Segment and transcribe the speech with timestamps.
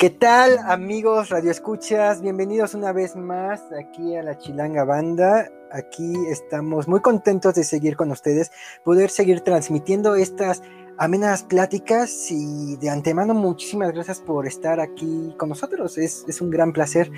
[0.00, 2.22] ¿Qué tal amigos Radio Escuchas?
[2.22, 5.50] Bienvenidos una vez más aquí a la Chilanga Banda.
[5.70, 8.50] Aquí estamos muy contentos de seguir con ustedes,
[8.82, 10.62] poder seguir transmitiendo estas
[10.96, 15.98] amenas pláticas y de antemano muchísimas gracias por estar aquí con nosotros.
[15.98, 17.12] Es, un gran placer.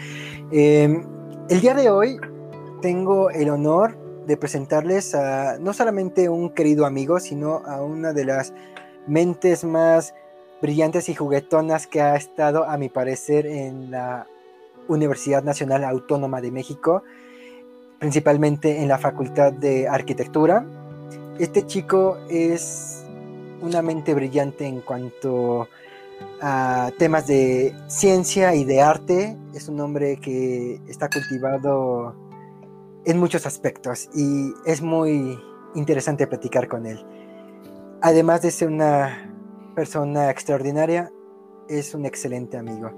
[0.51, 1.07] Em,
[1.51, 2.19] el día de hoy
[2.81, 8.25] tengo el honor de presentarles a no solamente un querido amigo, sino a una de
[8.25, 8.53] las
[9.07, 10.15] mentes más
[10.63, 14.29] brillantes y juguetonas que ha estado, a mi parecer, en la
[14.87, 17.03] Universidad Nacional Autónoma de México,
[17.99, 20.65] principalmente en la Facultad de Arquitectura.
[21.41, 23.05] Este chico es
[23.61, 25.69] una mente brillante en cuanto
[26.41, 29.37] a temas de ciencia y de arte.
[29.55, 32.15] Es un hombre que está cultivado
[33.05, 35.37] en muchos aspectos y es muy
[35.75, 37.05] interesante platicar con él.
[38.01, 39.32] Además de ser una
[39.75, 41.11] persona extraordinaria,
[41.69, 42.91] es un excelente amigo.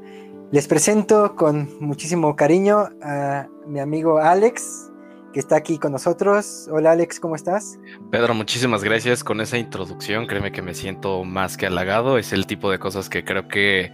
[0.53, 4.92] Les presento con muchísimo cariño a mi amigo Alex,
[5.33, 6.69] que está aquí con nosotros.
[6.70, 7.78] Hola Alex, ¿cómo estás?
[8.11, 10.27] Pedro, muchísimas gracias con esa introducción.
[10.27, 12.19] Créeme que me siento más que halagado.
[12.19, 13.91] Es el tipo de cosas que creo que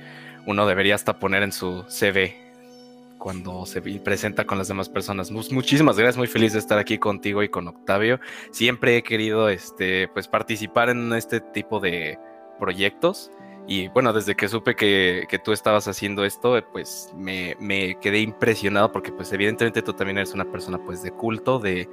[0.46, 2.36] uno debería hasta poner en su CV
[3.18, 5.30] cuando se presenta con las demás personas.
[5.30, 8.18] Muchísimas gracias, muy feliz de estar aquí contigo y con Octavio.
[8.50, 12.18] Siempre he querido este, pues, participar en este tipo de,
[12.60, 13.32] proyectos.
[13.66, 17.56] Y bueno, desde que supe que, tú estabas haciendo esto, pues me,
[18.00, 21.88] quedé impresionado porque pues evidentemente tú también eres una persona pues de culto, de,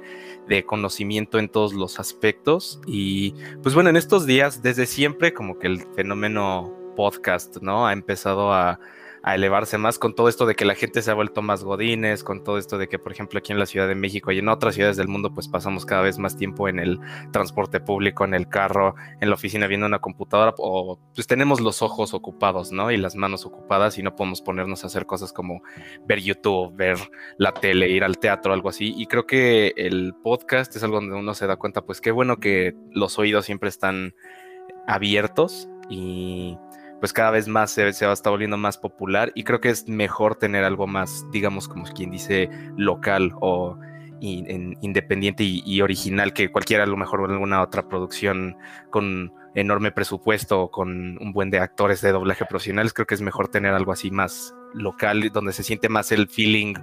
[0.48, 2.80] de, conocimiento en todos los aspectos.
[2.86, 7.86] Y pues bueno, en estos días, desde siempre como que el fenómeno podcast, ¿no?
[7.86, 8.80] Ha empezado a,
[9.22, 12.24] a elevarse más con todo esto de que la gente se ha vuelto más godines,
[12.24, 14.48] con todo esto de que, por ejemplo, aquí en la Ciudad de México y en
[14.48, 17.00] otras ciudades del mundo, pues pasamos cada vez más tiempo en el
[17.32, 21.82] transporte público, en el carro, en la oficina viendo una computadora, o pues tenemos los
[21.82, 22.90] ojos ocupados, ¿no?
[22.90, 25.62] Y las manos ocupadas y no podemos ponernos a hacer cosas como
[26.06, 26.98] ver YouTube, ver
[27.38, 28.94] la tele, ir al teatro, algo así.
[28.96, 32.38] Y creo que el podcast es algo donde uno se da cuenta, pues qué bueno
[32.38, 34.14] que los oídos siempre están
[34.86, 36.56] abiertos y
[37.00, 39.70] pues cada vez más se, se va a estar volviendo más popular y creo que
[39.70, 43.78] es mejor tener algo más, digamos, como quien dice, local o
[44.20, 48.56] independiente y, original que cualquiera a lo mejor alguna otra producción
[48.90, 53.20] con enorme presupuesto o con un buen de actores de doblaje profesionales, creo que es
[53.20, 56.74] mejor tener algo así más local, donde se siente más el feeling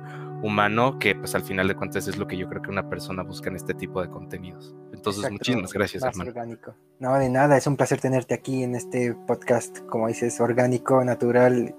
[0.41, 3.23] humano, que pues al final de cuentas es lo que yo creo que una persona
[3.23, 4.75] busca en este tipo de contenidos.
[4.93, 6.29] Entonces, muchísimas gracias, hermano.
[6.29, 6.75] Orgánico.
[6.99, 11.75] No, de nada, es un placer tenerte aquí en este podcast, como dices, orgánico, natural,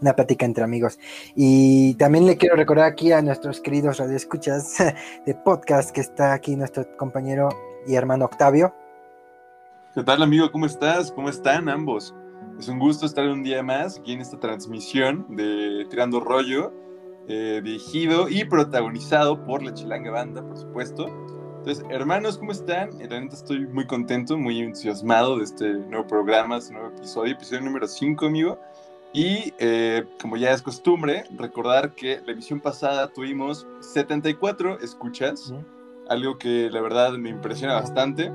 [0.00, 0.98] una plática entre amigos.
[1.34, 4.76] Y también le quiero recordar aquí a nuestros queridos radioescuchas
[5.26, 7.48] de podcast que está aquí nuestro compañero
[7.86, 8.74] y hermano Octavio.
[9.94, 10.50] ¿Qué tal, amigo?
[10.50, 11.10] ¿Cómo estás?
[11.10, 12.14] ¿Cómo están ambos?
[12.58, 16.72] Es un gusto estar un día más aquí en esta transmisión de Tirando Rollo,
[17.28, 21.06] eh, dirigido y protagonizado por la Chilanga Banda, por supuesto.
[21.58, 22.96] Entonces, hermanos, ¿cómo están?
[22.98, 27.88] Realmente estoy muy contento, muy entusiasmado de este nuevo programa, este nuevo episodio, episodio número
[27.88, 28.60] 5, amigo.
[29.12, 35.52] Y eh, como ya es costumbre, recordar que la emisión pasada tuvimos 74 escuchas,
[36.08, 38.30] algo que la verdad me impresiona bastante.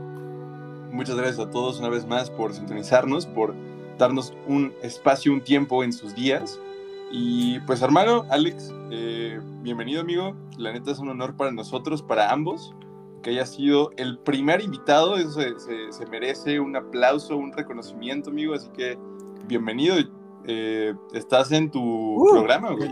[0.91, 3.55] Muchas gracias a todos una vez más por sintonizarnos, por
[3.97, 6.59] darnos un espacio, un tiempo en sus días.
[7.11, 10.33] Y pues hermano, Alex, eh, bienvenido amigo.
[10.57, 12.73] La neta es un honor para nosotros, para ambos,
[13.21, 15.17] que haya sido el primer invitado.
[15.17, 18.53] Eso se, se merece un aplauso, un reconocimiento, amigo.
[18.53, 18.97] Así que
[19.45, 19.97] bienvenido
[20.47, 22.89] eh, estás en tu uh, programa, güey.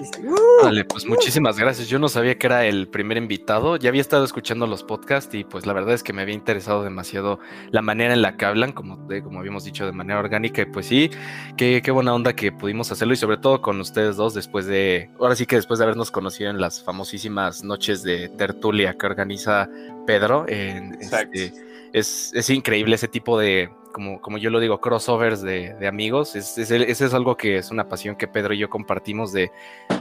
[0.63, 1.87] Vale, pues muchísimas gracias.
[1.87, 3.77] Yo no sabía que era el primer invitado.
[3.77, 6.83] Ya había estado escuchando los podcasts y pues la verdad es que me había interesado
[6.83, 7.39] demasiado
[7.71, 10.61] la manera en la que hablan, como, como habíamos dicho, de manera orgánica.
[10.61, 11.09] Y pues sí,
[11.57, 15.09] qué, qué buena onda que pudimos hacerlo y sobre todo con ustedes dos después de,
[15.19, 19.69] ahora sí que después de habernos conocido en las famosísimas noches de tertulia que organiza
[20.05, 20.45] Pedro.
[20.47, 21.53] En, este,
[21.93, 26.35] es, es increíble ese tipo de como, como yo lo digo, crossovers de, de amigos.
[26.35, 29.51] Ese es, es, algo que es una pasión que Pedro y yo compartimos de,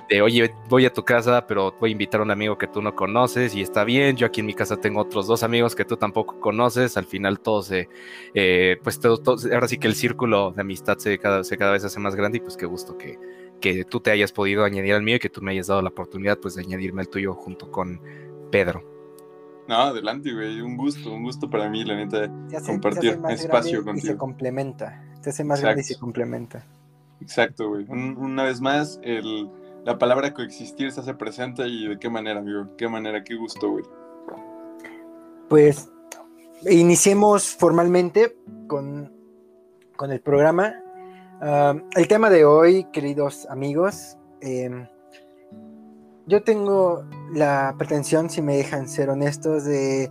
[0.09, 2.83] de, oye, voy a tu casa, pero voy a invitar a un amigo que tú
[2.83, 4.17] no conoces y está bien.
[4.17, 6.97] Yo aquí en mi casa tengo otros dos amigos que tú tampoco conoces.
[6.97, 7.89] Al final todo se,
[8.35, 11.85] eh, pues todo, ahora sí que el círculo de amistad se cada, se cada vez
[11.85, 13.19] hace más grande y pues qué gusto que,
[13.61, 15.89] que tú te hayas podido añadir al mío y que tú me hayas dado la
[15.89, 18.01] oportunidad pues de añadirme al tuyo junto con
[18.51, 18.98] Pedro.
[19.69, 20.63] No, adelante, güey.
[20.63, 22.33] Un gusto, un gusto para mí, la neta,
[22.67, 24.07] compartir espacio contigo.
[24.07, 25.05] Y se complementa.
[25.21, 26.65] Se hace más grande y se complementa.
[27.21, 27.85] Exacto, güey.
[27.89, 29.51] una vez más, el,
[29.85, 32.69] la palabra coexistir se hace presente y de qué manera, amigo.
[32.79, 33.85] Qué manera, qué gusto, güey.
[35.51, 35.91] Pues
[36.69, 38.37] iniciemos formalmente
[38.69, 39.13] con,
[39.97, 40.75] con el programa.
[41.43, 44.87] Ah, el tema de hoy, queridos amigos, em,
[46.27, 50.11] yo tengo la pretensión, si me dejan ser honestos, de,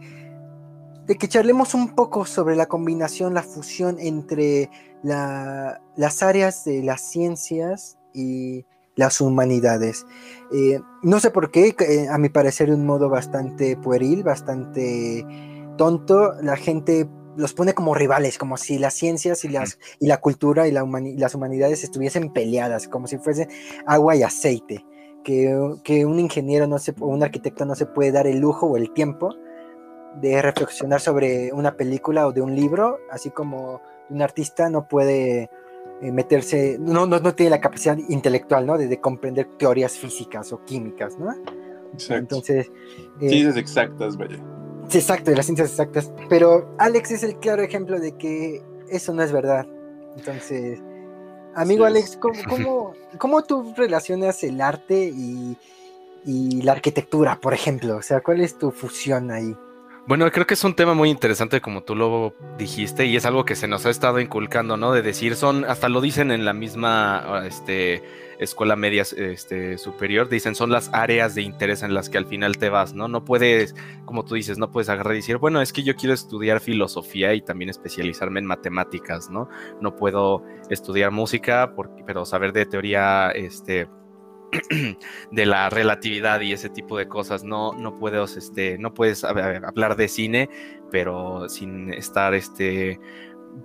[1.05, 4.69] de, que charlemos un poco sobre la combinación, la fusión entre
[5.03, 8.65] las áreas de las ciencias y
[8.95, 10.05] las humanidades.
[10.51, 15.25] Eh, no sé por qué, eh, a mi parecer de un modo bastante pueril, bastante
[15.77, 20.17] tonto, la gente los pone como rivales, como si las ciencias y, las, y la
[20.17, 23.47] cultura y, las humanidades estuviesen peleadas, como si fuese
[23.85, 24.83] agua y aceite,
[25.23, 28.77] que, un ingeniero no se, o un arquitecto no se puede dar el lujo o
[28.77, 29.35] el tiempo
[30.21, 35.49] de reflexionar sobre una película o de un libro, así como un artista no puede
[36.01, 38.77] eh, meterse, no, no, tiene la capacidad intelectual, ¿no?
[38.77, 41.31] De, comprender teorías físicas o químicas, ¿no?
[41.93, 42.15] Exacto.
[42.15, 42.71] Entonces...
[43.19, 44.37] Eh, ciencias exactas, vaya.
[44.87, 46.11] Sí, exacto, de las ciencias exactas.
[46.29, 49.67] Pero Alex es el claro ejemplo de que eso no es verdad.
[50.15, 50.81] Entonces,
[51.57, 55.57] amigo Alex, ¿cómo, cómo, tú relacionas el arte y,
[56.25, 57.97] y la arquitectura, por ejemplo?
[57.97, 59.55] O sea, ¿cuál es tu fusión ahí?
[60.07, 63.43] Bueno, creo que es un tema muy interesante como tú lo dijiste y es algo
[63.43, 64.93] que se nos ha estado inculcando, ¿no?
[64.93, 68.01] De decir, son, hasta lo dicen en la misma este,
[68.39, 72.57] escuela media este, superior, dicen, son las áreas de interés en las que al final
[72.57, 73.09] te vas, ¿no?
[73.09, 73.75] No puedes,
[74.05, 77.33] como tú dices, no puedes agarrar y decir, bueno, es que yo quiero estudiar filosofía
[77.33, 79.49] y también especializarme en matemáticas, ¿no?
[79.81, 81.73] No puedo estudiar música,
[82.05, 83.89] pero saber de teoría, este
[85.31, 87.43] de la relatividad y ese tipo de cosas.
[87.43, 90.49] No, no puedes, este, no puedes hablar de cine,
[90.91, 92.99] pero sin estar este,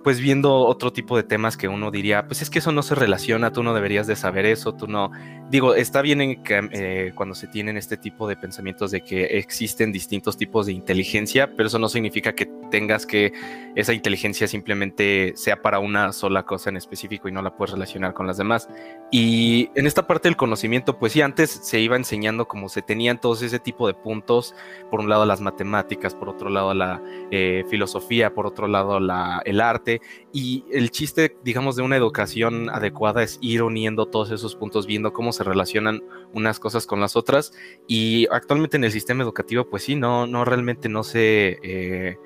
[0.03, 2.95] pues viendo otro tipo de temas que uno diría, pues es que eso no se
[2.95, 5.11] relaciona, tú no deberías de saber eso, tú no.
[5.49, 9.37] Digo, está bien en que, eh, cuando se tienen este tipo de pensamientos de que
[9.37, 13.33] existen distintos tipos de inteligencia, pero eso no significa que tengas que
[13.75, 18.13] esa inteligencia simplemente sea para una sola cosa en específico y no la puedes relacionar
[18.13, 18.67] con las demás.
[19.11, 23.21] Y en esta parte del conocimiento, pues sí, antes se iba enseñando como se tenían
[23.21, 24.55] todos ese tipo de puntos,
[24.89, 29.41] por un lado las matemáticas, por otro lado la eh, filosofía, por otro lado la,
[29.45, 29.82] el arte
[30.31, 35.13] y el chiste, digamos, de una educación adecuada es ir uniendo todos esos puntos, viendo
[35.13, 36.01] cómo se relacionan
[36.33, 37.53] unas cosas con las otras
[37.87, 41.59] y actualmente en el sistema educativo, pues sí, no, no realmente no se...
[41.63, 42.17] Eh,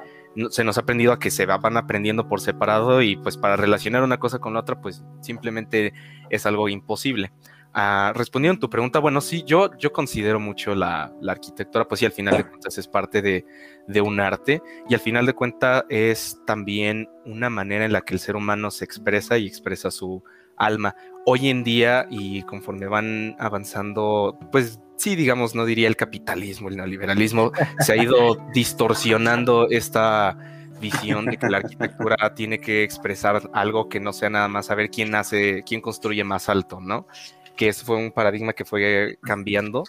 [0.51, 4.03] se nos ha aprendido a que se van aprendiendo por separado y pues para relacionar
[4.03, 5.93] una cosa con la otra pues simplemente
[6.29, 7.31] es algo imposible.
[8.15, 12.11] Respondiendo a tu pregunta, bueno, sí, yo, yo considero mucho la, arquitectura, pues sí, al
[12.11, 13.45] final de cuentas es parte de,
[14.01, 18.19] un arte y al final de cuentas es también una manera en la que el
[18.19, 20.23] ser humano se expresa y expresa su
[20.55, 20.95] alma.
[21.25, 26.77] Hoy en día y conforme van avanzando, pues sí, digamos, no diría el capitalismo, el
[26.77, 30.37] neoliberalismo, se ha ido distorsionando esta
[30.79, 34.89] visión de que la arquitectura tiene que expresar algo que no sea nada más saber
[34.89, 37.07] quién hace, quién construye más alto, ¿no?
[37.57, 39.83] Que eso fue un paradigma que fue cambiando,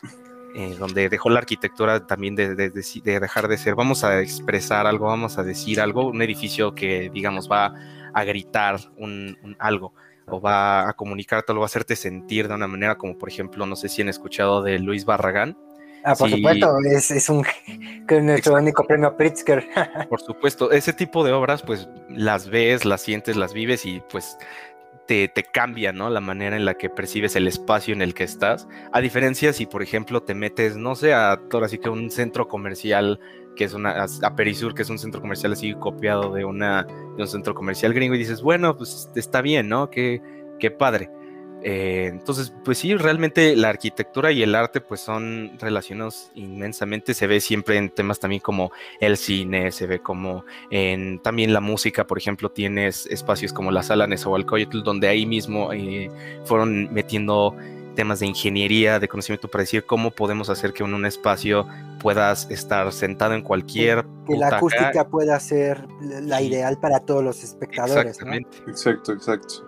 [0.57, 5.39] eh, donde dejó la arquitectura también de, dejar de ser, vamos a expresar algo, vamos
[5.39, 7.75] a decir algo, un edificio que, digamos, va
[8.15, 9.95] a gritar un, algo
[10.27, 13.65] o va a comunicarte, o va a hacerte sentir de una manera como, por ejemplo,
[13.67, 15.57] no sé si han escuchado de Luis Barragán.
[16.05, 17.45] Ah, por supuesto, es, es un
[18.23, 19.67] nuestro único premio Pritzker.
[20.09, 24.39] por supuesto, ese tipo de obras, pues las ves, las sientes, las vives y pues
[25.09, 26.11] te, cambia, ¿no?
[26.11, 28.69] La manera en la que percibes el espacio en el que estás.
[28.93, 32.47] A diferencia si, por ejemplo, te metes, no sé, a ahora sí que un centro
[32.47, 33.19] comercial
[33.57, 37.23] que es una, a Perisur, que es un centro comercial así copiado de, una, de
[37.23, 39.91] un centro comercial gringo y dices, bueno, pues está bien, ¿no?
[39.91, 40.23] Qué,
[40.61, 41.11] qué padre.
[41.63, 47.15] Eh, entonces, pues sí, realmente la arquitectura y el arte pues son relacionados inmensamente.
[47.15, 51.61] Se ve siempre en temas también como el cine, se ve como en también la
[51.61, 56.11] música, por ejemplo, tienes espacios como la sala Nezahualcóyotl, donde ahí mismo eh,
[56.45, 57.57] fueron metiendo
[57.99, 61.67] temas de ingeniería, de conocimiento para decir cómo podemos hacer que en un espacio
[61.99, 67.43] puedas estar sentado en cualquier que la acústica pueda ser la ideal para todos los
[67.43, 68.07] espectadores.
[68.07, 68.59] Exactamente.
[68.69, 69.68] Exacto, exacto.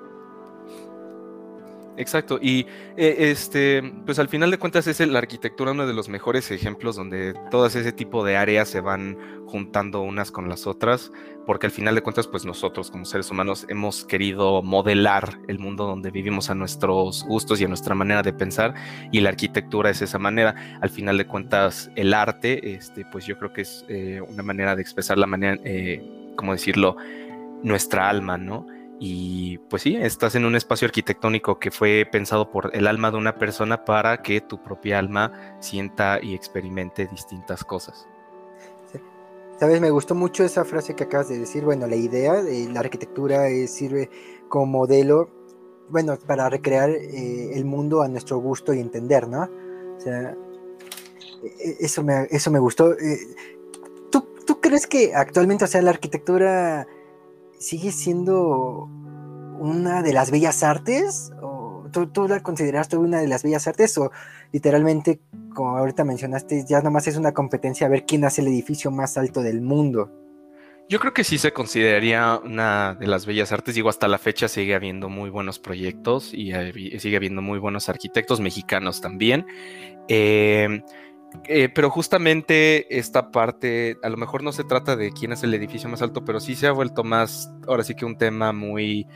[2.00, 2.60] Exacto, y
[2.96, 6.96] eh, este, pues al final de cuentas es la arquitectura uno de los mejores ejemplos
[6.96, 11.12] donde todas ese tipo de áreas se van juntando unas con las otras,
[11.44, 15.84] porque al final de cuentas, pues nosotros como seres humanos hemos querido modelar el mundo
[15.84, 18.72] donde vivimos a nuestros gustos y a nuestra manera de pensar,
[19.12, 20.54] y la arquitectura es esa manera.
[20.80, 24.74] Al final de cuentas, el arte, este, pues yo creo que es eh, una manera
[24.74, 26.02] de expresar la manera, eh,
[26.34, 26.96] ¿cómo decirlo?
[27.62, 28.66] Nuestra alma, ¿no?
[29.02, 33.16] Y pues sí, estás en un espacio arquitectónico que fue pensado por el alma de
[33.16, 38.06] una persona para que tu propia alma sienta y experimente distintas cosas.
[39.58, 41.64] Sabes, me gustó mucho esa frase que acabas de decir.
[41.64, 44.10] Bueno, la idea de la arquitectura sirve
[44.48, 45.30] como modelo
[45.90, 49.48] bueno, para recrear eh, el mundo a nuestro gusto y entender, ¿no?
[49.96, 50.36] O sea,
[51.42, 52.92] e, e, eso me, eso me gustó.
[52.92, 53.18] Eh,
[54.10, 56.86] ¿tú, ¿Tú crees que actualmente, o sea, la arquitectura
[57.60, 58.88] sigue siendo
[59.60, 61.30] una de las bellas artes?
[61.40, 63.96] ¿O tú, tú la consideraste una de las bellas artes?
[63.98, 64.10] ¿O
[64.50, 65.20] literalmente,
[65.54, 69.16] como ahorita mencionaste, ya nomás es una competencia a ver quién hace el edificio más
[69.16, 70.10] alto del mundo?
[70.88, 73.76] Yo creo que sí se consideraría una de las bellas artes.
[73.76, 76.50] Digo, hasta la fecha sigue habiendo muy buenos proyectos y
[76.98, 79.46] sigue habiendo muy buenos arquitectos mexicanos también.
[80.08, 80.82] Eh,
[81.44, 85.54] eh, pero justamente esta parte, a lo mejor no se trata de quién es el
[85.54, 89.06] edificio más alto, pero sí se ha vuelto más, ahora sí que un tema muy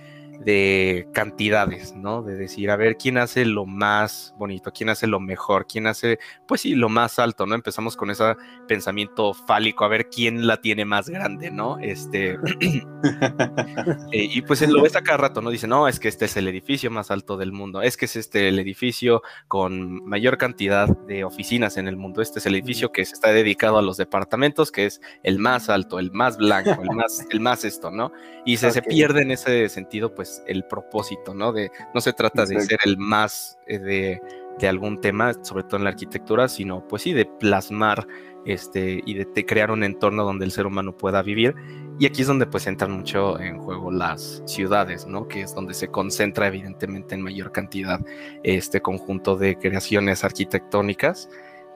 [0.41, 2.23] de cantidades, ¿no?
[2.23, 4.73] De decir, a ver, ¿quién hace lo más bonito?
[4.73, 5.67] ¿Quién hace lo mejor?
[5.67, 7.55] ¿Quién hace, pues sí, lo más alto, ¿no?
[7.55, 8.35] Empezamos con ese
[8.67, 11.79] pensamiento fálico, a ver quién la tiene más grande, ¿no?
[11.79, 12.33] Este,
[14.13, 15.51] eh, y pues lo ves a cada rato, ¿no?
[15.51, 18.17] Dice, no, es que este es el edificio más alto del mundo, es que es
[18.17, 22.93] este el edificio con mayor cantidad de oficinas en el mundo, este es el edificio
[22.93, 26.83] que se está dedicado a los departamentos, que es el más alto, el más blanco,
[26.83, 28.13] el más, el más esto, ¿no?
[28.45, 31.53] Y se, se pierde en ese sentido, pues, el propósito, ¿no?
[31.53, 34.23] De, no se trata de ser el más eh, de,
[34.59, 38.07] de, algún tema, sobre todo en la arquitectura, sino pues sí, de plasmar
[38.45, 41.55] este, y de, crear un entorno donde el ser humano pueda vivir.
[41.99, 45.29] Y aquí es donde pues entran mucho en juego las ciudades, ¿no?
[45.29, 48.01] Que es donde se concentra evidentemente en mayor cantidad
[48.43, 51.29] este conjunto de creaciones arquitectónicas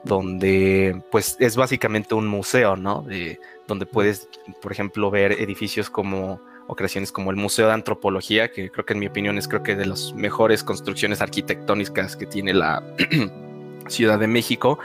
[0.03, 3.01] donde pues es básicamente un museo, ¿no?
[3.01, 4.29] De, donde puedes,
[4.61, 8.93] por ejemplo, ver edificios como o creaciones como el Museo de Antropología, que creo que
[8.93, 12.83] en mi opinión es creo que de las mejores construcciones arquitectónicas que tiene la
[13.87, 14.77] Ciudad de México.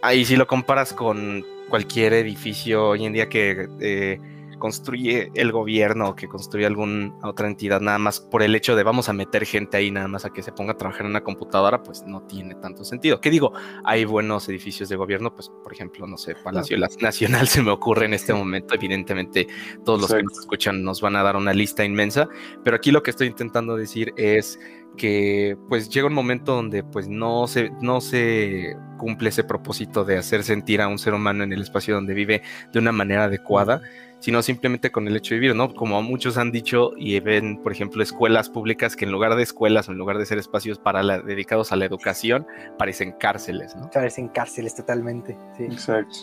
[0.00, 4.18] Ahí si lo comparas con cualquier edificio hoy en día que eh,
[4.62, 9.08] construye el gobierno, que construye alguna otra entidad, nada más por el hecho de vamos
[9.08, 11.82] a meter gente ahí nada más a que se ponga a trabajar en una computadora,
[11.82, 13.20] pues no tiene tanto sentido.
[13.20, 13.52] ¿Qué digo?
[13.84, 18.06] Hay buenos edificios de gobierno, pues por ejemplo, no sé, Palacio Nacional se me ocurre
[18.06, 19.48] en este momento, evidentemente
[19.84, 22.28] todos los que nos escuchan nos van a dar una lista inmensa,
[22.62, 24.60] pero aquí lo que estoy intentando decir es
[24.96, 30.18] que pues llega un momento donde pues no se, no se cumple ese propósito de
[30.18, 32.42] hacer sentir a un ser humano en el espacio donde vive
[32.72, 33.80] de una manera adecuada,
[34.22, 35.74] sino simplemente con el hecho de vivir, ¿no?
[35.74, 39.88] Como muchos han dicho y ven, por ejemplo, escuelas públicas que en lugar de escuelas
[39.88, 42.46] o en lugar de ser espacios para dedicados a la educación,
[42.78, 43.90] parecen cárceles, ¿no?
[43.90, 45.64] Parecen cárceles totalmente, sí.
[45.64, 46.16] Exacto.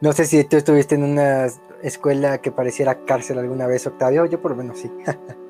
[0.00, 1.46] No sé si tú estuviste en una
[1.82, 4.90] escuela que pareciera cárcel alguna vez, Octavio, yo por lo menos sí.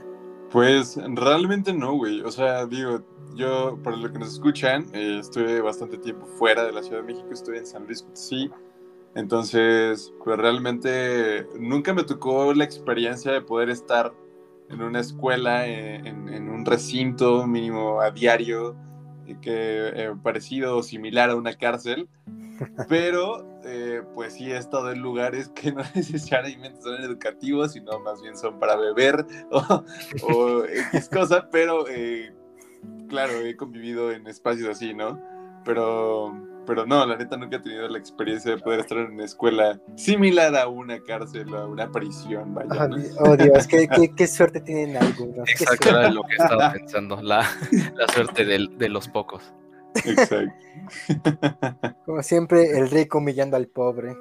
[0.50, 2.21] Pues realmente no, güey.
[2.21, 3.00] O sea, digo,
[3.35, 7.12] yo, por lo que nos escuchan, eh, estuve bastante tiempo fuera de la Ciudad de
[7.12, 8.49] México, estuve en San Luis Potosí.
[9.14, 14.12] Entonces, pues realmente nunca me tocó la experiencia de poder estar
[14.71, 18.75] en una escuela, eh, en, un recinto mínimo a diario,
[19.40, 22.09] que eh, parecido o similar a una cárcel.
[22.88, 28.21] Pero, eh, pues sí he estado en lugares que no necesariamente son educativos, sino más
[28.21, 29.85] bien son para beber o,
[30.23, 32.35] o X cosa, pero eh,
[33.09, 35.18] claro, he convivido en espacios así, ¿no?
[35.64, 36.35] Pero,
[36.66, 39.80] pero no, la neta nunca he tenido la experiencia de poder estar en una escuela
[39.97, 42.88] similar a una cárcel o a una prisión, vaya.
[43.18, 45.49] Oh Dios, qué, qué, suerte tienen algunos.
[45.49, 47.49] Exacto, era lo que estaba pensando, la,
[47.94, 49.54] la suerte de, de los pocos.
[50.04, 50.52] Exacto.
[52.04, 54.16] Como siempre, el rico humillando al pobre.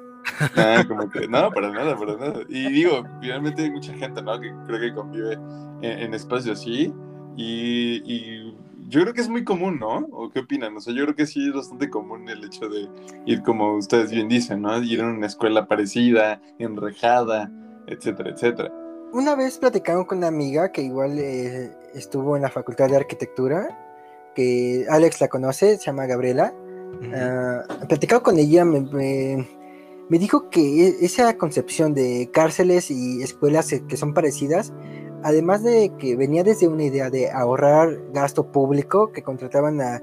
[0.56, 2.40] Ah, como que, no, para nada, para nada.
[2.48, 4.40] Y digo, finalmente hay mucha gente, ¿no?
[4.40, 5.38] Que creo que convive
[5.82, 6.92] en, espacios así.
[7.36, 8.43] Y,
[8.88, 10.06] yo creo que es muy común, ¿no?
[10.12, 10.76] ¿O qué opinan?
[10.76, 12.88] O sea, yo creo que sí es bastante común el hecho de
[13.26, 14.82] ir, como ustedes bien dicen, ¿no?
[14.82, 17.50] Ir a una escuela parecida, enrejada,
[17.86, 18.72] etcétera, etcétera.
[19.12, 23.68] Una vez platicamos con una amiga que igual eh, estuvo en la Facultad de Arquitectura
[24.34, 26.52] que Alex la conoce, se llama Gabriela.
[26.54, 29.46] Uh platicado con ella, me,
[30.08, 34.72] dijo que e, esa concepción de cárceles y escuelas e, que son parecidas,
[35.24, 40.00] además de que venía desde una idea de ahorrar gasto público, que contrataban a,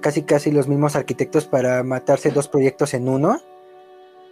[0.00, 3.40] casi casi los mismos arquitectos para matarse dos proyectos en uno,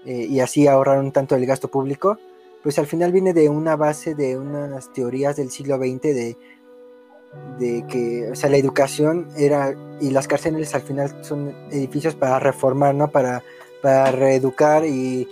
[0.06, 2.18] eh, y así ahorrar un tanto el gasto público,
[2.62, 6.37] pues al final viene de una base de unas teorías del siglo XX de
[7.59, 12.38] de que, o sea, la educación era, y las cárceles al final son edificios para
[12.38, 13.09] reformar, ¿no?
[13.09, 13.42] Para,
[13.82, 15.28] para reeducar y,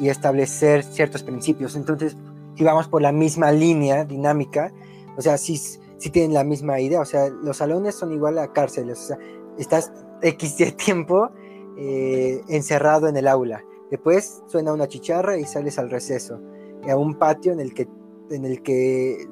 [0.00, 1.74] establecer ciertos principios.
[1.74, 2.16] Entonces,
[2.58, 4.72] si vamos por la misma línea dinámica,
[5.16, 5.56] o sea, si
[5.98, 9.18] si tienen la misma idea, o sea, los salones son igual a cárceles, o sea,
[9.58, 11.30] estás X de tiempo
[11.76, 16.40] eh, encerrado en el aula, después suena una chicharra y sales al receso,
[16.88, 17.88] a un patio en el que,
[18.30, 19.26] en el que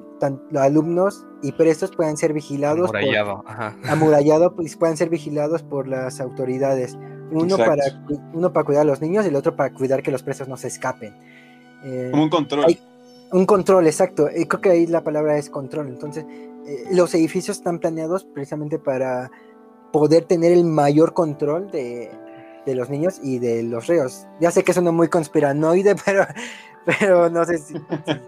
[0.51, 2.89] los alumnos y presos puedan ser vigilados.
[2.89, 3.45] Amurallado,
[3.85, 6.99] amurallado, pues puedan ser vigilados por las autoridades.
[7.31, 7.83] Uno para,
[8.33, 10.57] uno para cuidar a los niños y el otro para cuidar que los presos no
[10.57, 11.15] se escapen.
[11.85, 12.79] Eh, Como un control.
[13.33, 14.29] Un control, exacto.
[14.49, 15.89] Creo que ahí la palabra es control.
[15.89, 16.25] Entonces,
[16.67, 19.31] eh, los edificios están planeados precisamente para
[19.93, 22.11] poder tener el mayor control de,
[22.67, 24.27] de los niños y de los reos.
[24.41, 26.27] Ya sé que suena muy conspiranoide, pero
[26.87, 27.75] pero no sé si,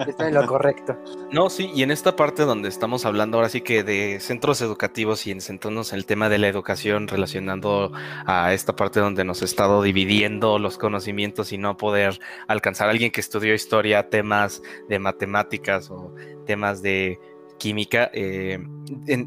[0.07, 0.97] está en lo correcto.
[1.33, 5.27] No, sí, y en esta parte donde estamos hablando ahora sí que de centros educativos
[5.27, 7.93] y en centrarnos en el tema de la educación, relacionando
[8.27, 12.91] a esta parte donde nos ha estado dividiendo los conocimientos y no poder alcanzar a
[12.91, 17.21] alguien que estudió historia, temas de matemáticas o temas de
[17.59, 18.59] química, eh,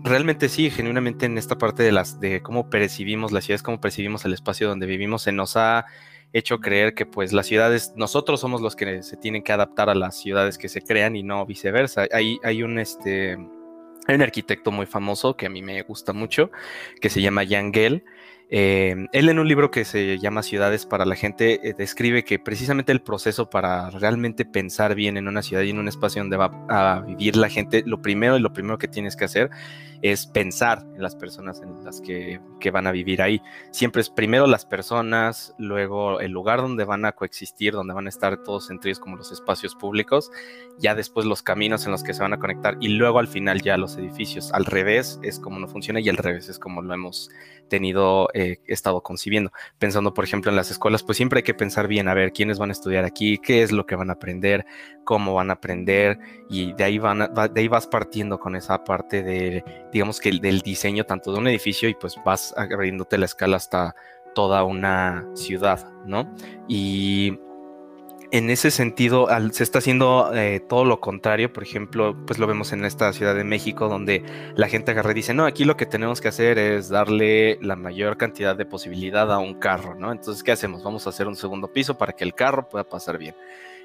[0.03, 4.25] realmente sí, genuinamente en esta parte de las de cómo percibimos las ciudades, cómo percibimos
[4.25, 5.85] el espacio donde vivimos, se nos ha
[6.33, 9.95] hecho creer que pues las ciudades, nosotros somos los que se tienen que adaptar a
[9.95, 12.07] las ciudades que se crean y no viceversa.
[12.11, 13.37] Hay, hay un este
[14.07, 16.51] hay un arquitecto muy famoso que a mí me gusta mucho,
[16.99, 18.03] que se llama Jan Gell,
[18.53, 22.37] eh, él en un libro que se llama Ciudades para la gente eh, describe que
[22.37, 26.35] precisamente el proceso para realmente pensar bien en una ciudad y en un espacio donde
[26.35, 29.49] va a vivir la gente, lo primero y lo primero que tienes que hacer
[30.01, 33.41] es pensar en las personas en las que, que van a vivir ahí.
[33.71, 38.09] Siempre es primero las personas, luego el lugar donde van a coexistir, donde van a
[38.09, 40.31] estar todos entre ellos como los espacios públicos,
[40.79, 43.61] ya después los caminos en los que se van a conectar y luego al final
[43.61, 44.51] ya los edificios.
[44.53, 47.29] Al revés es como no funciona y al revés es como lo hemos
[47.71, 49.51] tenido, eh, estado concibiendo.
[49.79, 52.59] Pensando, por ejemplo, en las escuelas, pues siempre hay que pensar bien, a ver, quiénes
[52.59, 54.65] van a estudiar aquí, qué es lo que van a aprender,
[55.05, 59.23] cómo van a aprender, y de ahí, van de ahí vas partiendo con esa parte
[59.23, 63.57] de, digamos que del diseño tanto de un edificio y pues vas abriéndote la escala
[63.57, 63.95] hasta
[64.33, 66.33] toda una ciudad, ¿no?
[66.67, 67.37] Y
[68.31, 71.51] en ese sentido se está haciendo eh, todo lo contrario.
[71.51, 74.23] Por ejemplo, pues lo vemos en esta Ciudad de México, donde
[74.55, 77.75] la gente agarra y dice, no, aquí lo que tenemos que hacer es darle la
[77.75, 80.11] mayor cantidad de posibilidad a un carro, ¿no?
[80.13, 80.81] Entonces, ¿qué hacemos?
[80.81, 83.35] Vamos a hacer un segundo piso para que el carro pueda pasar bien.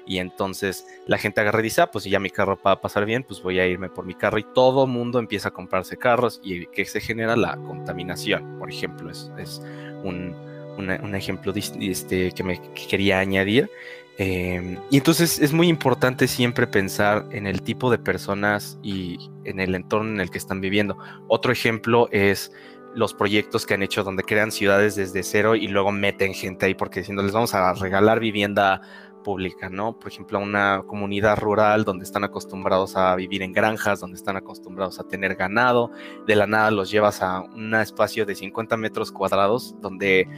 [0.07, 2.81] Y entonces la gente agarra y dice, ah, pues si ya mi carro va a
[2.81, 4.37] pasar bien, pues voy a irme por mi carro.
[4.39, 9.11] Y todo mundo empieza a comprarse carros y que se genera la contaminación, por ejemplo.
[9.11, 9.61] Es, es
[10.03, 10.33] un,
[10.77, 13.69] un ejemplo este, que me quería añadir.
[14.19, 19.59] Em, y entonces es muy importante siempre pensar en el tipo de personas y en
[19.59, 20.97] el entorno en el que están viviendo.
[21.27, 22.51] Otro ejemplo es
[22.95, 26.73] los proyectos que han hecho donde crean ciudades desde cero y luego meten gente ahí
[26.73, 28.81] porque diciendo les vamos a regalar vivienda
[29.27, 29.99] pública, ¿no?
[29.99, 35.01] Por ejemplo, una comunidad rural donde están acostumbrados a vivir en granjas, donde están acostumbrados
[35.01, 35.91] a tener ganado,
[36.25, 40.29] de la nada los llevas a un espacio de 50 metros cuadrados donde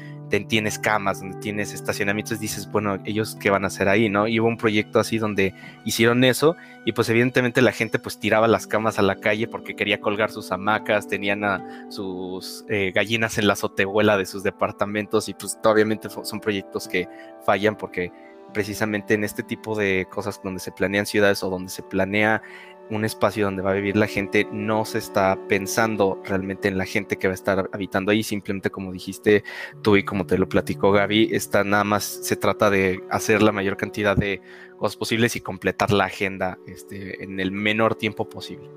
[0.48, 4.28] tienes camas, donde tienes estacionamientos, dices, bueno, ellos qué van a hacer ahí, ¿no?
[4.28, 5.54] Y hubo un proyecto así donde
[5.86, 9.76] hicieron eso y pues evidentemente la gente pues tiraba las camas a la calle porque
[9.76, 15.30] quería colgar sus hamacas, tenían a sus eh, gallinas en la azotehuela de sus departamentos
[15.30, 17.08] y pues obviamente son proyectos que
[17.46, 18.12] fallan porque
[18.54, 22.42] precisamente en este tipo de cosas donde se planean ciudades o donde se planea
[22.90, 26.86] un espacio donde va a vivir la gente, no se está pensando realmente en la
[26.86, 29.44] gente que va a estar habitando ahí, simplemente como dijiste
[29.82, 33.52] tú y como te lo platicó Gaby, está nada más se trata de hacer la
[33.52, 34.42] mayor cantidad de
[34.78, 38.70] cosas posibles y completar la agenda este, en el menor tiempo posible.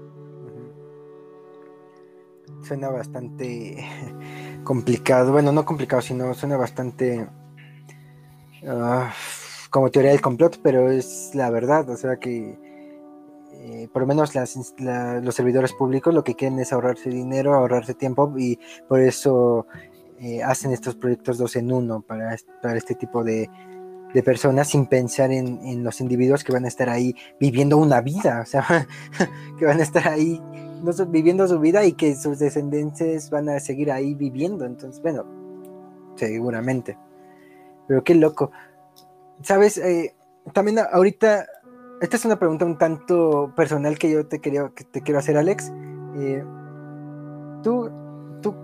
[2.63, 3.89] Suena bastante
[4.65, 7.27] complicado, bueno, no complicado, sino suena bastante...
[8.65, 9.13] Ah,
[9.73, 12.59] como teoría del complot, pero es la verdad, o sea que
[13.55, 18.33] eh, por lo menos los servidores públicos lo que quieren es ahorrarse dinero, ahorrarse tiempo
[18.37, 19.67] y por eso
[20.21, 23.49] eh, hacen estos proyectos dos en uno para, para este tipo de,
[24.25, 28.47] personas sin pensar en, los individuos que van a estar ahí viviendo una vida, o
[28.47, 28.87] sea,
[29.59, 30.39] que van a estar ahí
[31.09, 34.67] viviendo su vida y que sus descendientes van a seguir ahí viviendo.
[34.67, 35.25] Entonces, bueno,
[36.17, 36.99] seguramente.
[37.89, 38.51] Pero qué loco.
[39.41, 40.15] Sabes, eh,
[40.53, 41.47] también ahorita,
[42.01, 45.37] esta es una pregunta un tanto personal que yo te, quería, que te quiero hacer,
[45.37, 45.73] Alex.
[46.17, 46.45] Eh,
[47.63, 47.91] tú,
[48.43, 48.55] tú,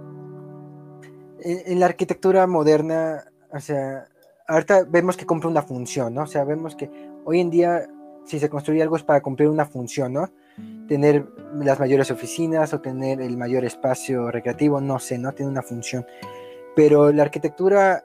[1.40, 4.06] en, la arquitectura moderna, o sea,
[4.46, 6.22] ahorita vemos que cumple una función, ¿no?
[6.22, 6.90] O sea, vemos que
[7.24, 7.88] hoy en día,
[8.24, 10.30] si se construye algo es para cumplir una función, ¿no?
[10.88, 15.32] Tener las mayores oficinas o tener el mayor espacio recreativo, no sé, ¿no?
[15.32, 16.04] Tiene una función.
[16.74, 18.04] Pero la arquitectura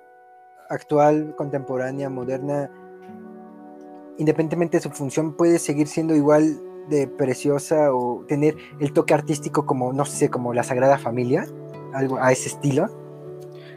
[0.69, 2.69] actual, contemporánea, moderna,
[4.17, 9.65] independientemente de su función, puede seguir siendo igual de preciosa o tener el toque artístico
[9.65, 11.45] como, no sé, como la Sagrada Familia,
[11.93, 12.87] algo a ese estilo.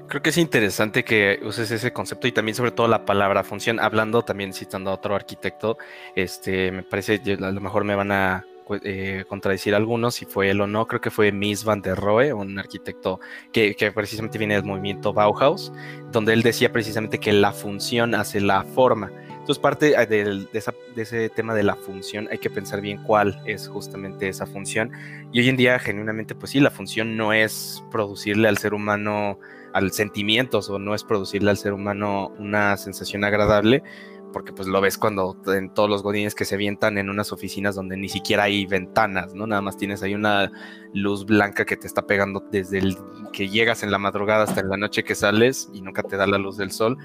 [0.09, 3.81] Creo que es interesante que uses ese concepto y también sobre todo la palabra función,
[3.81, 5.79] hablando también citando a otro arquitecto,
[6.14, 8.44] este, me parece, a lo mejor me van a
[8.83, 10.87] eh, contradecir a algunos si fue él o no.
[10.87, 13.20] Creo que fue Mies van der Rohe, un arquitecto
[13.52, 15.72] que, precisamente viene del movimiento Bauhaus,
[16.12, 19.11] donde él decía precisamente que la función hace la forma.
[19.31, 20.48] Entonces, parte eh, de,
[20.96, 24.90] ese tema de la función, hay que pensar bien cuál es justamente esa función.
[25.33, 29.38] Y hoy en día, genuinamente, pues sí, la función no es producirle al ser humano
[29.76, 33.83] al sentimientos o no es producirle al ser humano una sensación agradable,
[34.32, 37.74] porque pues lo ves cuando en todos los godines que se avientan en unas oficinas
[37.74, 39.46] donde ni siquiera hay ventanas, ¿no?
[39.46, 40.52] Nada más tienes ahí una
[40.92, 42.96] luz blanca que te está pegando desde el
[43.32, 46.26] que llegas en la madrugada hasta en la noche que sales y nunca te da
[46.26, 46.96] la luz del sol.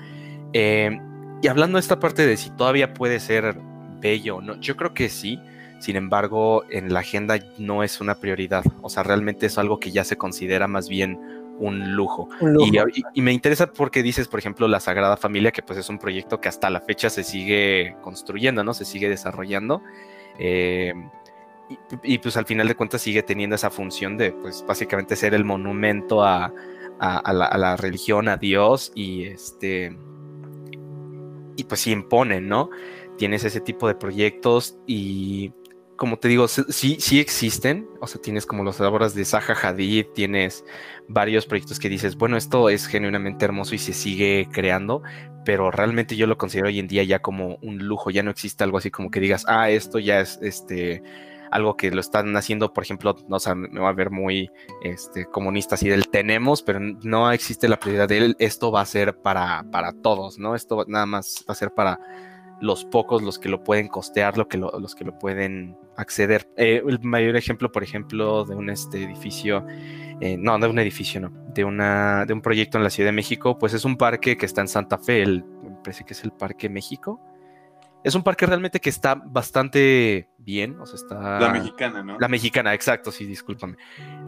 [0.53, 0.99] Eh,
[1.41, 3.57] y hablando de esta parte de si todavía puede ser
[3.99, 5.39] bello o no, yo creo que sí.
[5.79, 8.63] Sin embargo, en la agenda no es una prioridad.
[8.83, 11.19] O sea, realmente es algo que ya se considera más bien
[11.61, 12.27] un lujo.
[13.13, 16.41] Y, me interesa porque dices, por ejemplo, la Sagrada Familia, que pues es un proyecto
[16.41, 18.73] que hasta la fecha se sigue construyendo, ¿no?
[18.73, 19.81] Se sigue desarrollando.
[20.39, 20.93] Eh,
[22.03, 25.45] y, pues al final de cuentas sigue teniendo esa función de, pues básicamente ser el
[25.45, 26.51] monumento a,
[26.99, 29.97] la, religión, a Dios y este...
[31.55, 32.69] Y pues sí impone, ¿no?
[33.17, 35.53] Tienes ese tipo de proyectos y
[36.01, 37.87] como te digo, sí, sí existen.
[37.99, 40.65] O sea, tienes como las obras de Zaha Hadid, tienes
[41.07, 45.03] varios proyectos que dices, bueno, esto es genuinamente hermoso y se sigue creando,
[45.45, 48.09] pero realmente yo lo considero hoy en día ya como un lujo.
[48.09, 51.03] Ya no existe algo así como que digas, ah, esto ya es este
[51.51, 54.49] algo que lo están haciendo, por ejemplo, no sé, me va a ver muy
[54.81, 58.85] este, comunista así del tenemos, pero no existe la prioridad de él, esto va a
[58.87, 60.55] ser para, para todos, ¿no?
[60.55, 61.99] Esto nada más va a ser para
[62.61, 66.47] los pocos los que lo pueden costear, lo que los que lo pueden acceder.
[66.55, 69.65] Eh, el mayor ejemplo, por ejemplo, de un este, edificio,
[70.21, 73.13] eh, no, de un edificio, no, de, una, de un proyecto en la Ciudad de
[73.13, 76.23] México, pues es un parque que está en Santa Fe, el, me parece que es
[76.23, 77.19] el Parque México.
[78.03, 81.39] Es un parque realmente que está bastante bien, o sea, está...
[81.39, 82.17] La mexicana, ¿no?
[82.19, 83.77] La mexicana, exacto, sí, discúlpame.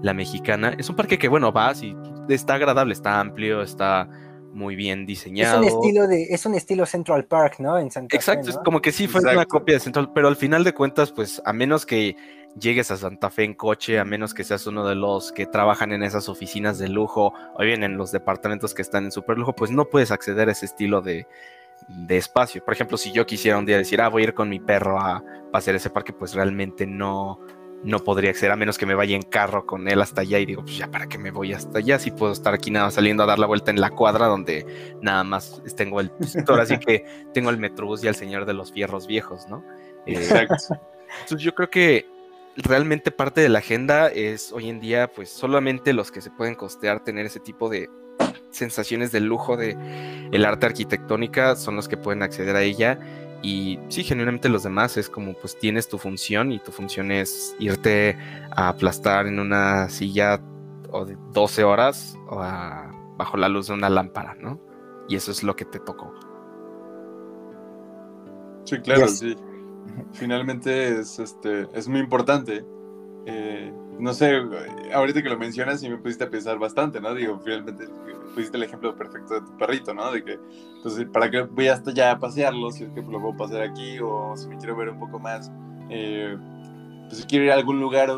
[0.04, 0.76] La mexicana.
[0.78, 1.96] Es un parque que, bueno, vas y
[2.30, 4.08] está agradable, está amplio, está
[4.54, 5.64] muy bien diseñado.
[5.64, 7.78] Es un estilo de, es un estilo Central Park, ¿no?
[7.78, 10.64] En Santa Exacto, es como que sí fue una copia de Central, pero al final
[10.64, 12.16] de cuentas, pues a menos que
[12.60, 15.92] llegues a Santa Fe en coche, a menos que seas uno de los que trabajan
[15.92, 19.54] en esas oficinas de lujo o bien en los departamentos que están en super lujo,
[19.56, 21.28] pues no puedes acceder a ese estilo de,
[21.88, 22.64] de espacio.
[22.64, 25.00] Por ejemplo, si yo quisiera un día decir, ah, voy a ir con mi perro
[25.00, 25.24] a, a
[25.58, 27.40] hacer ese parque, pues realmente no,
[27.84, 30.46] no podría acceder a menos que me vaya en carro con él hasta allá y
[30.46, 33.24] digo, pues ya para qué me voy hasta allá, si puedo estar aquí nada saliendo
[33.24, 34.66] a dar la vuelta en la cuadra donde
[35.02, 36.12] nada más tengo el
[36.48, 39.64] ahora sí que tengo el Metrobús y al señor de los fierros viejos, ¿no?
[40.06, 40.56] Eh, Exacto.
[41.22, 42.08] entonces yo creo que
[42.56, 46.56] realmente parte de la agenda es hoy en día pues solamente los que se pueden
[46.56, 47.90] costear tener ese tipo de
[48.52, 49.76] sensaciones de lujo de
[50.32, 53.00] el arte arquitectónica son los que pueden acceder a ella
[53.44, 57.54] y sí, genuinamente los demás es como pues tienes tu función y tu función es
[57.60, 58.18] irte
[58.56, 60.42] a aplastar en una silla
[60.92, 64.62] o de 12 horas o bajo la luz de una lámpara, ¿no?
[65.10, 66.14] Y eso es lo que te tocó.
[68.64, 69.36] Sí, claro, sí.
[70.14, 72.66] Finalmente es, este, es muy importante.
[73.26, 74.42] Eh, no sé,
[74.94, 77.14] ahorita que lo mencionas y me pusiste a pensar bastante, ¿no?
[77.14, 77.88] Digo, finalmente
[78.34, 80.12] pusiste el ejemplo perfecto de tu perrito, ¿no?
[80.12, 80.40] De que,
[80.78, 84.00] entonces, ¿para qué voy hasta allá a pasearlo si es que lo puedo pasear aquí
[84.00, 85.52] o si me quiero ver un poco más?
[85.90, 86.38] Eh,
[87.08, 88.10] pues si quiero ir a algún lugar,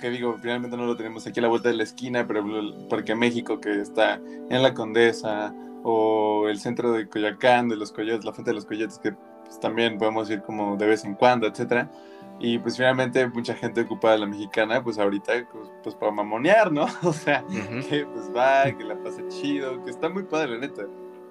[0.00, 2.86] que digo, finalmente no lo tenemos aquí a la vuelta de la esquina, pero el
[2.88, 5.54] Parque México que está en la Condesa
[5.84, 9.60] o el centro de Coyacán, de los Coyotes, la Fuente de los Coyotes, que pues,
[9.60, 11.90] también podemos ir como de vez en cuando, etcétera
[12.38, 16.86] y pues finalmente mucha gente ocupada la mexicana, pues ahorita, pues, pues para mamonear, ¿no?
[17.02, 17.44] O sea,
[17.88, 20.82] que pues va, que la pase chido, que está muy padre, la neta.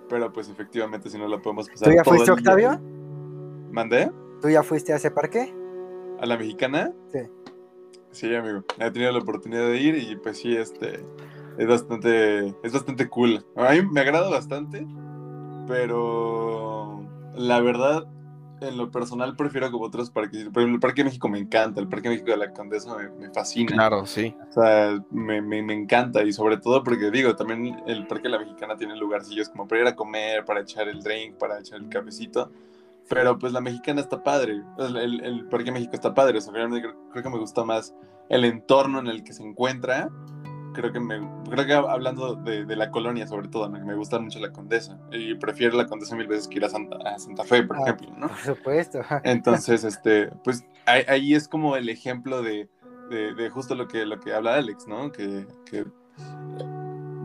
[0.10, 1.88] Pero pues efectivamente si no la podemos pasar.
[1.88, 2.80] ¿Tú ya fuiste, Octavio?
[3.72, 4.12] ¿Mandé?
[4.42, 5.54] ¿Tú ya fuiste a ese parque?
[6.20, 6.92] ¿A la mexicana?
[7.12, 7.20] Sí.
[8.12, 8.64] Sí, amigo.
[8.78, 11.00] He tenido la oportunidad de ir y pues sí, este,
[11.58, 13.46] es bastante, es bastante cool.
[13.56, 14.86] A mí me agrada bastante,
[15.68, 17.04] pero
[17.36, 18.06] la verdad
[18.62, 20.48] en lo personal prefiero como otros parques.
[20.54, 23.74] Pero el Parque México me encanta, el Parque México de la Condesa me, fascina.
[23.74, 24.36] Claro, sí.
[24.50, 28.30] O sea, me, me, me, encanta y sobre todo porque digo, también el Parque de
[28.30, 31.80] la Mexicana tiene lugarcillos como para ir a comer, para echar el drink, para echar
[31.80, 32.52] el cafecito.
[33.10, 36.70] Pero pues la mexicana está padre, el, el, Parque México está padre, o sea, creo,
[37.12, 37.94] creo que me gusta más
[38.30, 40.10] el entorno en el que se encuentra
[40.74, 44.40] creo que me creo que hablando de, de la colonia sobre todo me gusta mucho
[44.40, 47.64] la Condesa y prefiero la Condesa mil veces que ir a Santa, a Santa Fe
[47.64, 49.02] por ah, ejemplo no por supuesto.
[49.24, 52.70] Entonces este pues ahí, es como el ejemplo de,
[53.10, 55.86] de, justo lo que lo que habla Alex no que, que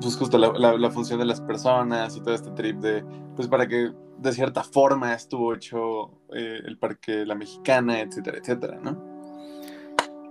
[0.00, 3.04] pues justo la, la, función de las personas y todo este trip de
[3.34, 8.78] pues para que de cierta forma estuvo hecho eh, el parque la mexicana etcétera etcétera
[8.82, 9.05] no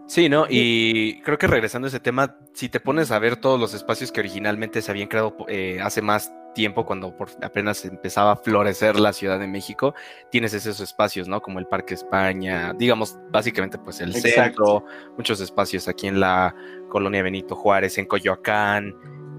[0.08, 0.46] Sí, ¿no?
[0.50, 4.12] Y creo que regresando a ese tema, si te pones a ver todos los espacios
[4.12, 9.14] que originalmente se habían creado eh, hace más tiempo, cuando apenas empezaba a florecer la
[9.14, 9.96] Ciudad de México,
[10.32, 11.42] tienes esos espacios, ¿no?
[11.42, 14.86] Como el Parque España, digamos, básicamente pues el centro,
[15.18, 16.56] muchos espacios aquí en la
[16.90, 18.96] colonia Benito Juárez, en Coyoacán,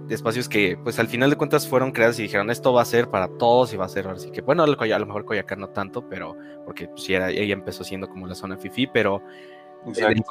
[0.09, 3.09] espacios que pues al final de cuentas fueron creados y dijeron esto va a ser
[3.09, 6.09] para todos y va a ser así que bueno a lo mejor Coyoacán no tanto
[6.09, 9.20] pero porque pues, era, ella empezó siendo como la zona fifi pero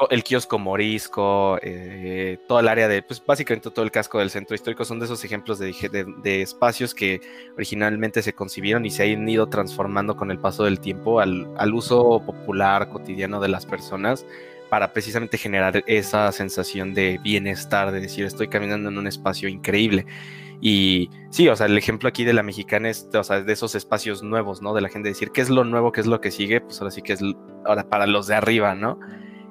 [0.09, 4.55] el, kiosco morisco, eh, toda el área de, pues básicamente todo el casco del centro
[4.55, 5.73] histórico son de esos ejemplos de,
[6.23, 7.21] de, espacios que
[7.55, 11.73] originalmente se concibieron y se han ido transformando con el paso del tiempo al, al,
[11.73, 14.25] uso popular cotidiano de las personas
[14.69, 20.05] para precisamente generar esa sensación de bienestar, de decir estoy caminando en un espacio increíble.
[20.61, 23.75] Y sí, o sea, el ejemplo aquí de la mexicana es, o sea, de esos
[23.75, 24.73] espacios nuevos, ¿no?
[24.73, 26.91] De la gente decir qué es lo nuevo, qué es lo que sigue, pues ahora
[26.91, 27.21] sí que es
[27.65, 28.99] ahora para los de arriba, ¿no?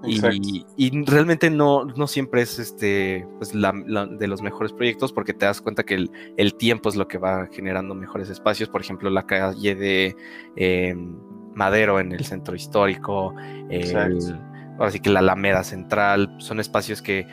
[0.07, 5.61] Y, realmente no, no siempre es este, pues de los mejores proyectos porque te das
[5.61, 8.69] cuenta que el, tiempo es lo que va generando mejores espacios.
[8.69, 10.17] Por ejemplo, la calle de
[10.57, 11.17] em,
[11.55, 13.35] Madero en el centro histórico,
[14.79, 17.27] así que la Alameda Central, son espacios que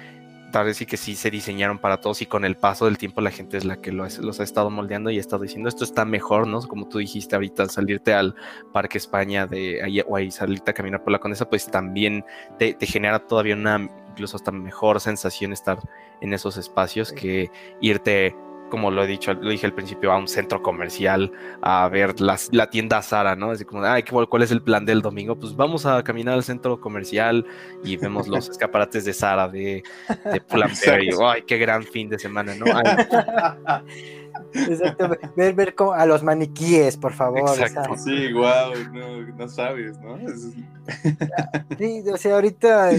[0.51, 3.21] tal vez sí que sí se diseñaron para todos y con el paso del tiempo
[3.21, 6.05] la gente es la que los ha estado moldeando y ha estado diciendo esto está
[6.05, 6.61] mejor, ¿no?
[6.61, 8.35] Como tú dijiste ahorita, al salirte al
[8.71, 12.23] Parque España de ahí, o ahí salirte a caminar por la Condesa, pues también
[12.59, 15.79] te, te genera todavía una incluso hasta mejor sensación estar
[16.19, 18.35] en esos espacios que irte
[18.71, 21.31] como lo he dicho, lo dije al principio, a un centro comercial
[21.61, 23.51] a ver la tienda Sara, ¿no?
[23.51, 25.35] Así como, ay, ¿cuál es el plan del domingo?
[25.35, 27.45] Pues vamos a caminar al centro comercial
[27.83, 29.83] y vemos los escaparates de Sara, de,
[30.25, 30.41] de
[31.03, 32.65] y ay, qué gran fin de semana, ¿no?
[34.53, 37.49] Exacto, ver, ver a los maniquíes, por favor.
[37.59, 37.95] Exacto.
[37.97, 40.17] Sí, wow, no, no sabes, ¿no?
[41.77, 42.91] Sí, o sea, ahorita,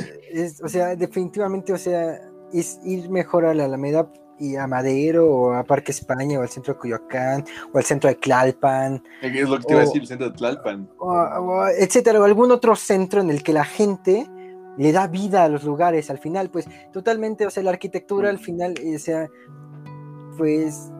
[0.63, 2.21] o sea, definitivamente, o sea,
[2.53, 4.09] es ir mejor a la Alameda
[4.43, 8.11] y a Madero o a Parque España o al centro de Coyoacán o al centro
[8.11, 9.03] de Tlalpan.
[9.23, 10.91] Es lo que te iba a decir, el centro de Tlalpan.
[10.99, 14.27] O, etcétera, o algún otro centro en el que la gente
[14.77, 18.39] le da vida a los lugares al final, pues totalmente, o sea, la arquitectura al
[18.39, 19.29] final, eh, o sea,
[20.37, 20.91] pues,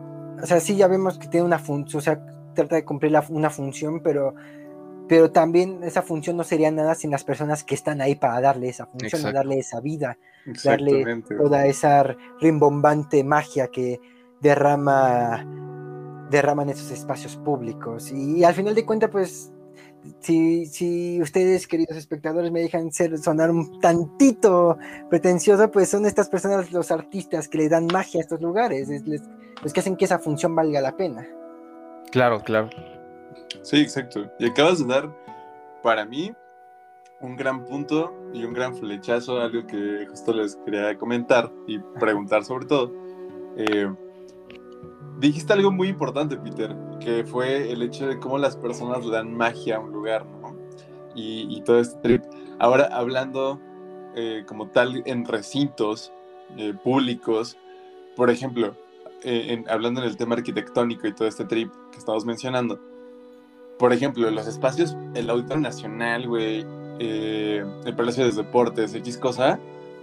[0.41, 2.23] o sea, sí ya vemos que tiene una función, o sea,
[2.55, 4.35] trata de cumplir una función, pero
[5.13, 8.71] pero también esa función no sería nada sin las personas que están ahí para darle
[8.71, 10.17] esa función, darle esa vida,
[10.65, 14.01] darle toda esa rimbombante magia que
[14.41, 15.47] derrama
[16.31, 18.11] derraman esos espacios públicos.
[18.11, 19.53] Y, al final de cuentas, pues,
[20.21, 24.79] si, si, ustedes, queridos espectadores, me dejan ser, sonar un tantito
[25.11, 28.89] pretencioso, pues son estas personas, los artistas, que le dan magia a estos lugares,
[29.63, 31.29] los que hacen que esa función valga la pena.
[32.11, 32.71] Claro, claro.
[33.63, 34.29] Sí, exacto.
[34.39, 35.11] Y acabas de dar,
[35.83, 36.33] para mí,
[37.21, 42.45] un gran punto y un gran flechazo, algo que justo les quería comentar y preguntar
[42.45, 42.93] sobre todo.
[43.57, 43.89] Eh,
[45.21, 49.35] dijiste algo muy importante, Peter, que fue el hecho de cómo las personas le dan
[49.35, 50.57] magia a un lugar, ¿no?
[51.15, 52.25] Y, todo este trip.
[52.59, 53.61] Ahora, hablando
[54.17, 56.11] eh, como tal en recintos
[56.57, 57.57] eh, públicos,
[58.17, 58.75] por ejemplo,
[59.69, 62.81] hablando en el tema arquitectónico y todo este trip que estamos mencionando,
[63.79, 66.65] por ejemplo, los espacios, el Auditorio Nacional, güey,
[66.99, 69.59] eh, el Palacio de Deportes, X cosa,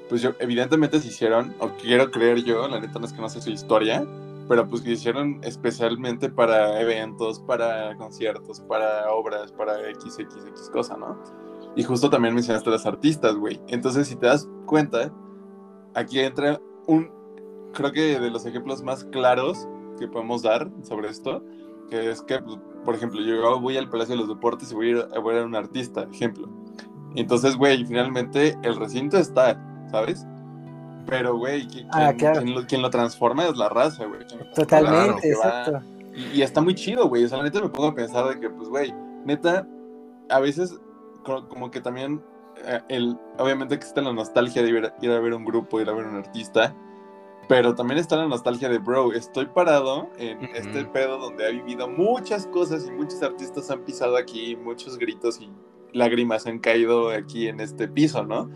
[0.09, 3.29] pues yo, evidentemente se hicieron, o quiero creer yo, la neta no es que no
[3.29, 4.05] sé su historia,
[4.49, 10.69] pero pues se hicieron especialmente para eventos, para conciertos, para obras, para X, X, X
[10.73, 11.17] cosa, ¿no?
[11.75, 13.61] Y justo también mencionaste a los artistas, güey.
[13.67, 15.13] Entonces, si te das cuenta,
[15.93, 17.11] aquí entra un,
[17.73, 19.67] creo que de los ejemplos más claros
[19.99, 21.43] que podemos dar sobre esto,
[21.89, 24.87] que es que pues, por ejemplo, yo voy al Palacio de los Deportes y voy
[24.87, 26.47] a ir a ver a un artista, ejemplo.
[27.15, 29.59] Entonces, güey, finalmente el recinto está,
[29.91, 30.25] ¿sabes?
[31.07, 32.13] Pero, güey, ah,
[32.67, 34.21] quien, lo, transforma es la raza, güey.
[34.53, 35.79] Totalmente, exacto.
[36.33, 37.23] y, está muy chido, güey.
[37.23, 38.93] O sea, la neta me pongo a pensar de que, pues, güey,
[39.25, 39.67] neta,
[40.29, 40.79] a veces
[41.23, 42.21] como que también,
[42.63, 45.93] eh, el, obviamente está la nostalgia de ir, ir a ver un grupo, ir a
[45.93, 46.75] ver un artista,
[47.49, 51.89] pero también está la nostalgia de, bro, estoy parado en este pedo donde ha vivido
[51.89, 55.49] muchas cosas y muchos artistas han pisado aquí, muchos gritos y
[55.91, 58.51] lágrimas han caído aquí en este piso, ¿no?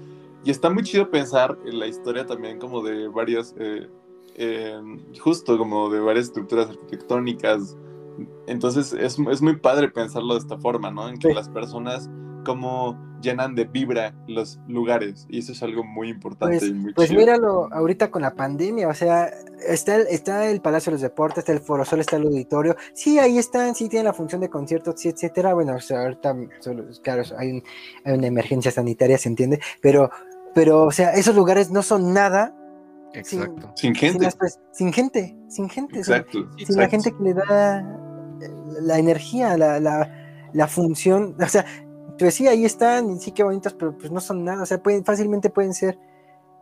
[0.45, 4.79] Y está muy chido pensar en la historia también como de varios, eh,
[5.19, 7.75] justo como de varias estructuras arquitectónicas.
[8.45, 11.09] Entonces es, es, muy padre pensarlo de esta forma, ¿no?
[11.09, 12.11] En que las personas
[12.43, 16.93] como llenan de vibra los lugares y eso es algo muy importante pues, y muy
[16.93, 19.29] pues míralo ahorita con la pandemia, o sea,
[19.65, 23.19] está, está el Palacio de los Deportes, está el Foro Sol, está el auditorio, sí,
[23.19, 26.35] ahí están, sí tienen la función de conciertos, etcétera, bueno, o sea, ahorita,
[27.01, 27.63] claro, hay,
[28.03, 30.09] hay una emergencia sanitaria, se entiende, pero
[30.55, 32.53] Pero, o sea, esos lugares no son nada
[33.15, 33.71] Exacto.
[33.75, 34.13] Sin gente.
[34.29, 36.39] sin, las- sin gente, sin gente, sin- Exacto.
[36.63, 38.49] sin, la gente que le da eh,
[38.81, 41.65] la energía, la, la, la función, o sea,
[42.23, 44.81] pues sí, ahí están, y sí que bonitos, pero pues no son nada, o sea,
[44.81, 45.99] pueden, fácilmente pueden ser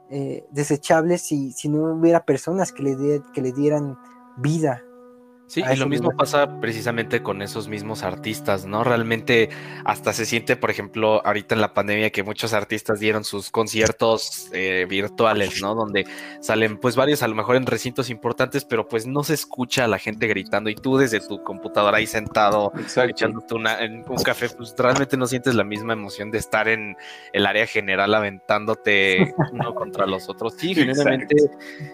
[0.10, 3.95] eh, desechables si, si no hubiera personas que le, que le dieran
[4.38, 4.82] vida.
[5.52, 8.86] Sí, y lo mismo pasa precisamente con esos mismos artistas, ¿no?
[8.86, 9.50] Realmente
[9.84, 14.50] hasta se siente, por ejemplo, ahorita en la pandemia que muchos artistas dieron sus conciertos
[14.54, 15.76] eh, virtuales, ¿no?
[15.76, 16.08] Donde
[16.40, 19.88] salen pues varios a lo mejor en recintos importantes, pero pues no se escucha a
[19.90, 23.12] la gente gritando y tú desde tu computadora ahí sentado Exacto.
[23.12, 26.96] echándote una, en un café, pues realmente no sientes la misma emoción de estar en
[27.34, 30.54] el área general aventándote uno contra los otros.
[30.58, 31.36] Sí, genuinamente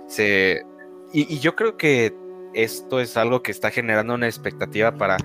[0.05, 0.61] se...
[1.11, 2.26] Y, y yo creo que
[2.57, 5.17] esto es algo que está generando una expectativa para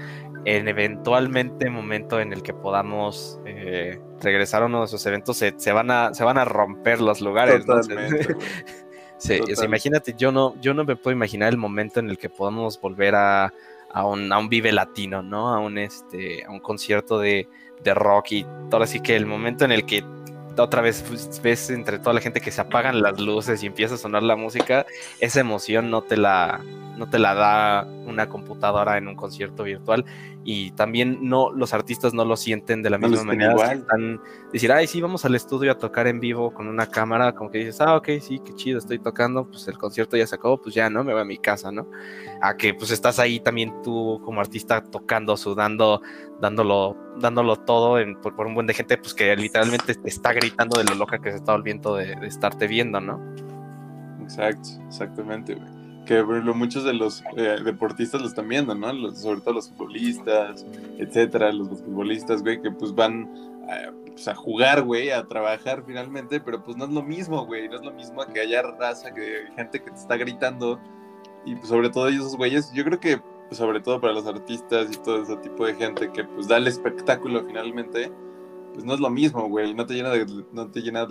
[0.44, 5.54] en eventualmente momento en el que podamos eh, regresar a uno de esos eventos, se,
[5.56, 7.66] se van, a, se van a romper los lugares.
[7.66, 7.80] ¿no?
[9.18, 9.64] Sí, o sea, Total.
[9.66, 13.14] imagínate, yo no, yo no me puedo imaginar el momento en el que podamos volver
[13.14, 13.52] a,
[13.92, 15.54] a, un, a un Vive Latino, ¿no?
[15.54, 17.48] A un este, a un concierto de,
[17.84, 20.04] de rock y todo así que el momento en el que
[20.56, 23.94] otra vez pues, ves entre toda la gente que se apagan las luces y empieza
[23.94, 24.86] a sonar la música,
[25.20, 26.60] esa emoción no te la,
[26.96, 30.04] no te la da una computadora en un concierto virtual
[30.44, 33.78] y también no los artistas no lo sienten de la No misma manera igual.
[33.78, 34.20] están
[34.52, 37.58] decir ay sí vamos al estudio a tocar en vivo con una cámara como que
[37.58, 40.74] dices ah ok sí qué chido estoy tocando pues el concierto ya se acabó pues
[40.74, 41.86] ya no me voy a mi casa no
[42.40, 46.02] a que pues estás ahí también tú como artista tocando sudando
[46.40, 50.32] dándolo dándolo todo en- por, por un buen de gente pues que literalmente te está
[50.32, 53.20] gritando de lo loca que se está volviendo de, de estarte viendo no
[54.22, 55.81] Exacto, exactamente, güey.
[56.06, 58.92] Que por ejemplo, muchos de los eh, deportistas lo están viendo, ¿no?
[58.92, 60.66] Los- sobre todo los futbolistas,
[60.98, 63.30] etcétera, los basquetbolistas, güey, que pues van
[63.68, 67.68] a, pues, a jugar, güey, a trabajar finalmente, pero pues no es lo mismo, güey,
[67.68, 70.80] no es lo mismo que haya raza, que gente que te está gritando,
[71.44, 74.88] y pues sobre todo esos güeyes, yo creo que pues, sobre todo para los artistas
[74.92, 78.10] y todo ese tipo de gente que pues da el espectáculo finalmente,
[78.72, 81.06] pues no es lo mismo, güey, no te llena de, no te llena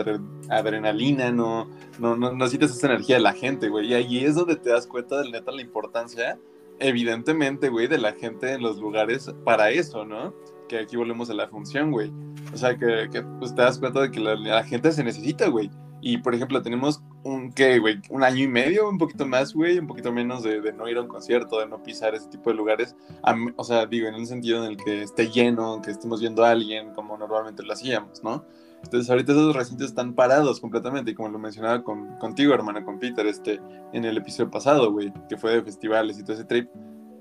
[0.50, 1.69] adrenalina, no,
[2.00, 3.88] no, no, no sientes esa energía de la gente, güey.
[3.88, 6.39] Y ahí es donde te das cuenta de neta la importancia,
[6.80, 10.34] evidentemente, güey, de la gente en los lugares para eso, ¿no?
[10.67, 12.12] Que aquí volvemos a la función, güey.
[12.54, 15.69] O sea, que, pues te das cuenta de que la gente se necesita, güey.
[16.01, 18.01] Y por ejemplo, tenemos un, ¿qué, güey?
[18.09, 20.97] Un año y medio, un poquito más, güey, un poquito menos de, de no ir
[20.97, 22.95] a un concierto, de no pisar ese tipo de lugares.
[23.23, 26.43] A o sea, digo, en un sentido en el que esté lleno, que estemos viendo
[26.43, 28.43] a alguien como normalmente lo hacíamos, ¿no?
[28.83, 32.99] Entonces ahorita esos recintos están parados completamente y como lo mencionaba con, contigo, hermano, con
[32.99, 33.61] Peter, este,
[33.93, 36.69] en el episodio pasado, güey, que fue de festivales y todo ese trip,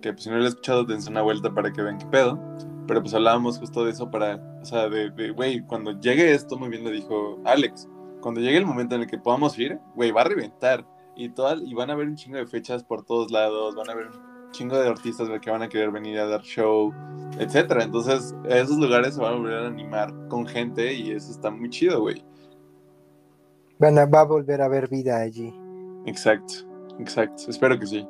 [0.00, 2.40] que pues si no lo he escuchado, dense una vuelta para que vean qué pedo.
[2.86, 6.70] Pero pues hablábamos justo de eso para, o sea, de, güey, cuando llegue esto, muy
[6.70, 7.88] bien lo dijo Alex,
[8.20, 10.84] cuando llegue el momento en el que podamos ir, güey, va a reventar.
[11.16, 13.92] Y, toda, y van a haber un chingo de fechas por todos lados, van a
[13.92, 16.92] haber un chingo de artistas que van a querer venir a dar show,
[17.38, 17.82] etcétera.
[17.84, 21.68] Entonces, esos lugares se van a volver a animar con gente y eso está muy
[21.68, 22.24] chido, güey.
[23.78, 25.52] Van a- va a volver a haber vida allí.
[26.06, 26.54] Exacto,
[26.98, 27.44] exacto.
[27.48, 28.08] Espero que sí.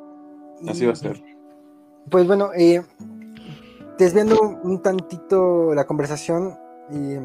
[0.68, 1.20] Así va a ser.
[2.10, 2.82] Pues bueno, eh,
[3.98, 6.56] desviando un, un tantito la conversación,
[6.92, 7.20] eh,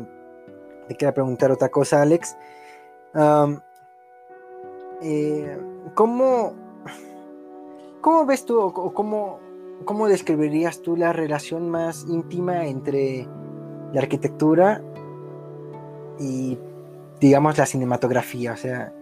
[0.87, 2.35] te quería preguntar otra cosa, Alex.
[5.01, 5.57] Eh,
[5.93, 6.53] ¿cómo,
[8.01, 9.39] ¿Cómo ves tú o cómo,
[9.85, 13.27] cómo describirías tú la relación más íntima entre
[13.93, 14.81] la arquitectura
[16.19, 16.57] y,
[17.19, 18.53] digamos, la cinematografía?
[18.53, 18.93] O sea,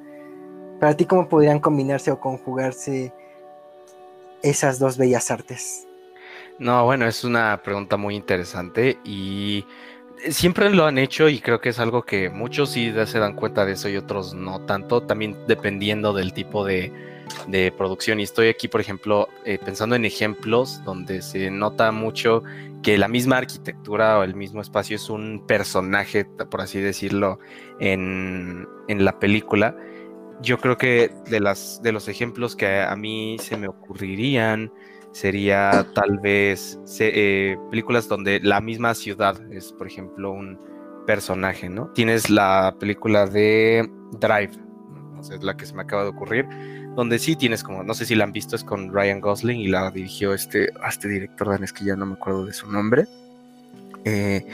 [0.79, 3.13] para ti, ¿cómo podrían combinarse o conjugarse
[4.41, 5.87] esas dos bellas artes?
[6.59, 9.65] No, bueno, es una pregunta muy interesante y
[10.29, 13.65] siempre lo han hecho y creo que es algo que muchos sí se dan cuenta
[13.65, 16.91] de eso y otros no tanto, también dependiendo del tipo de,
[17.77, 18.19] producción.
[18.19, 22.43] Y estoy aquí, por ejemplo, eh, pensando en ejemplos donde se nota mucho
[22.83, 27.39] que la misma arquitectura o el mismo espacio es un personaje, por así decirlo,
[27.79, 29.75] en, la película.
[30.41, 31.39] Yo creo que de
[31.91, 34.71] los ejemplos que a mí se me ocurrirían,
[35.13, 40.59] sería tal vez eh, películas donde la misma ciudad es, por ejemplo, un
[41.05, 41.87] personaje, ¿no?
[41.89, 43.89] Tienes la película de
[44.19, 44.51] Drive,
[45.21, 46.45] es la que se me acaba de ocurrir,
[46.95, 49.67] donde sí tienes como, no sé si la han visto, es con Ryan Gosling y
[49.67, 53.05] la dirigió este, este director danés que ya no me acuerdo de su nombre.
[54.05, 54.45] Eh,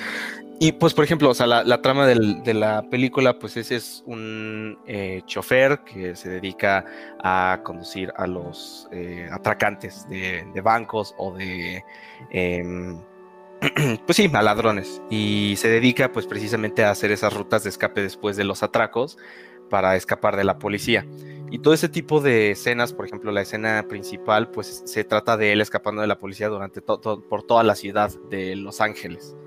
[0.61, 4.77] y pues, por ejemplo, o sea, la, trama de la película, pues ese es un
[4.85, 6.85] eh, chofer que se dedica
[7.23, 11.85] a conducir a los eh, atracantes de, bancos o de,
[12.31, 12.63] eh,
[14.05, 15.01] pues sí, a ladrones.
[15.09, 19.17] Y se dedica pues precisamente a hacer esas rutas de escape después de los atracos
[19.69, 21.05] para escapar de la policía.
[21.51, 25.53] Y todo ese tipo de escenas, por ejemplo, la escena principal, pues se trata de
[25.53, 29.37] él escapando de la policía durante todo por toda la ciudad de Los Ángeles.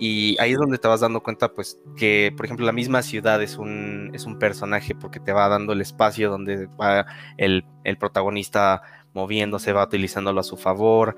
[0.00, 3.42] Y ahí es donde te vas dando cuenta, pues, que, por ejemplo, la misma ciudad
[3.42, 7.04] es un, es un personaje porque te va dando el espacio donde va
[7.36, 8.80] el, el protagonista
[9.12, 11.16] moviéndose, va utilizándolo a su favor.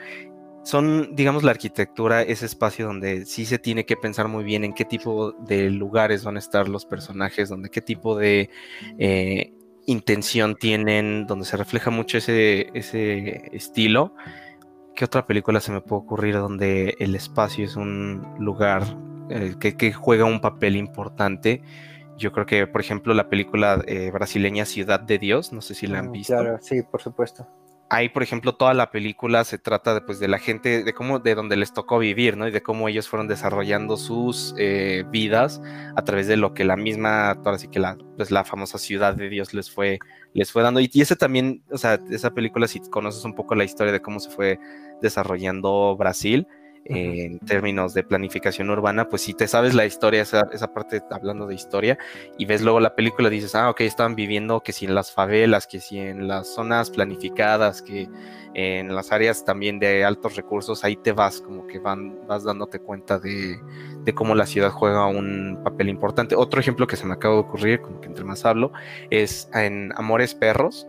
[0.65, 4.75] Son, digamos, la arquitectura, ese espacio donde sí se tiene que pensar muy bien en
[4.75, 8.51] qué tipo de lugares van a estar los personajes, donde qué tipo de
[8.99, 9.53] eh,
[9.87, 14.13] intención tienen, donde se refleja mucho ese, ese estilo
[14.95, 18.83] ¿Qué otra película se me puede ocurrir donde el espacio es un lugar
[19.31, 21.63] eh, que, juega un papel importante?
[22.19, 25.87] Yo creo que, por ejemplo, la película eh, brasileña Ciudad de Dios, no sé si
[25.87, 26.35] la han mm, visto.
[26.35, 27.47] Claro, sí, por supuesto
[27.93, 31.19] ahí, por ejemplo, toda la película se trata de, pues, de la gente, de cómo,
[31.19, 32.49] de donde les tocó vivir, ¿no?
[32.49, 35.61] Y de cómo ellos fueron desarrollando sus eh, vidas
[35.95, 39.15] a través de lo que la misma, ahora sí que la, pues, la famosa ciudad
[39.15, 39.99] de Dios les fue,
[40.33, 40.81] les fue dando.
[40.81, 44.01] Y, y ese también, o sea, esa película, si conoces un poco la historia de
[44.01, 44.59] cómo se fue
[45.03, 46.47] desarrollando Brasil,
[46.85, 51.47] en términos de planificación urbana, pues si te sabes la historia, esa, esa, parte hablando
[51.47, 51.99] de historia,
[52.39, 55.67] y ves luego la película, dices, ah, ok, estaban viviendo que si en las favelas,
[55.67, 58.09] que si en las zonas planificadas, que
[58.55, 62.81] en las áreas también de altos recursos, ahí te vas, como que van, vas dándote
[62.81, 63.59] cuenta de,
[64.05, 66.35] de cómo la ciudad juega un papel importante.
[66.35, 68.73] Otro ejemplo que se me acaba de ocurrir, como que entre más hablo,
[69.11, 70.87] es en Amores Perros.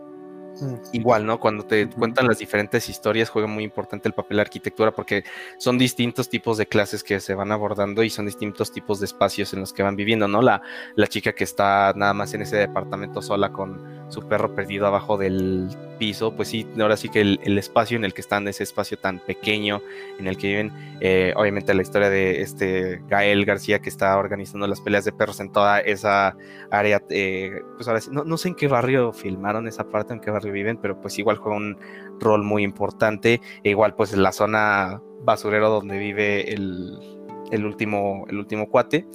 [0.92, 1.40] Igual, ¿no?
[1.40, 5.24] Cuando te cuentan las diferentes historias juega muy importante el papel de arquitectura porque
[5.58, 9.52] son distintos tipos de clases que se van abordando y son distintos tipos de espacios
[9.52, 10.42] en los que van viviendo, ¿no?
[10.42, 10.62] La,
[10.94, 15.16] la chica que está nada más en ese departamento sola con su perro perdido abajo
[15.18, 18.98] del piso, pues sí, ahora sí que el, espacio en el que están, ese espacio
[18.98, 19.82] tan pequeño
[20.18, 24.66] en el que viven, eh, obviamente la historia de este Gael García que está organizando
[24.66, 26.36] las peleas de perros en toda esa
[26.70, 30.20] área, eh, pues ahora sí, no, no sé en qué barrio filmaron esa parte, en
[30.20, 31.78] qué barrio viven, pero pues igual juega un
[32.20, 33.40] rol muy importante.
[33.62, 37.13] E igual pues en la zona basurero donde vive el,
[37.54, 39.06] el último, el último cuate.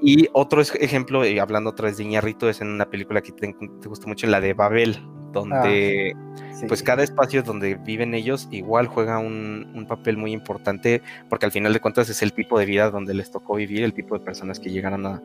[0.00, 3.54] Y otro ejemplo, y hablando otra vez de Iñarrito, es en una película que te,
[3.86, 4.98] gusta mucho, la de Babel,
[5.32, 11.02] donde ah, pues cada espacio donde viven ellos igual juega un, un, papel muy importante,
[11.28, 13.92] porque al final de cuentas es el tipo de vida donde les tocó vivir, el
[13.92, 15.22] tipo de personas que llegaron a,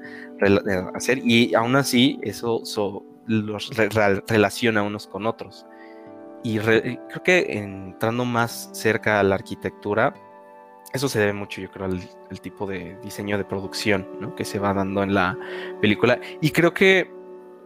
[0.93, 2.61] hacer, y aún así eso
[3.27, 3.69] los
[4.27, 5.65] relaciona unos con otros.
[6.43, 10.13] Y creo que entrando más cerca a la arquitectura,
[10.93, 14.35] eso se debe mucho, yo creo, al, tipo de diseño de producción ¿no?
[14.35, 15.37] que se va dando en la
[15.81, 16.19] película.
[16.41, 17.09] Y creo que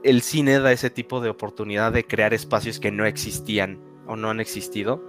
[0.03, 4.30] el cine da ese tipo de oportunidad de crear espacios que no existían o no
[4.30, 5.03] han existido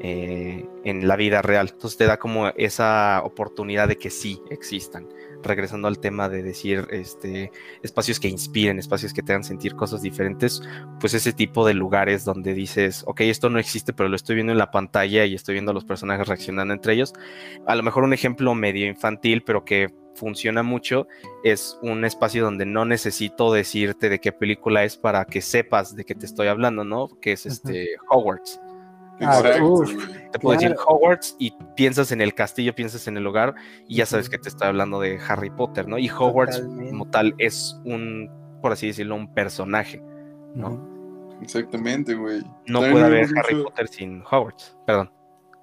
[0.00, 1.70] eh, en la vida real.
[1.72, 5.08] Entonces te da como esa oportunidad de que sí existan.
[5.46, 10.02] Regresando al tema de decir este, espacios que inspiren, espacios que te hagan sentir cosas
[10.02, 10.60] diferentes,
[11.00, 14.52] pues ese tipo de lugares donde dices, ok, esto no existe, pero lo estoy viendo
[14.52, 17.12] en la pantalla y estoy viendo a los personajes reaccionando entre ellos.
[17.66, 21.06] A lo mejor un ejemplo medio infantil, pero que funciona mucho,
[21.44, 26.04] es un espacio donde no necesito decirte de qué película es para que sepas de
[26.04, 27.08] qué te estoy hablando, ¿no?
[27.20, 28.60] Que es este Hogwarts.
[29.20, 29.42] Ah,
[30.32, 33.54] te puedo decir Hogwarts y piensas en el castillo, piensas en el hogar
[33.88, 35.98] y ya sabes que te estoy hablando de Harry Potter, ¿no?
[35.98, 40.02] Y Hogwarts como tal es un, por así decirlo, un personaje,
[40.54, 40.96] ¿no?
[41.40, 42.42] Exactamente, güey.
[42.66, 45.10] No puede haber Harry Potter sin Hogwarts, perdón.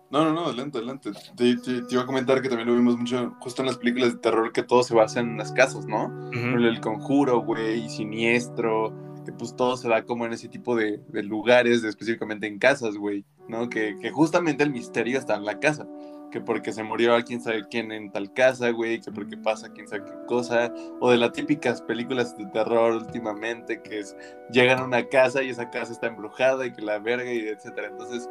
[0.09, 1.11] No, no, no, adelante, adelante.
[1.35, 1.55] Te,
[1.89, 4.61] iba a comentar que también lo vimos mucho justo en las películas de terror que
[4.61, 6.11] todo se basa en las casas, ¿no?
[6.31, 8.93] El conjuro, güey, siniestro,
[9.23, 13.25] que pues todo se da como en ese tipo de, lugares, específicamente en casas, güey,
[13.47, 13.69] ¿no?
[13.69, 15.87] Que, que, justamente el misterio está en la casa,
[16.33, 19.71] que porque se murió a quién sabe quién en tal casa, güey, que porque pasa
[19.71, 24.15] quién sabe qué cosa, o de las típicas películas de terror últimamente, que es,
[24.51, 27.89] llegan a una casa y esa casa está embrujada y que la verga y etcétera,
[27.89, 28.27] entonces...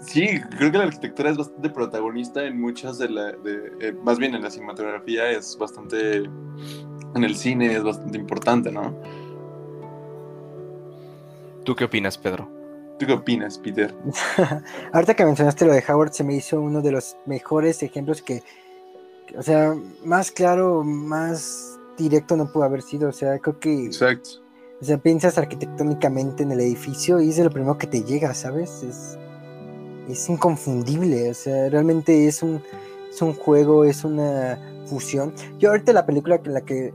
[0.00, 4.18] Sí, creo que la arquitectura es bastante protagonista en muchas de la, de, eh, más
[4.18, 6.22] bien en la cinematografía es bastante,
[7.14, 8.98] en el cine es bastante importante, ¿no?
[11.64, 12.48] ¿Tú qué opinas, Pedro?
[12.98, 13.94] ¿Tú qué opinas, Peter?
[14.92, 18.42] Ahorita que mencionaste lo de Howard, se me hizo uno de los mejores ejemplos que,
[19.36, 23.08] o sea, más claro, más directo no pudo haber sido.
[23.08, 23.86] O sea, creo que.
[23.86, 24.30] Exacto.
[24.80, 28.82] O sea, piensas arquitectónicamente en el edificio y es lo primero que te llega, ¿sabes?
[28.82, 29.18] Es,
[30.08, 31.30] es inconfundible.
[31.30, 32.60] O sea, realmente es un,
[33.10, 35.32] es un juego, es una fusión.
[35.58, 36.92] Yo ahorita la película en la que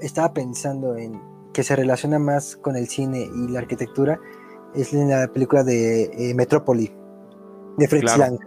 [0.00, 1.20] estaba pensando en
[1.54, 4.20] que se relaciona más con el cine y la arquitectura
[4.74, 6.92] es en la película de eh, Metrópoli,
[7.78, 8.38] de Fritz Lang.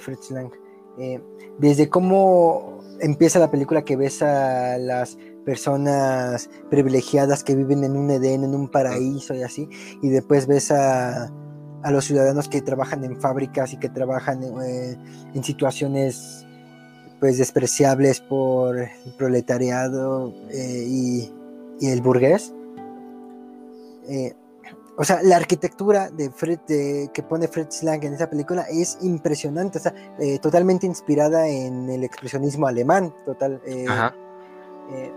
[0.00, 0.50] Fritz Lang.
[0.98, 1.22] Eh,
[1.58, 8.10] desde cómo empieza la película que ves a las personas privilegiadas que viven en un
[8.10, 9.68] Edén, en un paraíso y así,
[10.02, 11.30] y después ves a,
[11.82, 14.96] a los ciudadanos que trabajan en fábricas y que trabajan eh,
[15.34, 16.44] en situaciones
[17.20, 21.32] pues despreciables por el proletariado eh, y,
[21.80, 22.54] y, el burgués.
[24.08, 24.34] Eh,
[25.00, 28.98] o sea, la arquitectura de Fred, de, que pone Fritz Lang en esa película es
[29.00, 33.62] impresionante, o sea, eh, totalmente inspirada en el expresionismo alemán, total.
[33.64, 33.86] Eh,
[34.90, 35.12] eh,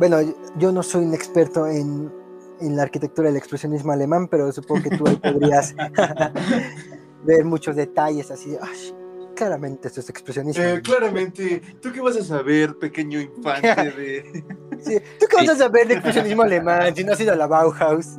[0.00, 0.16] bueno,
[0.58, 2.12] yo no soy un experto en,
[2.60, 5.76] en, la arquitectura del expresionismo alemán, pero supongo que tú ahí podrías
[7.24, 8.58] ver muchos detalles así de,
[9.40, 10.62] claramente esto es expresionismo.
[10.62, 14.44] Eh, claramente, ¿tú qué vas a saber, pequeño infante de...
[14.82, 17.46] sí, ¿Tú qué vas a saber de expresionismo alemán si no has ido a la
[17.46, 18.18] Bauhaus?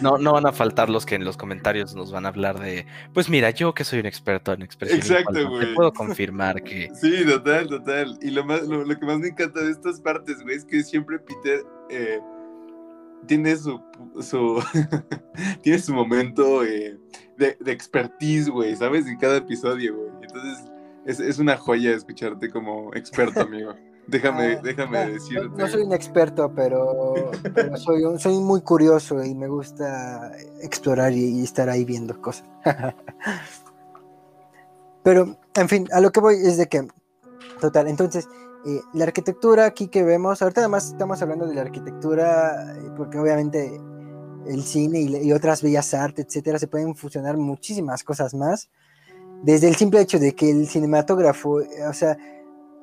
[0.00, 2.86] No, no van a faltar los que en los comentarios nos van a hablar de,
[3.12, 5.60] pues mira, yo que soy un experto en expresionismo Exacto, güey.
[5.60, 6.88] te puedo confirmar que...
[7.02, 8.18] Sí, total, total.
[8.22, 10.82] Y lo, más, lo, lo que más me encanta de estas partes, güey, es que
[10.82, 11.60] siempre Peter...
[11.90, 12.18] Eh,
[13.26, 13.80] tiene su,
[14.20, 14.60] su
[15.62, 16.98] tiene su momento eh,
[17.36, 19.06] de, de, expertise, güey, ¿sabes?
[19.06, 20.11] En cada episodio, güey.
[20.34, 20.72] Entonces,
[21.04, 23.74] es, es, una joya escucharte como experto, amigo.
[24.06, 25.56] Déjame, ah, déjame no, decirte.
[25.56, 31.12] No soy un experto, pero, pero soy, un, soy muy curioso y me gusta explorar
[31.12, 32.44] y, y estar ahí viendo cosas.
[35.04, 36.88] pero, en fin, a lo que voy es de que,
[37.60, 38.28] total, entonces,
[38.66, 43.18] eh, la arquitectura aquí que vemos, ahorita además estamos hablando de la arquitectura, eh, porque
[43.18, 43.80] obviamente
[44.46, 48.68] el cine y, y, otras bellas artes, etcétera, se pueden fusionar muchísimas cosas más.
[49.42, 52.16] Desde el simple hecho de que el cinematógrafo, eh, o sea,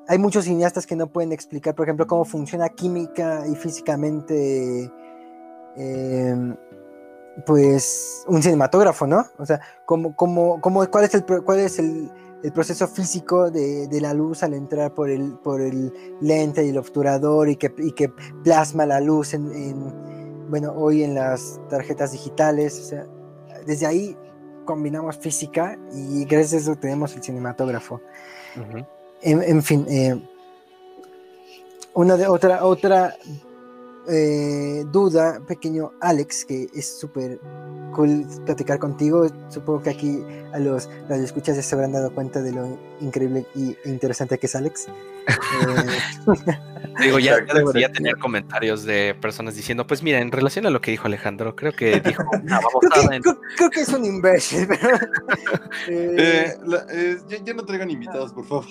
[0.07, 4.91] hay muchos cineastas que no pueden explicar, por ejemplo, cómo funciona química y físicamente,
[5.77, 6.55] eh,
[7.45, 9.23] pues, un cinematógrafo, ¿no?
[9.37, 12.11] O sea, cómo, cómo, cómo, cuál es el, cuál es el,
[12.43, 16.69] el proceso físico de, de, la luz al entrar por el, por el lente y
[16.69, 18.09] el obturador y que, y que
[18.43, 22.79] plasma la luz en, en, bueno, hoy en las tarjetas digitales.
[22.79, 23.05] O sea,
[23.65, 24.17] desde ahí
[24.69, 27.95] combinamos física y gracias a eso tenemos el cinematógrafo.
[28.55, 28.85] Uh -huh.
[29.23, 30.15] en, en, fin, eh,
[31.95, 33.15] una de otra, otra
[34.07, 37.39] eh, duda, pequeño Alex, que es súper
[37.95, 39.27] cool platicar contigo.
[39.49, 43.75] Supongo que aquí a los escuchas ya se habrán dado cuenta de lo increíble y
[43.85, 44.85] interesante que es Alex.
[45.27, 46.59] Eh...
[46.99, 50.81] Digo, ya, ya, debería tener comentarios de personas diciendo, pues mira, en relación a lo
[50.81, 53.21] que dijo Alejandro, creo que dijo una creo, que, en...
[53.21, 54.67] creo, creo, que, es un imbécil,
[55.87, 56.85] eh, la,
[57.27, 58.65] ya, ya, no traigan invitados, por favor.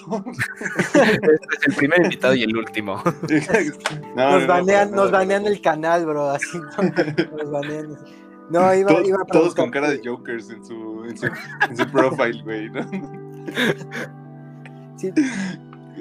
[0.95, 3.03] este es el primer invitado y el último.
[4.17, 6.59] no, nos, banean, no, nos banean el canal, bro, así.
[6.59, 7.97] Nos banean.
[8.51, 11.77] No, iba, Todo, iba a Todos con cara de Jokers en su, en su, en
[11.77, 12.91] su profile, güey, ¿no?
[14.97, 15.13] Sí.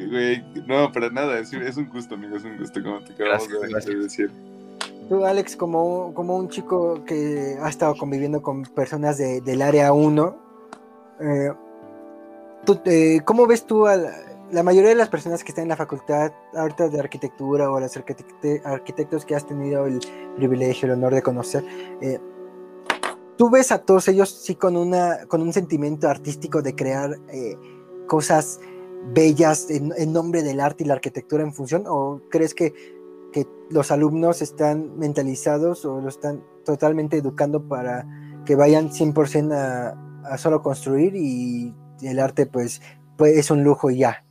[0.05, 3.47] Güey, no, para nada, es, es, un gusto, amigo, es un gusto, como te acabamos
[3.47, 4.31] gracias, de, decir.
[5.09, 9.93] Tú, Alex, como, como un chico que ha estado conviviendo con personas de, del área
[9.93, 10.35] 1,
[11.19, 11.51] eh,
[12.65, 14.11] tú, eh, ¿cómo ves tú a la,
[14.51, 17.97] la, mayoría de las personas que están en la facultad ahorita de arquitectura o los
[17.97, 19.99] arquitectos que has tenido el
[20.35, 21.63] privilegio, el honor de conocer?
[22.01, 22.19] Eh,
[23.37, 27.55] ¿Tú ves a todos ellos sí con, una, con un sentimiento artístico de crear eh,
[28.07, 28.59] cosas
[29.13, 31.83] bellas en, en, nombre del arte y la arquitectura en función?
[31.87, 32.73] ¿O crees que,
[33.31, 38.05] que los alumnos están mentalizados o lo están totalmente educando para
[38.45, 42.81] que vayan 100% a, a solo construir y el arte pues,
[43.17, 44.23] pues es un lujo y ya?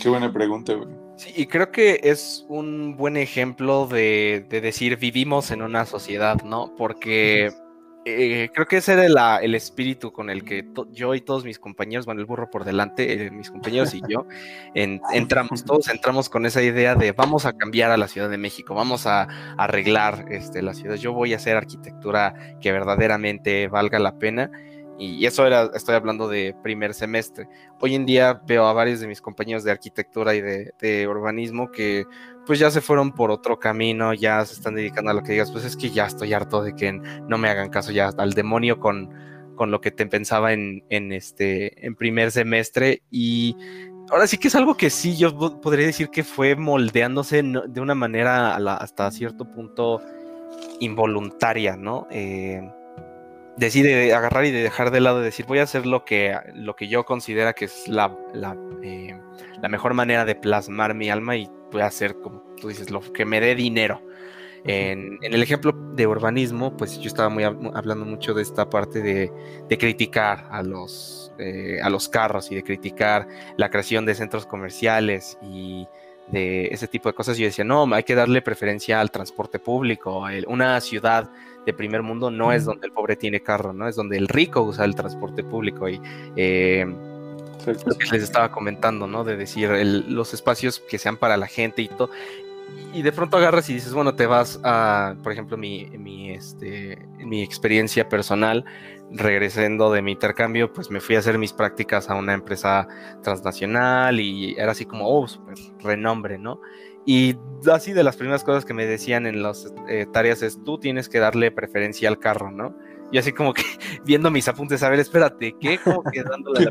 [0.00, 1.02] Qué buena pregunta, güey.
[1.16, 6.42] Sí, y creo que es un buen ejemplo de, de decir vivimos en una sociedad,
[6.42, 6.74] ¿no?
[6.76, 7.50] Porque
[8.04, 11.58] eh, creo que ese era la, el espíritu con el que yo y todos mis
[11.58, 14.26] compañeros, bueno, el burro por delante, eh, mis compañeros y yo,
[14.74, 18.38] en, entramos, todos entramos con esa idea de vamos a cambiar a la Ciudad de
[18.38, 23.68] México, vamos a, a arreglar este, la ciudad, yo voy a hacer arquitectura que verdaderamente
[23.68, 24.50] valga la pena.
[24.98, 27.48] Y eso era, estoy hablando de primer semestre.
[27.80, 31.72] Hoy en día veo a varios de mis compañeros de arquitectura y de, de, urbanismo
[31.72, 32.04] que
[32.46, 35.50] pues ya se fueron por otro camino, ya se están dedicando a lo que digas,
[35.50, 38.80] pues es que ya estoy harto de que no me hagan caso ya al demonio
[38.80, 39.10] con,
[39.56, 43.02] con lo que te pensaba en, en, este, en primer semestre.
[43.10, 43.56] Y
[44.10, 47.94] ahora sí que es algo que sí, yo podría decir que fue moldeándose de una
[47.94, 50.00] manera hasta cierto punto
[50.80, 52.06] involuntaria, ¿no?
[52.10, 52.60] Eh,
[53.56, 56.88] decide agarrar y de dejar de lado decir voy a hacer lo que, lo que
[56.88, 59.18] yo considera que es la, la, eh,
[59.60, 63.00] la, mejor manera de plasmar mi alma y voy a hacer como tú dices, lo
[63.00, 64.00] que me dé dinero.
[64.64, 69.02] En, en, el ejemplo de urbanismo, pues yo estaba muy hablando mucho de esta parte
[69.02, 69.32] de,
[69.68, 74.46] de criticar a los, eh, a los carros y de criticar la creación de centros
[74.46, 75.88] comerciales y
[76.28, 80.24] de ese tipo de cosas, yo decía, no, hay que darle preferencia al transporte público.
[80.46, 81.28] una ciudad
[81.66, 83.88] de primer mundo no es donde el pobre tiene carro, ¿no?
[83.88, 85.88] Es donde el rico usa el transporte público.
[85.88, 86.00] Y
[86.36, 86.86] eh,
[87.66, 89.24] lo que les estaba comentando, ¿no?
[89.24, 89.70] De decir
[90.08, 92.10] los espacios que sean para la gente y todo.
[92.94, 96.98] Y de pronto agarras y dices, bueno, te vas a, por ejemplo, mi, mi, este,
[97.18, 98.64] mi experiencia personal,
[99.10, 102.88] regresando de mi intercambio, pues me fui a hacer mis prácticas a una empresa
[103.22, 106.60] transnacional y era así como, oh, súper renombre, ¿no?
[107.04, 107.36] Y
[107.70, 111.08] así de las primeras cosas que me decían en las eh, tareas es, tú tienes
[111.08, 112.76] que darle preferencia al carro, ¿no?
[113.12, 113.62] Y así como que
[114.04, 115.78] viendo mis apuntes, a ver, espérate, ¿qué?
[115.78, 116.68] Como que dándole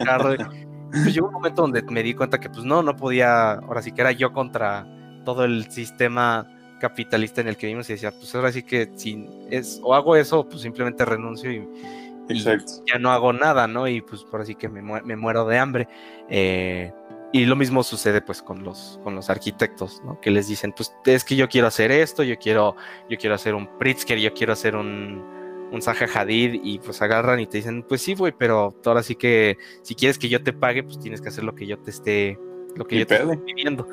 [0.00, 0.50] la.
[0.90, 3.90] Pues llegó un momento donde me di cuenta que pues no, no podía, ahora sí
[3.90, 4.86] que era yo contra
[5.24, 6.46] todo el sistema
[6.78, 10.14] capitalista en el que vivimos y decía, pues ahora sí que si es, o hago
[10.14, 11.68] eso, pues simplemente renuncio y,
[12.28, 13.88] ya no hago nada, ¿no?
[13.88, 15.88] Y pues por así que me, me muero de hambre.
[16.30, 16.92] Eh,
[17.32, 20.20] y lo mismo sucede pues con los, con los arquitectos, ¿no?
[20.20, 22.76] Que les dicen, pues es que yo quiero hacer esto, yo quiero,
[23.10, 25.33] yo quiero hacer un Pritzker, yo quiero hacer un,
[25.74, 29.14] un Zaha Hadid y pues agarran y te dicen, pues sí, güey, pero ahora sí
[29.16, 31.90] que si quieres que yo te pague, pues tienes que hacer lo que yo te
[31.90, 32.38] esté,
[32.76, 33.86] lo que yo te esté pidiendo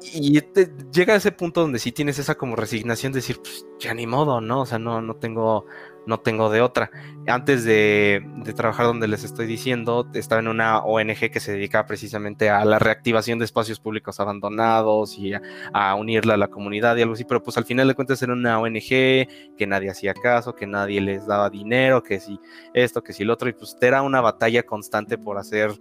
[0.00, 3.66] y te, llega a ese punto donde sí tienes esa como resignación de decir, pues
[3.78, 4.62] ya ni modo, ¿no?
[4.62, 5.66] O sea, no, no tengo,
[6.06, 6.90] no tengo de otra.
[7.26, 8.24] Antes de,
[8.56, 12.78] trabajar donde les estoy diciendo, estaba en una ONG que se dedicaba precisamente a la
[12.78, 17.42] reactivación de espacios públicos abandonados y a, unirla a la comunidad y algo así, pero
[17.42, 21.26] pues al final de cuentas era una ONG que nadie hacía caso, que nadie les
[21.26, 22.38] daba dinero, que si
[22.72, 25.72] esto, que si lo otro, y pues era una batalla constante por hacer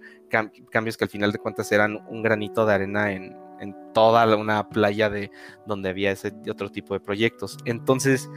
[0.72, 4.70] cambios que al final de cuentas eran un granito de arena en en toda una
[4.70, 5.32] playa de
[5.66, 7.58] donde había ese otro tipo de proyectos.
[7.66, 8.30] Entonces,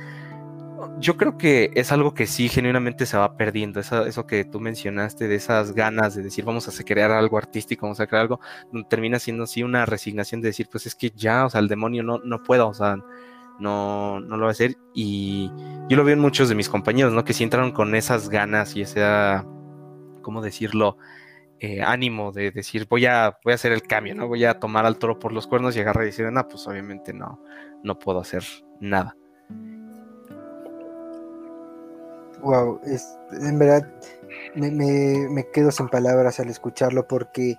[0.99, 5.29] yo creo que es algo que sí genuinamente se va perdiendo, eso, que tú mencionaste,
[5.29, 8.41] de esas ganas de decir vamos a crear algo artístico, vamos a crear algo,
[8.89, 12.03] termina siendo así una resignación de decir, pues es que ya, o sea, el demonio
[12.03, 12.97] no, no puedo, o sea,
[13.59, 14.77] no, no lo va a hacer.
[14.95, 15.51] Y
[15.89, 17.25] yo lo veo en muchos de mis compañeros, ¿no?
[17.25, 19.45] Que sí entraron con esas ganas y esa,
[20.23, 20.97] ¿cómo decirlo?
[21.62, 24.26] Eh, ánimo de decir voy a, voy a hacer el cambio, ¿no?
[24.26, 27.12] Voy a tomar al toro por los cuernos y agarrar y decir, no, pues obviamente
[27.12, 27.38] no,
[27.82, 28.42] no puedo hacer
[28.80, 29.14] nada.
[32.40, 33.86] Wow, es, en verdad
[34.54, 37.58] me, quedo sin palabras al escucharlo porque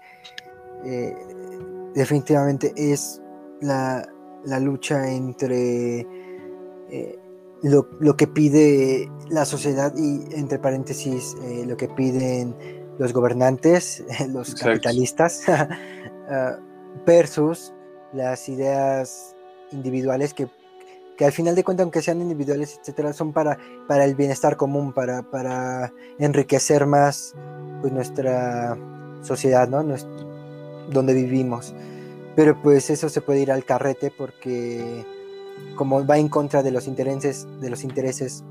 [0.83, 1.15] eh,
[1.93, 3.21] definitivamente es
[3.61, 4.09] la,
[4.59, 5.99] lucha entre
[6.89, 7.19] eh,
[7.61, 11.35] lo, lo, que pide la sociedad y entre paréntesis
[11.67, 15.41] lo que piden los gobernantes, los capitalistas,
[16.29, 16.59] ah,
[17.03, 17.73] versus
[18.13, 19.35] las ideas
[19.71, 20.47] individuales que,
[21.19, 25.23] al final de cuentas, aunque sean individuales, etcétera, son para, para el bienestar común, para,
[25.23, 27.35] para enriquecer más
[27.81, 28.77] pues, nuestra
[29.21, 29.83] sociedad, ¿no?
[30.91, 31.73] donde vivimos.
[32.35, 35.05] Pero pues eso se puede ir al carrete porque
[35.75, 38.43] como va en contra de los intereses, de los intereses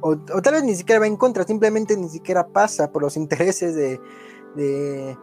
[0.00, 3.74] o, tal vez ni siquiera va en contra, simplemente ni siquiera pasa por los intereses
[3.74, 4.00] de,
[4.54, 5.16] de,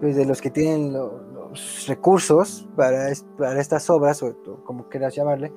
[0.00, 5.52] pues de los que tienen los recursos para, para estas obras, o, como quieras llamarle,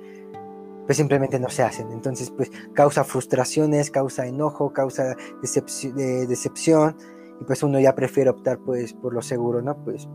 [0.86, 1.92] pues simplemente no se hacen.
[1.92, 6.98] Entonces, pues causa frustraciones, causa enojo, causa decepción,
[7.40, 9.78] y pues uno ya prefiere optar pues por lo seguro, ¿no?
[9.84, 10.10] Pues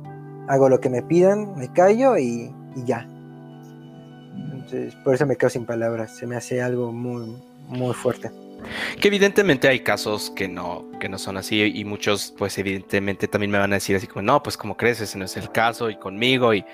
[0.49, 3.09] hago lo que me pidan, me callo y, y ya.
[4.53, 8.31] Entonces, por eso me quedo sin palabras, se me hace algo muy, muy fuerte.
[9.01, 13.51] Que evidentemente hay casos que no, que no son así y muchos pues evidentemente también
[13.51, 15.91] me van a decir así como, no, pues como crees, ese no es el caso
[15.91, 16.65] y conmigo y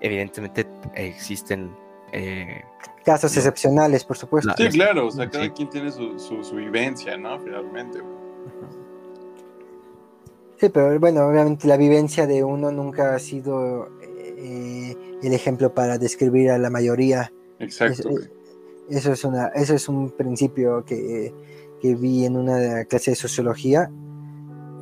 [0.00, 1.74] evidentemente existen...
[2.12, 2.62] Eh,
[3.04, 4.52] casos excepcionales, por supuesto.
[4.56, 7.38] Sí, claro, o sea, cada quien tiene su, su, vivencia, ¿no?
[7.40, 8.00] Finalmente.
[10.58, 15.98] Sí, pero bueno, obviamente la vivencia de uno nunca ha sido eh, el ejemplo para
[15.98, 17.32] describir a la mayoría.
[17.58, 18.10] Exacto.
[18.88, 21.32] Eso es, una, eso es un principio que,
[21.82, 23.90] vi en una clase de sociología,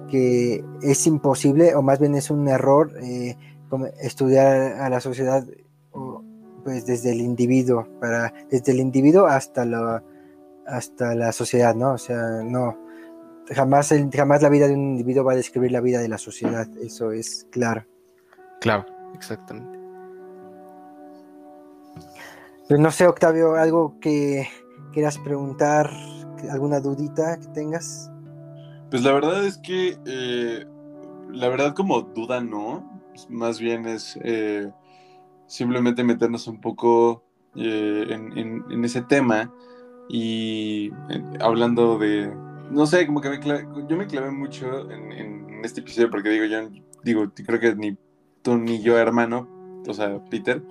[0.09, 3.37] que es imposible, o más bien es un error, eh,
[4.01, 5.45] estudiar a la sociedad
[6.63, 10.03] pues desde el individuo, para, desde el individuo hasta la,
[10.67, 11.95] hasta la sociedad, ¿no?
[11.95, 12.79] O sea, no,
[13.49, 16.69] jamás, jamás la vida de un individuo va a describir la vida de la sociedad,
[16.81, 17.85] eso es claro.
[18.61, 19.82] Claro, exactamente.
[22.73, 24.49] Pues no sé, Octavio, algo que
[24.95, 25.91] quieras preguntar,
[26.51, 28.11] alguna dudita que tengas.
[28.91, 30.65] Pues la verdad es que, eh,
[31.33, 34.71] la verdad como duda no, más bien es eh,
[35.47, 37.23] simplemente meternos un poco
[37.57, 39.53] eh, en, ese tema
[40.09, 40.93] y
[41.41, 42.35] hablando de,
[42.71, 43.39] no sé, como que me
[43.87, 46.71] yo me clavé mucho en, en, este episodio porque digo, yo
[47.05, 47.99] digo, creo que ni
[48.41, 49.47] tú ni yo, hermano,
[49.87, 50.63] o sea, Peter,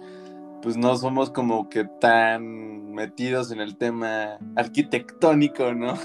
[0.62, 5.96] pues no somos como que tan metidos en el tema arquitectónico, ¿no?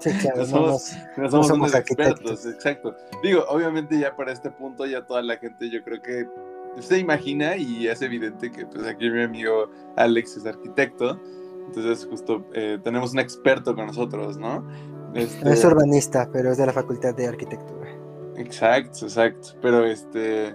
[0.00, 2.94] Sí, claro, no somos, no somos, expertos, exacto.
[3.22, 6.26] Digo, obviamente ya para este punto ya toda la gente yo creo que
[6.80, 11.20] se imagina y es evidente que pues aquí mi amigo Alex es arquitecto,
[11.66, 14.66] entonces justo eh, tenemos un experto con nosotros, ¿no?
[15.14, 15.50] Este...
[15.50, 17.90] Es urbanista, pero es de la Facultad de Arquitectura.
[18.36, 20.54] Exacto, exacto, pero este...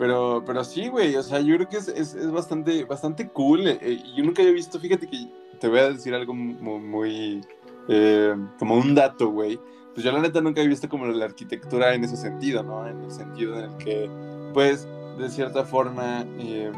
[0.00, 3.68] Pero, pero sí, güey, o sea, yo creo que es, es, es bastante, bastante cool.
[3.68, 5.28] Eh, yo nunca había visto, fíjate que
[5.58, 7.42] te voy a decir algo muy,
[7.86, 9.60] eh, como un dato, güey.
[9.92, 12.88] Pues yo la neta nunca había visto como la arquitectura en ese sentido, ¿no?
[12.88, 14.08] En el sentido en el que,
[14.54, 14.88] pues,
[15.18, 16.72] de cierta forma, eh,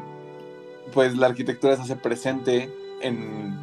[0.92, 3.56] pues la arquitectura se hace presente en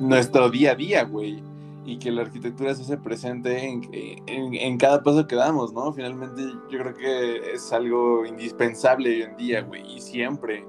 [0.00, 1.42] nuestro día a día, güey.
[1.88, 3.80] Y que la arquitectura se hace presente en,
[4.26, 5.90] en, en, cada paso que damos, ¿no?
[5.90, 9.96] Finalmente yo creo que es algo indispensable hoy en día, güey.
[9.96, 10.66] Y siempre,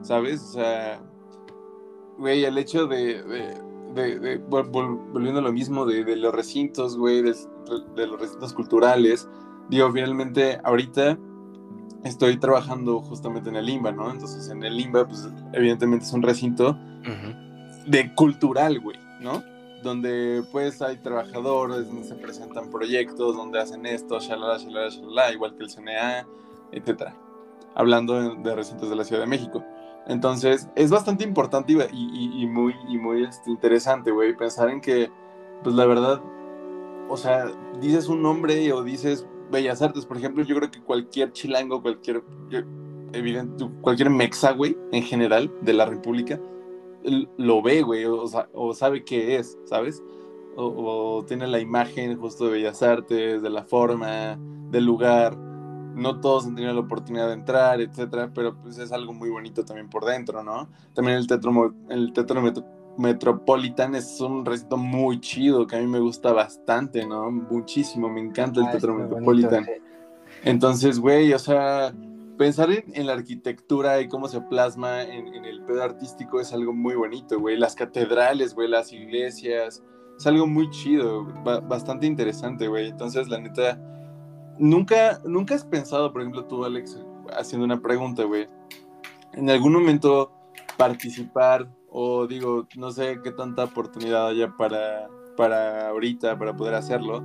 [0.00, 0.40] ¿sabes?
[0.40, 1.02] O sea,
[2.16, 3.22] güey, el hecho de,
[3.94, 9.28] de, de, volviendo a lo mismo, de, los recintos, güey, de, los recintos culturales.
[9.68, 11.18] Digo, finalmente, ahorita
[12.04, 14.10] estoy trabajando justamente en el Limba, ¿no?
[14.10, 16.74] Entonces, en el Limba, pues, evidentemente es un recinto
[17.86, 19.42] de cultural, güey, ¿no?
[19.84, 25.54] Donde, pues, hay trabajadores, donde se presentan proyectos, donde hacen esto, shalala, shalala, shalala, igual
[25.54, 26.26] que el CNA,
[26.72, 27.14] etcétera.
[27.74, 29.62] Hablando de recintos de la Ciudad de México.
[30.06, 35.10] Entonces, es bastante importante y, muy, y muy este, interesante, güey, pensar en que,
[35.62, 36.20] pues la verdad,
[37.08, 37.46] o sea,
[37.80, 42.22] dices un nombre o dices Bellas Artes, por ejemplo, yo creo que cualquier chilango, cualquier,
[43.12, 46.38] evidente, cualquier mexa, güey, en general, de la República,
[47.36, 50.02] lo ve, güey, o, o, sabe qué es, ¿sabes?
[50.56, 54.38] O, o tiene la imagen justo de Bellas Artes, de la forma,
[54.70, 55.36] del lugar
[55.94, 59.64] no todos han tenido la oportunidad de entrar, etcétera, pero pues es algo muy bonito
[59.64, 60.68] también por dentro, ¿no?
[60.92, 62.42] También el Teatro, el teatro
[62.96, 67.30] Metropolitan es un recinto muy chido que a mí me gusta bastante, ¿no?
[67.30, 69.66] Muchísimo, me encanta el ah, Teatro Metropolitan.
[70.44, 71.94] Entonces, güey, o sea,
[72.36, 76.94] pensar en, la arquitectura y cómo se plasma en, el pedo artístico es algo muy
[76.94, 77.56] bonito, güey.
[77.56, 79.82] Las catedrales, güey, las iglesias,
[80.16, 82.88] es algo muy chido, bastante interesante, güey.
[82.88, 83.78] Entonces, la neta
[84.58, 87.00] Nunca, nunca has pensado, por ejemplo, tú, Alex,
[87.36, 88.48] haciendo una pregunta, güey,
[89.32, 90.30] en algún momento
[90.76, 97.22] participar o digo, no sé qué tanta oportunidad haya para, para ahorita, para poder hacerlo,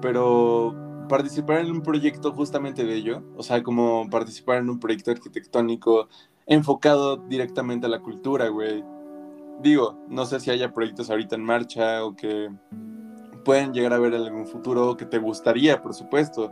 [0.00, 0.74] pero
[1.12, 6.08] participar en un proyecto justamente de ello, o sea, como participar en un proyecto arquitectónico
[6.46, 8.82] enfocado directamente a la cultura, güey.
[9.60, 12.48] Digo, no sé si haya proyectos ahorita en marcha o que
[13.44, 16.50] pueden llegar a ver en algún futuro que te gustaría, por supuesto.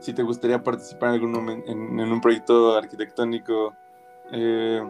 [0.00, 3.74] Si te gustaría participar en, algún en, en un proyecto arquitectónico
[4.32, 4.82] eh,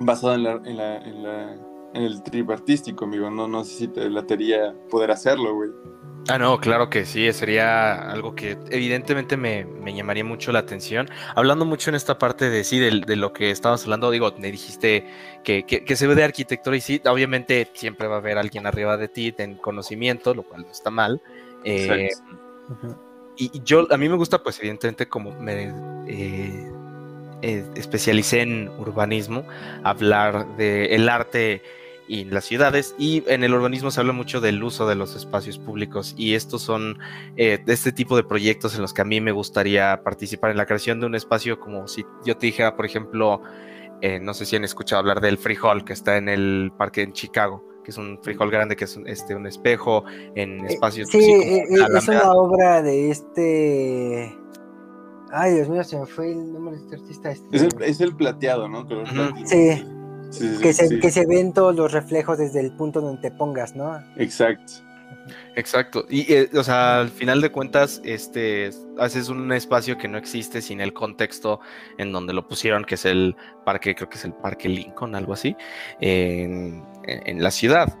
[0.00, 1.56] basado en, la, en, la, en, la,
[1.94, 3.30] en, el trip artístico, amigo.
[3.30, 5.70] No, no sé si te latería poder hacerlo, güey.
[6.28, 11.08] Ah, no, claro que sí, sería algo que evidentemente me, llamaría mucho la atención.
[11.34, 15.06] Hablando mucho en esta parte de sí, de, lo que estabas hablando, digo, me dijiste
[15.44, 19.08] que, se ve de arquitectura y sí, obviamente siempre va a haber alguien arriba de
[19.08, 21.20] ti en conocimiento, lo cual no está mal.
[21.62, 22.08] Eh,
[23.36, 25.74] y, yo, a mí me gusta, pues evidentemente como me
[26.08, 26.72] eh,
[27.42, 29.44] eh, especialicé en urbanismo,
[29.82, 31.62] hablar del el arte
[32.08, 32.94] y en las ciudades.
[32.98, 36.62] Y en el urbanismo se habla mucho del uso de los espacios públicos y estos
[36.62, 36.98] son
[37.36, 40.56] eh, de este tipo de proyectos en los que a mí me gustaría participar en
[40.56, 43.42] la creación de un espacio como si yo te dijera, por ejemplo,
[44.00, 47.12] eh, no sé si han escuchado hablar del Freehall que está en el parque en
[47.12, 51.10] Chicago que es un frijol grande, que es un, este, un espejo en eh, espacios.
[51.10, 54.38] sí, es una obra de este.
[55.30, 57.30] Ay, Dios mío, se me fue el nombre de este artista.
[57.30, 57.54] Este.
[57.54, 58.86] Es, el, es, el, plateado, ¿no?
[59.44, 59.84] Sí
[60.60, 63.98] que, se, que se ven todos los reflejos desde el punto donde te pongas, ¿no?
[64.16, 64.72] Exacto.
[65.56, 66.04] Exacto.
[66.08, 70.60] Y, eh, o sea, al final de cuentas, este, haces un espacio que no existe
[70.60, 71.60] sin el contexto
[71.98, 75.32] en donde lo pusieron, que es el parque, creo que es el Parque Lincoln, algo
[75.32, 75.56] así,
[76.00, 77.96] en, en la ciudad.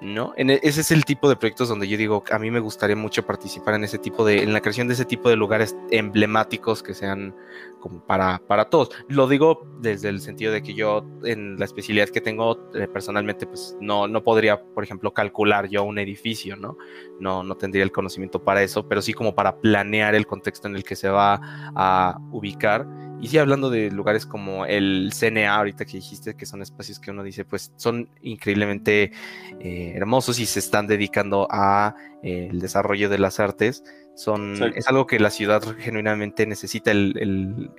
[0.00, 0.32] ¿No?
[0.36, 3.26] E, ese es el tipo de proyectos donde yo digo, a mí me gustaría mucho
[3.26, 6.94] participar en ese tipo de, en la creación de ese tipo de lugares emblemáticos que
[6.94, 7.34] sean
[7.80, 8.90] como para, para todos.
[9.08, 13.46] Lo digo desde el sentido de que yo, en la especialidad que tengo eh, personalmente,
[13.46, 16.76] pues no, no podría, por ejemplo, calcular yo un edificio, ¿no?
[17.20, 17.42] ¿no?
[17.42, 20.84] No tendría el conocimiento para eso, pero sí como para planear el contexto en el
[20.84, 21.40] que se va
[21.74, 22.86] a ubicar
[23.20, 27.10] y sí, hablando de lugares como el CNA, ahorita que dijiste que son espacios que
[27.10, 29.12] uno dice, pues son increíblemente
[29.58, 33.82] eh, hermosos y se están dedicando a eh, el desarrollo de las artes.
[34.14, 37.70] Son, es algo que la ciudad genuinamente necesita, el,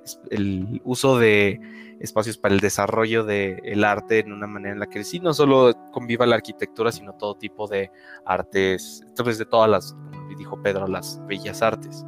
[0.83, 1.59] uso de
[1.99, 5.73] espacios para el desarrollo del arte en una manera en la que sí, no solo
[5.91, 7.91] conviva la arquitectura, sino todo tipo de
[8.25, 12.05] artes, entonces de todas las, como dijo Pedro, las bellas artes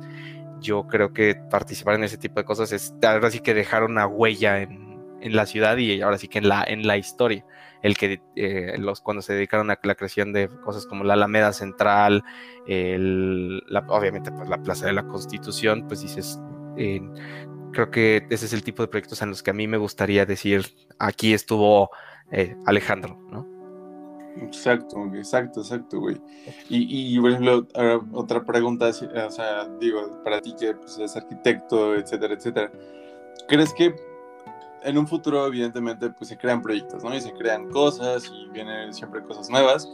[0.61, 4.07] yo creo que participar en ese tipo de cosas es ahora sí que dejar una
[4.07, 4.89] huella en,
[5.23, 7.45] la ciudad y ahora sí que en la, en la historia.
[7.83, 11.53] El que eh, los, cuando se dedicaron a la creación de cosas como la Alameda
[11.53, 12.23] Central,
[12.65, 16.39] obviamente pues, la Plaza de la Constitución, pues dices,
[17.71, 20.25] creo que ese es el tipo de proyectos en los que a mí me gustaría
[20.25, 20.65] decir,
[20.99, 21.91] aquí estuvo
[22.31, 23.50] eh, Alejandro, ¿no?
[24.37, 26.17] Exacto, exacto, exacto, güey.
[26.69, 27.67] Y, y por ejemplo,
[28.13, 32.71] otra pregunta, o sea, digo, para ti que pues, eres arquitecto, etcétera, etcétera,
[33.47, 33.93] ¿crees que
[34.83, 37.13] en un futuro, evidentemente, pues se crean proyectos, ¿no?
[37.15, 39.87] Y se crean cosas y vienen siempre cosas nuevas.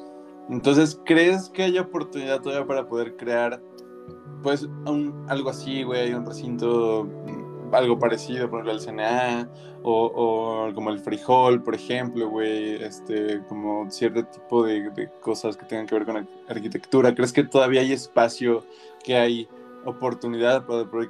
[0.50, 3.62] Entonces, ¿crees que haya oportunidad todavía para poder crear,
[4.44, 7.08] pues, un, algo así, güey, un recinto
[7.72, 9.50] algo parecido, por ejemplo, al CNA,
[9.84, 15.66] o, como el frijol, por ejemplo, güey, este, como cierto tipo de, de, cosas que
[15.66, 17.14] tengan que ver con arquitectura.
[17.16, 18.64] ¿Crees que todavía hay espacio,
[19.04, 19.48] que hay
[19.86, 21.10] oportunidad para poder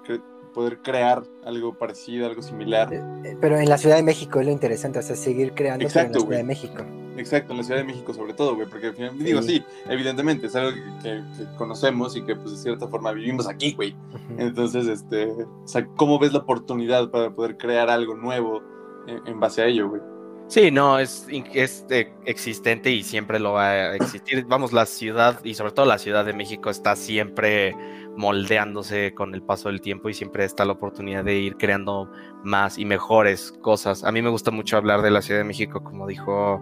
[0.57, 2.91] poder crear algo parecido, algo similar.
[2.91, 5.85] Eh, eh, pero en la Ciudad de México es lo interesante, o sea, seguir creando
[5.85, 6.83] en la Ciudad de México.
[7.17, 10.71] Exacto, en la Ciudad de México sobre todo, güey, porque digo, sí, evidentemente es algo
[11.01, 11.21] que,
[11.57, 13.95] conocemos y que pues de cierta forma vivimos aquí, güey.
[14.37, 18.61] Entonces, este, o sea, ¿cómo ves la oportunidad para poder crear algo nuevo
[19.07, 20.01] en, base a ello, güey?
[20.47, 24.45] Sí, no, es, es eh, existente y siempre lo va a existir.
[24.45, 27.75] Vamos, la ciudad y sobre todo la Ciudad de México está siempre
[28.15, 32.09] moldeándose con el paso del tiempo y siempre está la oportunidad de ir creando
[32.43, 34.03] más y mejores cosas.
[34.03, 36.61] A mí me gusta mucho hablar de la Ciudad de México, como dijo,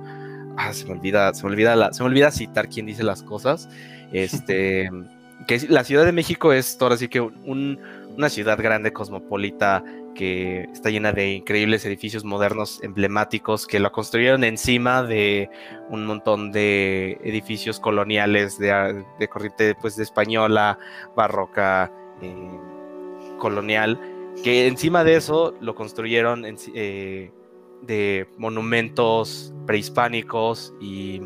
[0.58, 3.70] ah, se me olvida, se me olvida, se me olvida citar quién dice las cosas.
[4.12, 4.89] Este,
[5.47, 9.84] que la Ciudad de México es ahora sí que una ciudad grande, cosmopolita,
[10.16, 15.49] que está llena de increíbles edificios modernos emblemáticos que lo construyeron encima de
[15.89, 20.80] un montón de edificios coloniales de, corriente pues de española,
[21.16, 21.91] barroca,
[22.22, 22.60] eh,
[23.38, 23.99] colonial,
[24.43, 27.32] que encima de eso lo construyeron eh,
[27.86, 31.21] de monumentos prehispánicos y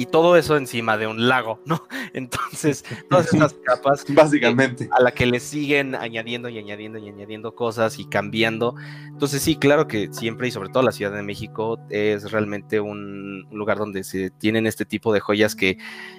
[0.00, 1.86] y todo eso encima de un lago, ¿no?
[2.14, 7.54] Entonces, todas esas capas, básicamente, a la que le siguen añadiendo y añadiendo y añadiendo
[7.54, 8.76] cosas y cambiando.
[9.08, 13.46] Entonces, sí, claro que siempre y sobre todo la Ciudad de México es realmente un,
[13.52, 15.76] lugar donde se tienen este tipo de joyas que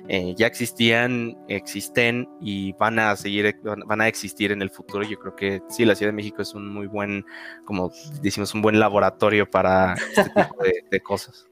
[0.08, 5.04] eh, ya existían, existen y van a seguir, van a existir en el futuro.
[5.04, 7.26] Yo creo que sí, la Ciudad de México es un muy buen,
[7.66, 11.51] como decimos, un buen laboratorio para este tipo de cosas.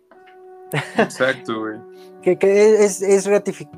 [0.97, 1.79] Exacto, güey.
[2.21, 3.29] Que, que, es, es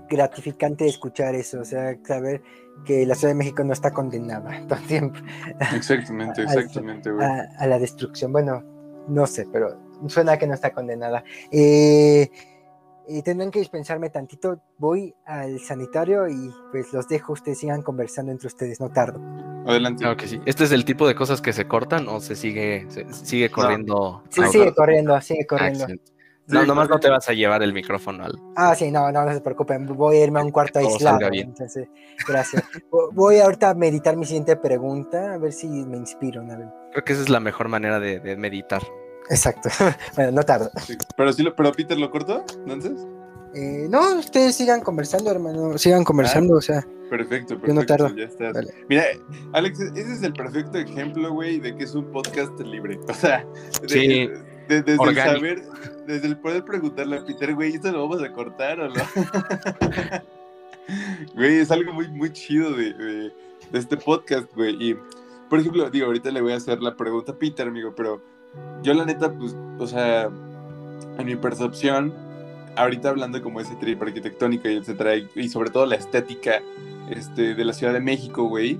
[0.09, 2.41] gratificante escuchar eso, o sea, saber
[2.85, 5.19] que la Ciudad de México no está condenada todo el tiempo.
[5.75, 7.25] Exactamente, exactamente, güey.
[7.25, 8.31] A, la destrucción.
[8.31, 8.63] Bueno,
[9.07, 9.77] no sé, pero
[10.07, 11.23] suena que no está condenada.
[11.51, 12.29] Eh,
[13.07, 14.59] eh, tendrán que dispensarme tantito.
[14.77, 17.33] Voy al sanitario y pues los dejo.
[17.33, 19.19] Ustedes sigan conversando entre ustedes, no tardo.
[19.67, 20.01] Adelante.
[20.01, 20.41] Claro que sí.
[20.45, 24.23] ¿Este es el tipo de cosas que se cortan o se sigue, sigue corriendo?
[24.29, 25.87] Sí, sigue corriendo, sigue corriendo.
[26.47, 28.39] No, nomás no te vas a llevar el micrófono al.
[28.55, 29.85] Ah, sí, no, no, no se preocupen.
[29.85, 31.19] Voy a irme a un cuarto aislado.
[31.31, 31.87] Entonces,
[32.27, 32.63] gracias.
[33.13, 36.43] Voy ahorita a meditar mi siguiente pregunta, a ver si me inspiro.
[36.91, 38.81] Creo que esa es la mejor manera de, meditar.
[39.29, 39.69] Exacto.
[40.15, 40.69] bueno, no tardo.
[41.15, 43.07] pero, sí, pero Peter lo cortó, entonces.
[43.53, 45.77] Eh, no, ustedes sigan conversando, hermano.
[45.77, 46.81] Sigan conversando, o sea.
[47.09, 47.67] Perfecto, perfecto.
[47.67, 48.15] Yo no tardo.
[48.15, 48.65] Ya estás.
[48.89, 49.03] Mira,
[49.53, 52.99] Alex, ese es el perfecto ejemplo, güey, de que es un podcast libre.
[53.09, 53.45] O sea,
[53.87, 54.29] sí
[54.79, 55.63] desde el saber,
[56.07, 58.93] desde el poder preguntarle a Peter, güey, ¿esto lo vamos a cortar o no?
[61.35, 63.33] güey, es algo muy, muy chido de, de,
[63.73, 64.75] este podcast, güey.
[64.79, 64.95] Y,
[65.49, 68.21] por ejemplo, digo, ahorita le voy a hacer la pregunta a Peter, amigo, pero
[68.83, 70.29] yo la neta, pues, o sea,
[71.17, 72.13] en mi percepción,
[72.75, 76.61] ahorita hablando como ese trip arquitectónico y etcétera, y, sobre todo la estética
[77.09, 78.79] este, de la Ciudad de México, güey,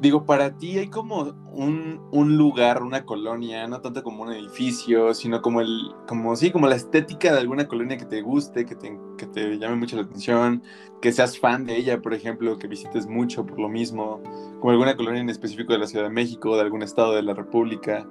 [0.00, 5.12] Digo, para ti hay como un, un, lugar, una colonia, no tanto como un edificio,
[5.12, 8.74] sino como el, como sí, como la estética de alguna colonia que te guste, que
[8.74, 10.62] te, que te llame mucho la atención,
[11.02, 14.22] que seas fan de ella, por ejemplo, que visites mucho por lo mismo,
[14.58, 17.34] como alguna colonia en específico de la Ciudad de México, de algún estado de la
[17.34, 18.08] República.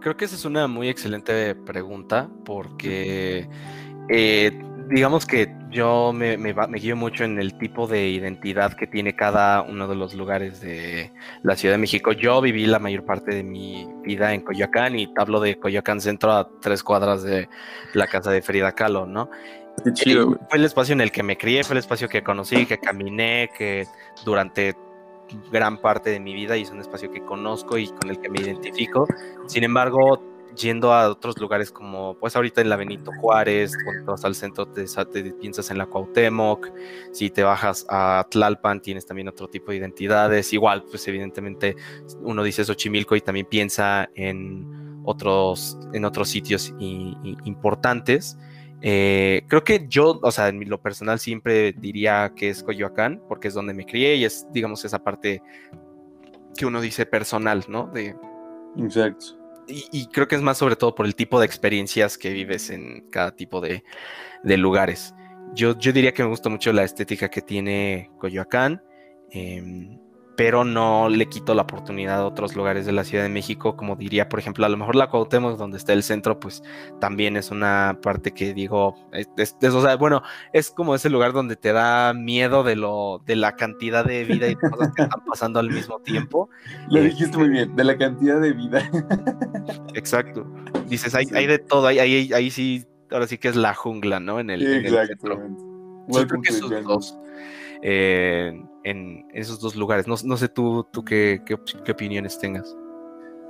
[0.00, 3.48] Creo que esa es una muy excelente pregunta porque
[4.08, 4.52] eh,
[4.88, 9.16] digamos que yo me, me, me, guío mucho en el tipo de identidad que tiene
[9.16, 11.12] cada uno de los lugares de
[11.42, 12.12] la Ciudad de México.
[12.12, 16.32] Yo viví la mayor parte de mi vida en Coyoacán y hablo de Coyoacán Centro
[16.32, 17.48] a tres cuadras de
[17.94, 19.30] la casa de Frida Kahlo, ¿no?
[19.82, 22.64] Qué chido, Fue el espacio en el que me crié, fue el espacio que conocí,
[22.66, 23.86] que caminé, que
[24.24, 24.76] durante
[25.50, 28.28] gran parte de mi vida y es un espacio que conozco y con el que
[28.28, 29.06] me identifico.
[29.46, 30.22] Sin embargo,
[30.56, 34.66] yendo a otros lugares como, pues ahorita en la Benito Juárez, cuando vas al centro
[34.66, 36.70] te, te, piensas en la Cuauhtémoc,
[37.12, 41.76] si te bajas a Tlalpan tienes también otro tipo de identidades, igual, pues evidentemente
[42.20, 48.38] uno dice Xochimilco y también piensa en otros, en otros sitios y, y importantes.
[48.86, 53.48] Eh, creo que yo, o sea, en lo personal siempre diría que es Coyoacán, porque
[53.48, 55.42] es donde me crié y es, digamos, esa parte
[56.56, 57.86] que uno dice personal, ¿no?
[57.86, 58.14] De,
[58.76, 62.70] Exacto y, creo que es más sobre todo por el tipo de experiencias que vives
[62.70, 63.82] en cada tipo de,
[64.42, 65.14] lugares.
[65.54, 68.82] Yo, yo, diría que me gusta mucho la estética que tiene Coyoacán.
[69.30, 69.98] Em,
[70.36, 73.96] pero no le quito la oportunidad a otros lugares de la Ciudad de México, como
[73.96, 76.62] diría, por ejemplo, a lo mejor la Cuauhtémoc, donde está el centro, pues
[77.00, 80.22] también es una parte que digo, es, o sea, bueno,
[80.52, 84.48] es como ese lugar donde te da miedo de lo, de la cantidad de vida
[84.48, 86.48] y cosas que están pasando al mismo tiempo.
[86.90, 88.90] Lo dijiste muy bien, de la cantidad de vida.
[89.94, 90.46] Exacto.
[90.88, 94.40] Dices, hay, hay de todo, ahí, ahí sí, ahora sí que es la jungla, ¿no?
[94.40, 95.40] En el, en el centro.
[96.10, 97.18] Sí, creo que esos dos.
[97.82, 100.06] Eh, en esos dos lugares.
[100.06, 102.76] No, no sé tú, tú qué, qué, opiniones tengas.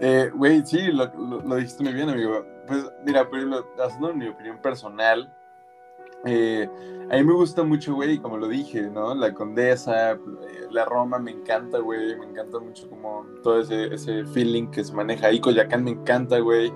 [0.01, 1.07] Eh, güey, sí, lo,
[1.45, 2.45] lo, dijiste muy bien, amigo.
[2.67, 5.33] Pues mira, ejemplo, haciendo mi opinión personal,
[6.25, 6.69] eh,
[7.11, 9.15] a mí me gusta mucho, güey, como lo dije, ¿no?
[9.15, 10.19] La Condesa, eh,
[10.71, 14.95] la Roma me encanta, güey, me encanta mucho como todo ese, ese feeling que se
[14.95, 15.41] maneja ahí.
[15.41, 16.73] Coyacán me encanta, güey.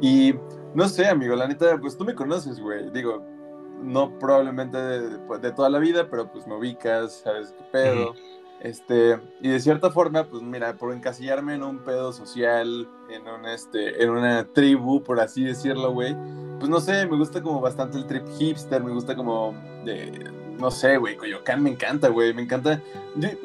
[0.00, 0.34] Y
[0.74, 2.90] no sé, amigo, la neta, pues tú me conoces, güey.
[2.90, 3.24] Digo,
[3.82, 4.78] no probablemente
[5.26, 8.14] pues, de, toda la vida, pero pues me ubicas, sabes qué pedo.
[8.60, 13.44] Este, y de cierta forma, pues mira, por encasillarme en un pedo social, en un
[13.46, 16.16] este, en una tribu, por así decirlo, güey,
[16.58, 19.52] pues no sé, me gusta como bastante el trip hipster, me gusta como
[19.84, 22.80] de, no sé, güey, Coyoacán me encanta, güey, me encanta.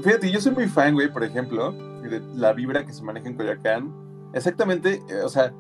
[0.01, 3.35] fíjate, yo soy muy fan, güey, por ejemplo, de la vibra que se maneja en
[3.35, 3.93] Coyoacán.
[4.33, 5.53] Exactamente, eh, o sea,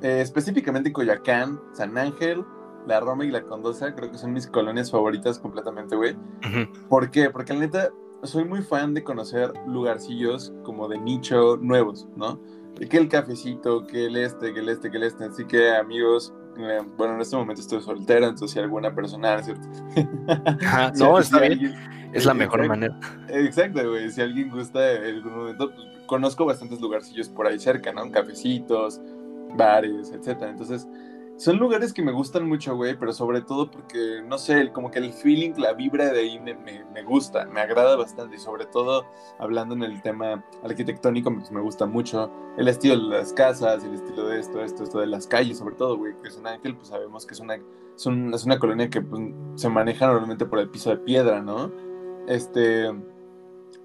[0.00, 2.44] eh, específicamente en Coyoacán, San Ángel,
[2.86, 6.16] la Roma y la Condosa creo que son mis colonias favoritas completamente, güey.
[6.88, 7.30] ¿Por qué?
[7.30, 7.90] Porque la neta,
[8.22, 12.40] soy muy fan de conocer lugarcillos como de nicho nuevos, ¿no?
[12.88, 15.24] Que el cafecito, que el este, que el este, que el este.
[15.24, 19.68] Así que, amigos, eh, bueno, en este momento estoy soltera, entonces si alguna persona, ¿cierto?
[20.98, 21.74] no, está bien.
[22.12, 22.98] es la mejor manera.
[23.28, 24.10] Exacto, güey.
[24.10, 28.10] Si alguien gusta en algún momento, pues, conozco bastantes lugarcillos por ahí cerca, ¿no?
[28.10, 29.00] Cafecitos,
[29.56, 30.50] bares, etcétera.
[30.50, 30.88] Entonces,
[31.40, 34.98] son lugares que me gustan mucho, güey, pero sobre todo porque, no sé, como que
[34.98, 38.36] el feeling, la vibra de ahí me, me, gusta, me agrada bastante.
[38.36, 39.06] Y sobre todo,
[39.38, 43.94] hablando en el tema arquitectónico, pues me gusta mucho el estilo de las casas, el
[43.94, 46.76] estilo de esto, esto, esto de las calles, sobre todo, güey, que es un ángel,
[46.76, 49.22] pues sabemos que es una, es, una colonia que pues,
[49.54, 51.72] se maneja normalmente por el piso de piedra, ¿no?
[52.28, 52.90] Este.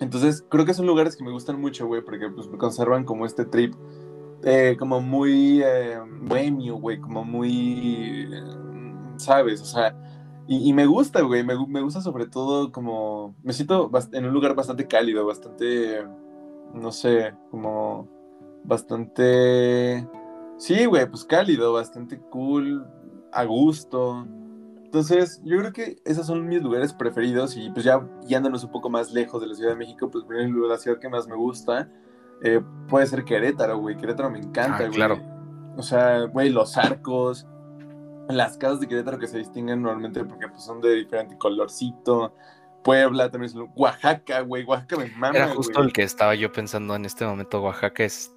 [0.02, 3.46] Entonces, creo que son lugares que me gustan mucho, güey, porque pues conservan como este
[3.46, 3.74] trip
[4.46, 8.30] eh, como muy eh, bohemio, güey, como muy,
[9.18, 9.60] ¿sabes?
[9.62, 9.96] O sea,
[10.48, 14.54] y, me gusta, güey, me, me, gusta sobre todo como, me siento en un lugar
[14.54, 16.06] bastante cálido, bastante,
[16.76, 18.08] no sé, como
[18.64, 20.08] bastante,
[20.58, 22.86] sí, güey, pues cálido, bastante cool,
[23.32, 24.28] a gusto.
[24.84, 28.92] Entonces, yo creo que esos son mis lugares preferidos y pues ya yéndonos un poco
[28.92, 31.90] más lejos de la Ciudad de México, pues la ciudad que más me gusta
[32.44, 33.96] eh, puede ser Querétaro, güey.
[33.98, 34.92] Querétaro me encanta, ah, güey.
[34.94, 35.22] Claro.
[35.78, 37.48] O sea, güey, los arcos,
[38.30, 42.36] las casas de Querétaro que se distinguen normalmente porque pues, son de diferente colorcito.
[42.84, 44.64] Puebla también es Oaxaca, güey.
[44.64, 45.36] Oaxaca me mama.
[45.36, 47.62] Era justo el que estaba yo pensando en este momento.
[47.62, 48.36] Oaxaca es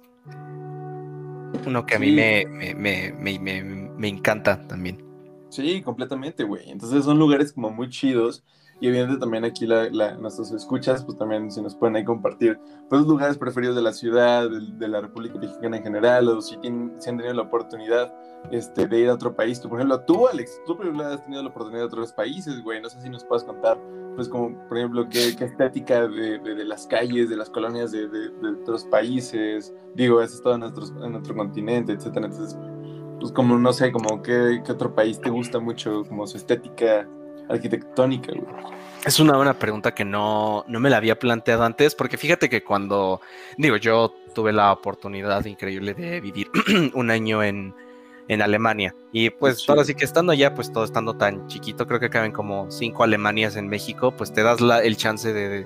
[1.65, 2.73] uno que a mí me, me,
[3.13, 5.03] me, me, encanta también.
[5.49, 6.69] Sí, completamente, güey.
[6.69, 8.43] Entonces son lugares como muy chidos
[8.81, 10.17] y evidentemente también aquí la, la,
[10.55, 12.57] escuchas, pues también si nos pueden ahí compartir
[12.89, 16.93] pues lugares preferidos de la ciudad, de, la República Mexicana en general, o si, tienen,
[16.97, 18.13] si han tenido la oportunidad
[18.51, 19.59] este, de ir a otro país.
[19.59, 22.81] Tú, por ejemplo, tú, Alex, tú has tenido la oportunidad de otros países, güey.
[22.81, 23.77] No sé si nos puedes contar,
[24.15, 28.07] pues como, por ejemplo, qué, qué estética de, de, las calles, de las colonias de,
[28.61, 29.73] otros países.
[29.93, 32.27] Digo, has estado en, nuestros, en otro continente, etcétera.
[32.27, 32.57] Entonces,
[33.19, 37.05] pues como, no sé, como qué, qué otro país te gusta mucho, como su estética
[37.49, 38.47] arquitectónica, güey?
[39.05, 42.63] Es una buena pregunta que no, no me la había planteado antes, porque fíjate que
[42.63, 43.21] cuando,
[43.57, 46.49] digo, yo tuve la oportunidad increíble de vivir
[46.93, 47.73] un año en,
[48.27, 48.93] en Alemania.
[49.13, 52.33] Y pues ahora sí que estando allá, pues todo estando tan chiquito, creo que caben
[52.33, 55.65] como cinco Alemanias en México, pues te das la, el chance de,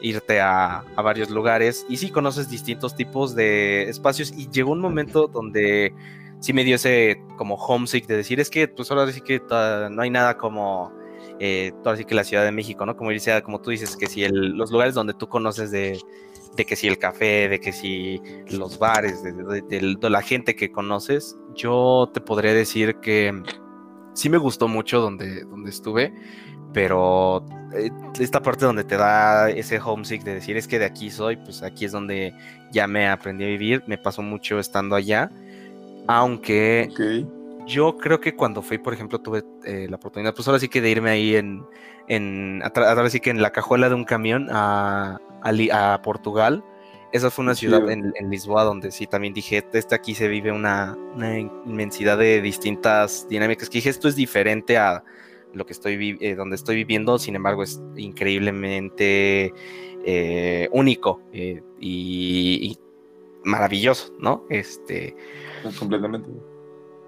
[0.00, 5.28] irte a, varios lugares y sí conoces distintos tipos de espacios y llegó un momento
[5.28, 5.94] donde
[6.40, 9.40] sí me dio ese como homesick de decir, es que pues ahora sí que
[9.90, 10.92] no hay nada como...
[11.42, 12.96] Eh, ahora sí que la Ciudad de México, ¿no?
[12.96, 15.98] Como dice, como tú dices, que si el, los lugares donde tú conoces de,
[16.54, 18.20] de que si el café, de que si
[18.50, 23.42] los bares, de, la gente que conoces, yo te podría decir que
[24.12, 26.12] sí me gustó mucho donde, donde estuve,
[26.74, 31.10] pero eh, esta parte donde te da ese homesick de decir es que de aquí
[31.10, 32.34] soy, pues aquí es donde
[32.70, 35.30] ya me aprendí a vivir, me pasó mucho estando allá,
[36.06, 36.88] aunque
[37.66, 40.80] yo creo que cuando fui, por ejemplo, tuve eh, la oportunidad, pues ahora sí que
[40.80, 41.64] de irme ahí en,
[42.08, 46.64] en ahora sí que en la cajuela de un camión a, a, Portugal.
[47.12, 50.96] Esa fue una ciudad en, Lisboa donde sí también dije, este aquí se vive una,
[51.66, 53.68] inmensidad de distintas dinámicas.
[53.68, 55.02] Que dije, esto es diferente a
[55.52, 59.52] lo que estoy eh, donde estoy viviendo, sin embargo es increíblemente
[60.04, 62.78] eh, único y,
[63.42, 64.44] maravilloso, ¿no?
[64.50, 65.16] Este.
[65.78, 66.30] Completamente.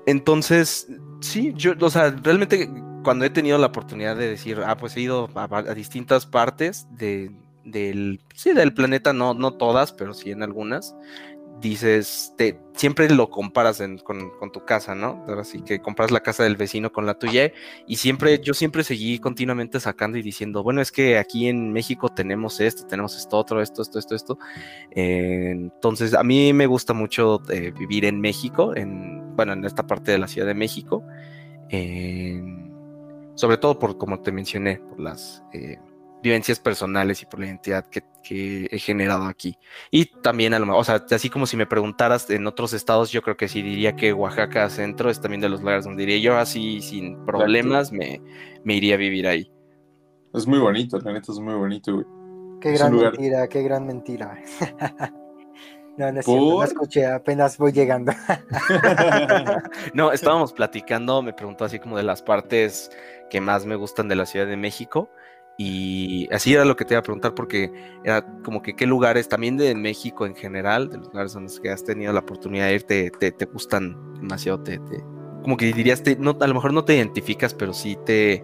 [0.07, 0.89] Entonces,
[1.21, 2.71] sí, yo, o sea, realmente
[3.03, 7.31] cuando he tenido la oportunidad de decir, ah, pues he ido a distintas partes de,
[7.65, 10.95] del, sí, del planeta, no, no todas, pero sí en algunas,
[11.61, 12.35] dices,
[12.75, 15.25] siempre lo comparas con, tu casa, ¿no?
[15.39, 17.53] Así que compras la casa del vecino con la tuya
[17.87, 22.09] y siempre, yo siempre seguí continuamente sacando y diciendo, bueno, es que aquí en México
[22.09, 24.39] tenemos esto, tenemos esto, otro, esto, esto, esto, esto.
[24.91, 29.87] Eh, entonces, a mí me gusta mucho eh, vivir en México, en, bueno, en esta
[29.87, 31.03] parte de la Ciudad de México,
[33.35, 35.43] sobre todo por, como te mencioné, por las...
[35.53, 35.79] Eh,
[36.23, 39.59] vivencias personales y por la identidad que, he generado aquí.
[39.91, 43.21] Y también, a lo o sea, así como si me preguntaras en otros estados, yo
[43.21, 46.39] creo que sí diría que Oaxaca Centro es también de los lugares donde diría yo
[46.39, 48.23] así, sin problemas, me,
[48.65, 49.51] me, iría a vivir ahí.
[50.33, 52.07] Es muy bonito, la neta es muy bonito, güey.
[52.61, 54.39] Qué gran mentira, qué gran mentira.
[55.97, 58.13] no, no es cierto, no escuché, apenas voy llegando.
[59.95, 62.91] no, estábamos platicando, me preguntó así como de las partes
[63.31, 65.11] que más me gustan de la Ciudad de México.
[65.59, 67.71] Y así era lo que te iba a preguntar, porque
[68.05, 71.85] era como que qué lugares, también de México en general, de los lugares donde has
[71.85, 74.81] tenido la oportunidad de ir, te, te, gustan demasiado, te,
[75.43, 78.43] como que dirías, te, no, a lo mejor no te identificas, pero sí te,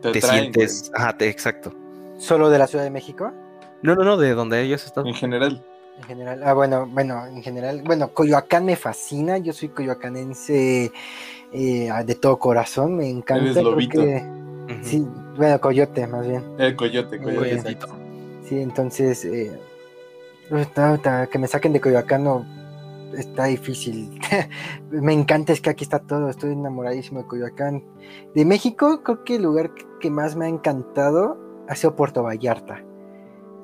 [0.00, 1.72] te, sientes, ajá, exacto.
[2.18, 3.32] ¿Solo de la Ciudad de México?
[3.82, 5.06] No, no, no, de donde ellos están.
[5.06, 5.64] En general.
[5.98, 10.92] En general, ah, bueno, bueno, en general, bueno, Coyoacán me fascina, yo soy coyoacanense
[11.52, 13.62] eh, de todo corazón, me encanta.
[14.82, 16.44] Sí, bueno, Coyote, más bien.
[16.58, 17.78] El Coyote, Coyote.
[18.46, 19.58] Sí, entonces, eh,
[21.30, 22.44] que me saquen de Coyoacán no
[23.16, 24.20] está difícil.
[24.90, 27.84] me encanta, es que aquí está todo, estoy enamoradísimo de Coyoacán.
[28.34, 31.38] De México, creo que el lugar que más me ha encantado
[31.68, 32.84] ha sido Puerto Vallarta.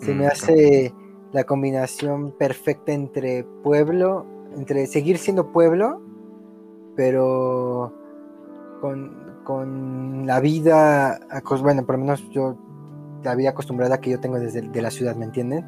[0.00, 0.94] Se me mm, hace
[1.32, 4.26] la combinación perfecta entre pueblo,
[4.56, 6.02] entre seguir siendo pueblo,
[6.94, 7.92] pero
[8.80, 11.20] con, con la vida,
[11.62, 12.56] bueno, por lo menos yo,
[13.22, 15.64] la vida acostumbrada que yo tengo desde de la ciudad, ¿me entienden?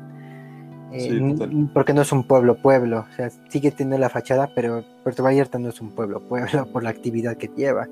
[0.93, 5.25] Eh, porque no es un pueblo, pueblo, o sea, sigue teniendo la fachada, pero Puerto
[5.25, 7.89] Vallarta no es un pueblo, pueblo por la actividad que lleva.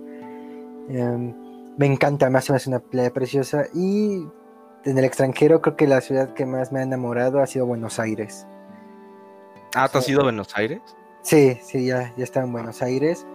[0.89, 1.35] Em,
[1.77, 4.27] me encanta, más me hace una playa preciosa y
[4.85, 7.99] en el extranjero creo que la ciudad que más me ha enamorado ha sido Buenos
[7.99, 8.47] Aires.
[9.75, 10.81] Ah, ¿tú has ido a Buenos Aires?
[11.23, 13.27] Sí, sí, ya, ya estaba en Buenos Aires.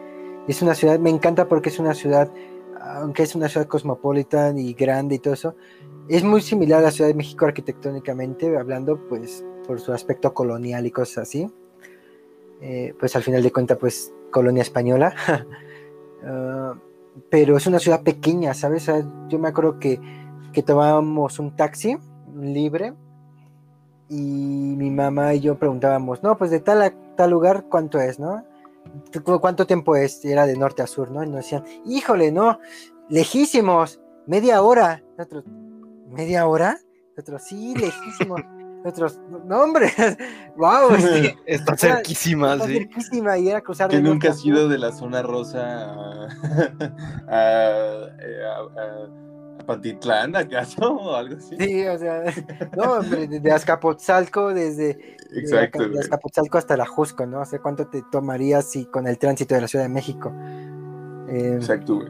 [0.48, 2.30] Es una ciudad, me encanta porque es una ciudad,
[2.82, 5.56] aunque es una ciudad cosmopolita y grande y todo eso,
[6.10, 10.86] es muy similar a la Ciudad de México arquitectónicamente, hablando pues por su aspecto colonial
[10.86, 11.52] y cosas así.
[12.62, 15.16] Eh, pues al final de cuentas, pues colonia española.
[16.24, 16.74] Ah,
[17.30, 18.90] pero es una ciudad pequeña, ¿sabes?
[19.30, 20.00] yo me acuerdo que,
[20.54, 21.98] que tomábamos un taxi
[22.40, 22.94] libre
[24.10, 28.20] y mi mamá y yo preguntábamos, no, pues de tal a tal lugar, ¿cuánto es,
[28.20, 28.46] no?
[29.42, 30.24] ¿Cuánto tiempo es?
[30.24, 31.24] Era de norte a sur, ¿no?
[31.24, 32.60] Y nos decían, híjole, no,
[33.10, 35.04] lejísimos, media hora.
[35.18, 35.44] Nosotros,
[36.10, 36.78] ¿media hora?
[37.18, 38.42] Nosotros, sí, lejísimos.
[38.84, 39.92] Nosotros, no, hombre,
[40.56, 40.96] wow.
[41.46, 42.74] está cerquísima, está sí.
[42.76, 43.90] cerquísima y era cruzar.
[43.90, 46.30] Que nunca has ido de la zona rosa
[47.28, 48.08] a
[49.66, 50.82] Patitlán, ¿acaso?
[51.02, 51.56] O algo así.
[51.58, 52.24] Sí, o sea,
[52.78, 57.42] no, de Azcapotzalco, desde, Exacto, de, Azcapotzalco hasta la Jusco, ¿no?
[57.42, 60.34] O sea, ¿cuánto te tomarías si con el tránsito de la Ciudad de México?
[61.30, 62.08] Eh, Exacto, güey.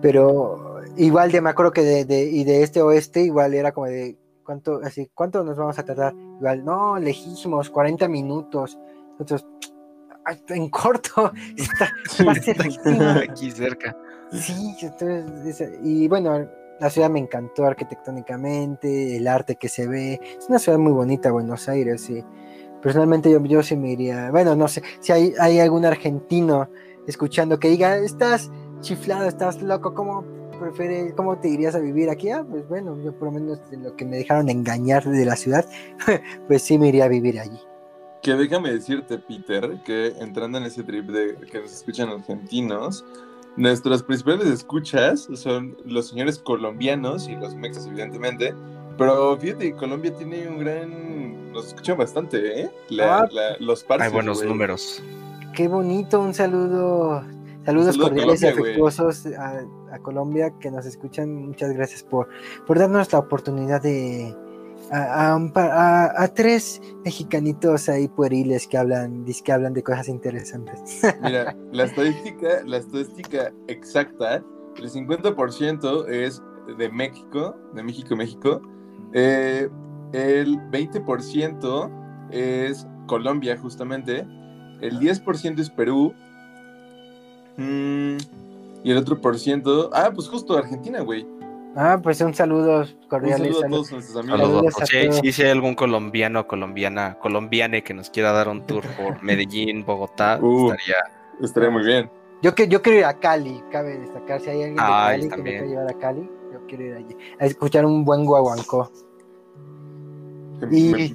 [0.00, 3.86] Pero igual de, me acuerdo que de, de, y de este oeste, igual era como
[3.86, 6.14] de, ¿cuánto, así, ¿cuánto nos vamos a tardar?
[6.38, 8.78] Igual, no, lejísimos, 40 minutos.
[9.18, 9.46] Nosotros,
[10.48, 13.96] en corto, está, ser aquí cerca.
[14.32, 16.48] Sí, entonces, y bueno,
[16.82, 21.30] la ciudad me encantó arquitectónicamente, el arte que se ve, es una ciudad muy bonita,
[21.30, 22.24] Buenos Aires, y
[22.82, 26.68] personalmente yo, yo sí me iría, bueno, no sé, si hay, hay algún argentino
[27.06, 28.50] escuchando que diga, estás
[28.80, 30.24] chiflado, estás loco, ¿cómo
[30.58, 32.30] prefieres, cómo te irías a vivir aquí?
[32.30, 35.64] Ah, pues bueno, yo por lo menos lo que me dejaron engañar de la ciudad,
[36.48, 37.60] pues sí me iría a vivir allí.
[38.22, 43.04] Que déjame decirte, Peter, que entrando en ese trip de que nos escuchan argentinos,
[43.56, 48.54] nuestras principales escuchas son los señores colombianos y los mexas, evidentemente.
[48.98, 51.52] Pero fíjate, Colombia tiene un gran.
[51.52, 52.70] Nos escuchan bastante, ¿eh?
[53.00, 53.26] Ah.
[53.58, 54.06] los parches.
[54.06, 55.02] Hay buenos números.
[55.54, 57.22] Qué bonito, un saludo,
[57.64, 58.70] saludos saludo cordiales y Colombia, güey.
[58.70, 61.34] afectuosos a, a Colombia que nos escuchan.
[61.48, 62.28] Muchas gracias por,
[62.66, 64.34] por darnos la oportunidad de
[64.92, 71.00] a, a tres mexicanitos ahí pueriles que hablan, que hablan de cosas interesantes.
[71.22, 74.44] Mira, la estadística, la estadística exacta,
[74.76, 76.42] el 50% es
[76.78, 78.62] de México, de México, México.
[79.14, 79.68] Eh,
[80.12, 84.26] el 20% es Colombia, justamente.
[84.80, 86.14] El 10% es Perú.
[87.56, 88.16] Mm,
[88.84, 89.90] y el otro por ciento.
[89.92, 91.26] Ah, pues justo Argentina, güey.
[91.74, 93.56] Ah, pues un saludo Un cordiales.
[93.56, 94.40] saludo a a los- todos nuestros amigos.
[94.40, 94.56] Saludos.
[94.74, 95.20] Saludos a Si hay, todos.
[95.22, 99.22] sí, si hay algún colombiano o colombiana, colombiane que nos quiera dar un tour por
[99.22, 100.72] Medellín, Bogotá, Uh.
[100.72, 100.96] estaría.
[101.40, 102.10] Estaría muy bien.
[102.42, 104.40] Yo, que, yo quiero ir a Cali, cabe destacar.
[104.40, 106.94] Si hay alguien de Ay, Cali que me quiera llevar a Cali, yo quiero ir
[106.94, 107.16] allí.
[107.40, 108.90] A escuchar un buen guaguancó.
[110.70, 111.14] Y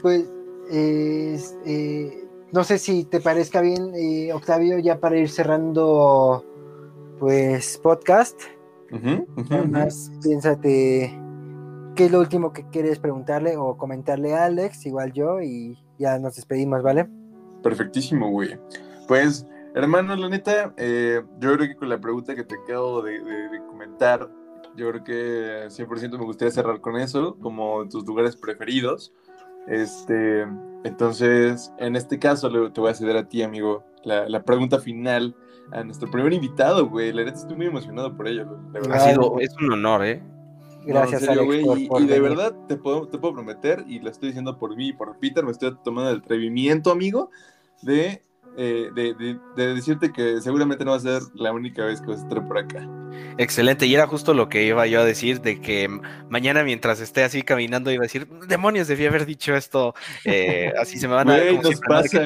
[0.00, 0.24] pues,
[0.70, 6.44] es, eh, no sé si te parezca bien, eh, Octavio, ya para ir cerrando,
[7.18, 8.40] pues, podcast.
[8.92, 9.72] Ujú, ujú, Nada ujú.
[9.72, 11.18] más piénsate
[11.96, 16.18] qué es lo último que quieres preguntarle o comentarle a Alex, igual yo, y ya
[16.18, 17.08] nos despedimos, ¿vale?
[17.62, 18.58] Perfectísimo, güey.
[19.08, 23.22] Pues, hermano, la neta, eh, yo creo que con la pregunta que te acabo de,
[23.22, 24.28] de- de comentar,
[24.76, 29.12] yo creo que 100% me gustaría cerrar con eso, como tus lugares preferidos.
[29.68, 30.46] Este,
[30.84, 35.36] entonces, en este caso, te voy a ceder a ti, amigo, la, la pregunta final
[35.72, 37.12] a nuestro primer invitado, güey.
[37.12, 38.98] La neta, estoy muy emocionado por ello, de Ha verdad.
[39.04, 40.22] Ay, sido, es un honor, ¿eh?
[40.84, 42.36] Gracias, no, serio, Alex, güey, por- y, por y de venir.
[42.36, 45.44] verdad te puedo, te puedo prometer, y lo estoy diciendo por mí y por Peter,
[45.44, 47.30] me estoy tomando el atrevimiento, amigo,
[47.82, 48.20] de,
[48.56, 52.08] eh, de, de- de decirte que seguramente no va a ser la única vez que
[52.08, 52.88] vas a estar por acá.
[53.38, 55.88] Excelente, y era justo lo que iba yo a decir, de que
[56.28, 59.94] mañana mientras esté así caminando iba a decir, demonios, debí haber dicho esto,
[60.24, 62.18] eh, así se me van a como nos pasa,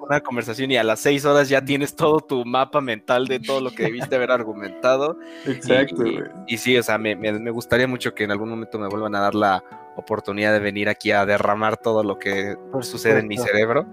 [0.00, 3.60] una conversación y a las seis horas ya tienes todo tu mapa mental de todo
[3.60, 5.18] lo que debiste haber argumentado.
[5.46, 6.02] Exacto,
[6.46, 9.14] y, sí, o sea, me, me- me gustaría mucho que en algún momento me vuelvan
[9.14, 9.62] a dar la
[9.96, 13.86] oportunidad de venir aquí a derramar todo lo que sucede en mi cerebro.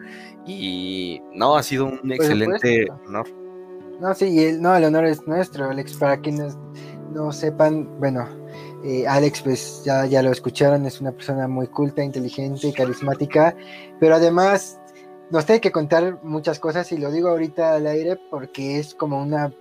[0.45, 3.42] Y no, ha sido un excelente honor.
[4.03, 5.93] No, sí, y el, no, el honor es nuestro, Alex.
[5.95, 6.57] Para quienes
[7.13, 8.27] no sepan, bueno,
[8.83, 13.55] eh, Alex, pues ya, ya lo escucharon, es una persona muy culta, inteligente, carismática,
[14.01, 14.77] pero además
[15.31, 19.21] nos tiene que contar muchas cosas y lo digo ahorita al aire porque es como
[19.21, 19.53] una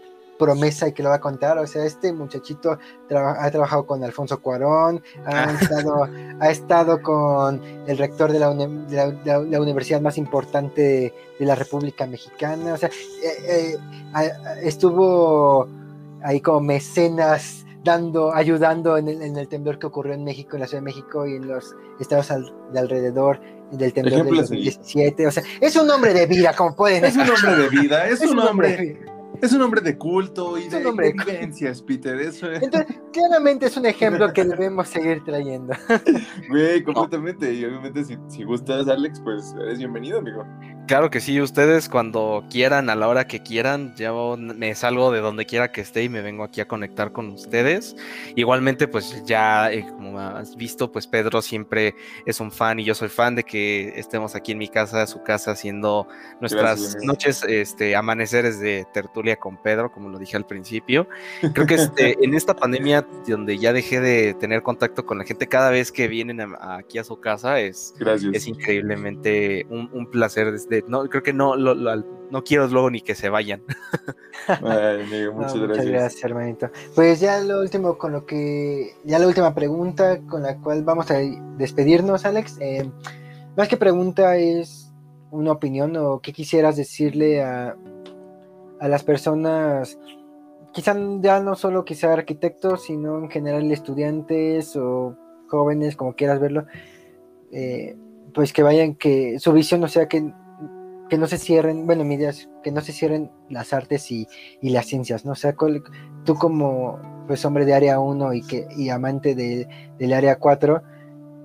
[0.42, 1.58] promesa y que lo va a contar.
[1.58, 2.78] O sea, este muchachito
[3.10, 5.56] ha trabajado con Alfonso Cuarón, ha, Ah.
[5.60, 6.08] estado,
[6.40, 10.18] ha estado con el rector de la, uni- de la- de la- la universidad más
[10.18, 12.74] importante de, de la República Mexicana.
[12.74, 13.76] O sea, eh,
[14.16, 14.30] eh,
[14.62, 15.68] estuvo
[16.22, 20.60] ahí como mecenas dando, ayudando en el, en el temblor que ocurrió en México, en
[20.60, 23.40] la Ciudad de México y en los estados al- de alrededor
[23.72, 24.72] del temblor del a seguir.
[24.72, 25.26] 2017.
[25.26, 28.20] O sea, es un hombre de vida, como pueden Es un hombre de vida, es,
[28.20, 29.12] un hombre, vida.
[29.42, 32.18] Es un hombre de culto y Es de, de vivencias, Peter.
[32.20, 35.74] Eso es, Entonces, claramente es un ejemplo que debemos seguir trayendo.
[36.48, 37.52] güey, completamente.
[37.52, 40.46] Y obviamente, si, si gustas, Alex, pues eres bienvenido, amigo.
[40.88, 45.20] Claro que sí, ustedes cuando quieran, a la hora que quieran, yo me salgo de
[45.20, 47.96] donde quiera que esté y me vengo aquí a conectar con ustedes.
[48.34, 51.94] Igualmente, pues ya, eh, como has visto, pues Pedro siempre
[52.26, 55.22] es un fan y yo soy fan de que estemos aquí en mi casa, su
[55.22, 56.08] casa, haciendo
[56.40, 61.08] nuestras Gracias, noches, este, amaneceres de tertulia con Pedro, como lo dije al principio.
[61.54, 65.46] Creo que este, en esta pandemia, donde ya dejé de tener contacto con la gente,
[65.46, 68.34] cada vez que vienen a- aquí a su casa es Gracias.
[68.34, 70.50] es increíblemente un, un placer.
[70.52, 73.62] Desde, no, creo que no, lo- lo- no quiero luego ni que se vayan.
[74.48, 75.86] Ay, amigo, No, muchas muchas gracias.
[75.92, 76.70] gracias, hermanito.
[76.94, 81.10] Pues ya lo último con lo que, ya la última pregunta con la cual vamos
[81.10, 81.18] a
[81.58, 82.56] despedirnos, Alex.
[82.60, 82.90] Eh,
[83.56, 84.90] más que pregunta es
[85.30, 87.76] una opinión o qué quisieras decirle a,
[88.80, 89.98] a las personas,
[90.72, 95.16] quizá ya no solo quizá arquitectos, sino en general estudiantes o
[95.48, 96.64] jóvenes, como quieras verlo,
[97.52, 97.94] eh,
[98.32, 100.32] pues que vayan, que su visión, o sea, que,
[101.12, 104.26] que no se cierren, bueno, mi idea es que no se cierren las artes y,
[104.62, 105.32] las ciencias, ¿no?
[105.32, 105.54] O sea,
[106.24, 109.68] tú como pues hombre de área 1 y, que, y amante de,
[109.98, 110.82] del área 4,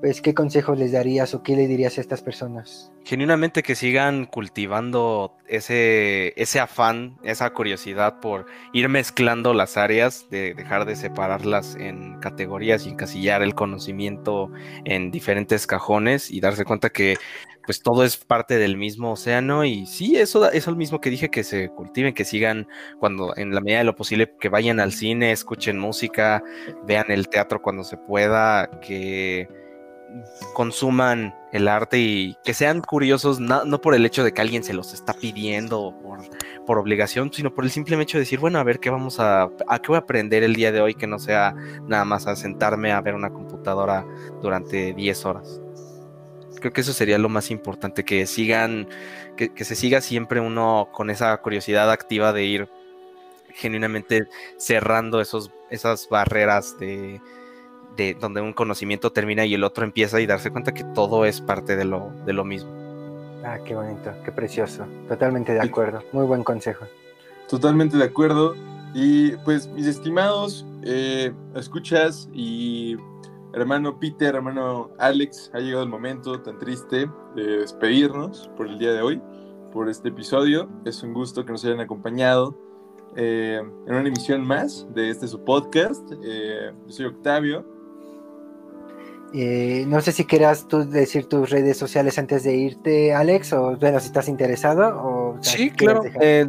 [0.02, 2.92] pues qué consejos les darías o qué le dirías a estas personas?
[3.04, 10.54] Genuinamente que sigan cultivando ese, ese afán, esa curiosidad por ir mezclando las áreas, de
[10.54, 14.52] dejar de separarlas en categorías y encasillar el conocimiento
[14.86, 17.18] en diferentes cajones y darse cuenta que
[17.66, 21.30] pues todo es parte del mismo océano y sí, eso es lo mismo que dije,
[21.30, 22.68] que se cultiven, que sigan
[22.98, 26.42] cuando en la medida de lo posible, que vayan al cine, escuchen música,
[26.86, 29.50] vean el teatro cuando se pueda, que
[30.54, 34.74] consuman el arte y que sean curiosos, no, por el hecho de que alguien se
[34.74, 36.20] los está pidiendo por,
[36.66, 39.44] por obligación, sino por el simple hecho de decir, bueno, a ver qué vamos a,
[39.68, 42.36] a qué voy a aprender el día de hoy, que no sea nada más a
[42.36, 44.06] sentarme a ver una computadora
[44.42, 45.62] durante 10 horas.
[46.60, 48.88] Creo que eso sería lo más importante, que sigan,
[49.36, 52.70] que, que se siga siempre uno con esa curiosidad activa de ir
[53.54, 54.28] genuinamente
[54.58, 57.22] cerrando esos, esas barreras de,
[57.98, 61.42] de donde un conocimiento termina y el otro empieza y darse cuenta que todo es
[61.42, 62.70] parte de lo, de lo mismo.
[63.44, 64.86] Ah, qué bonito, qué precioso.
[65.08, 66.04] Totalmente de acuerdo.
[66.12, 66.86] Muy buen consejo.
[67.50, 68.56] Totalmente de acuerdo.
[68.94, 72.98] Y pues, mis estimados, eh, escuchas y
[73.54, 78.94] hermano Peter, hermano Alex, ha llegado el momento tan triste de despedirnos por el día
[78.94, 79.22] de hoy,
[79.72, 80.70] por este episodio.
[80.86, 82.58] Es un gusto que nos hayan acompañado
[83.16, 86.12] eh, en una emisión más de este su podcast.
[86.24, 87.77] Eh, yo soy Octavio
[89.34, 93.76] eh, no sé si quieras tú decir tus redes sociales antes de irte, Alex, o
[93.78, 94.98] bueno, si estás interesado.
[94.98, 96.04] O, sí, claro.
[96.22, 96.48] Eh,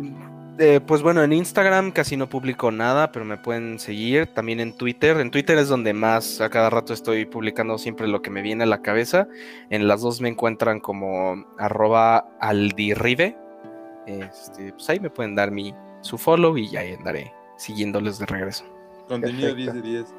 [0.61, 4.27] eh, pues bueno, en Instagram casi no publico nada, pero me pueden seguir.
[4.27, 5.19] También en Twitter.
[5.19, 8.65] En Twitter es donde más a cada rato estoy publicando siempre lo que me viene
[8.65, 9.29] a la cabeza.
[9.71, 13.37] En las dos me encuentran como arroba aldirribe.
[14.07, 18.65] Este, pues ahí me pueden dar mi, su follow y ya andaré siguiéndoles de regreso.
[19.07, 20.15] Contenido 10 de 10.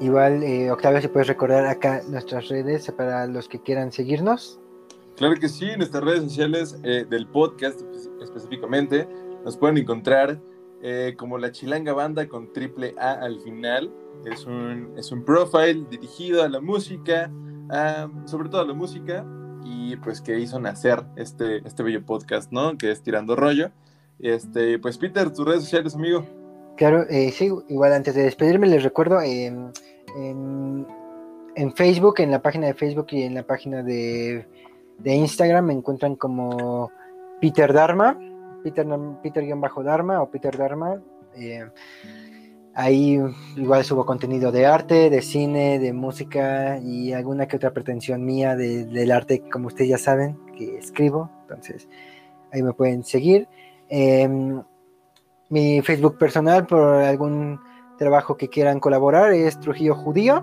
[0.00, 4.58] Igual, eh, Octavio, si puedes recordar acá nuestras redes para los que quieran seguirnos.
[5.16, 7.82] Claro que sí, nuestras redes sociales eh, del podcast
[8.22, 9.06] específicamente
[9.44, 10.40] nos pueden encontrar
[10.82, 13.92] eh, como la Chilanga Banda con triple A al final.
[14.24, 17.30] Es un, es un profile dirigido a la música,
[18.24, 19.26] sobre todo a la música,
[19.64, 22.76] y pues que hizo nacer este, este bello podcast, ¿no?
[22.78, 23.70] Que es Tirando Rollo.
[24.18, 26.26] Este, pues Peter, tus redes sociales, amigo.
[26.76, 29.18] Claro, sí, igual antes de despedirme les recuerdo,
[30.16, 30.86] en,
[31.74, 34.46] Facebook, en la página de Facebook y en la página de,
[35.04, 36.90] Instagram me encuentran como
[37.40, 38.18] Peter Dharma,
[38.62, 38.86] Peter,
[39.22, 41.00] Peter-Dharma o Peter Dharma.
[41.34, 41.64] Eh,
[42.74, 43.20] ahí
[43.56, 48.56] igual subo contenido de arte, de cine, de música y alguna que otra pretensión mía
[48.56, 51.30] del arte, como ustedes ya saben, que escribo.
[51.42, 51.88] Entonces,
[52.52, 53.48] ahí me pueden seguir.
[53.88, 54.62] Em,
[55.48, 57.58] mi Facebook personal, por algún
[58.00, 60.42] trabajo que quieran colaborar es Trujillo Judío.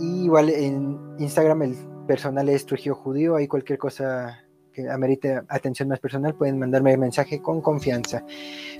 [0.00, 1.76] Y igual en Instagram el
[2.06, 3.36] personal es Trujillo Judío.
[3.36, 4.42] Hay cualquier cosa
[4.72, 8.24] que amerite atención más personal, pueden mandarme mensaje con confianza.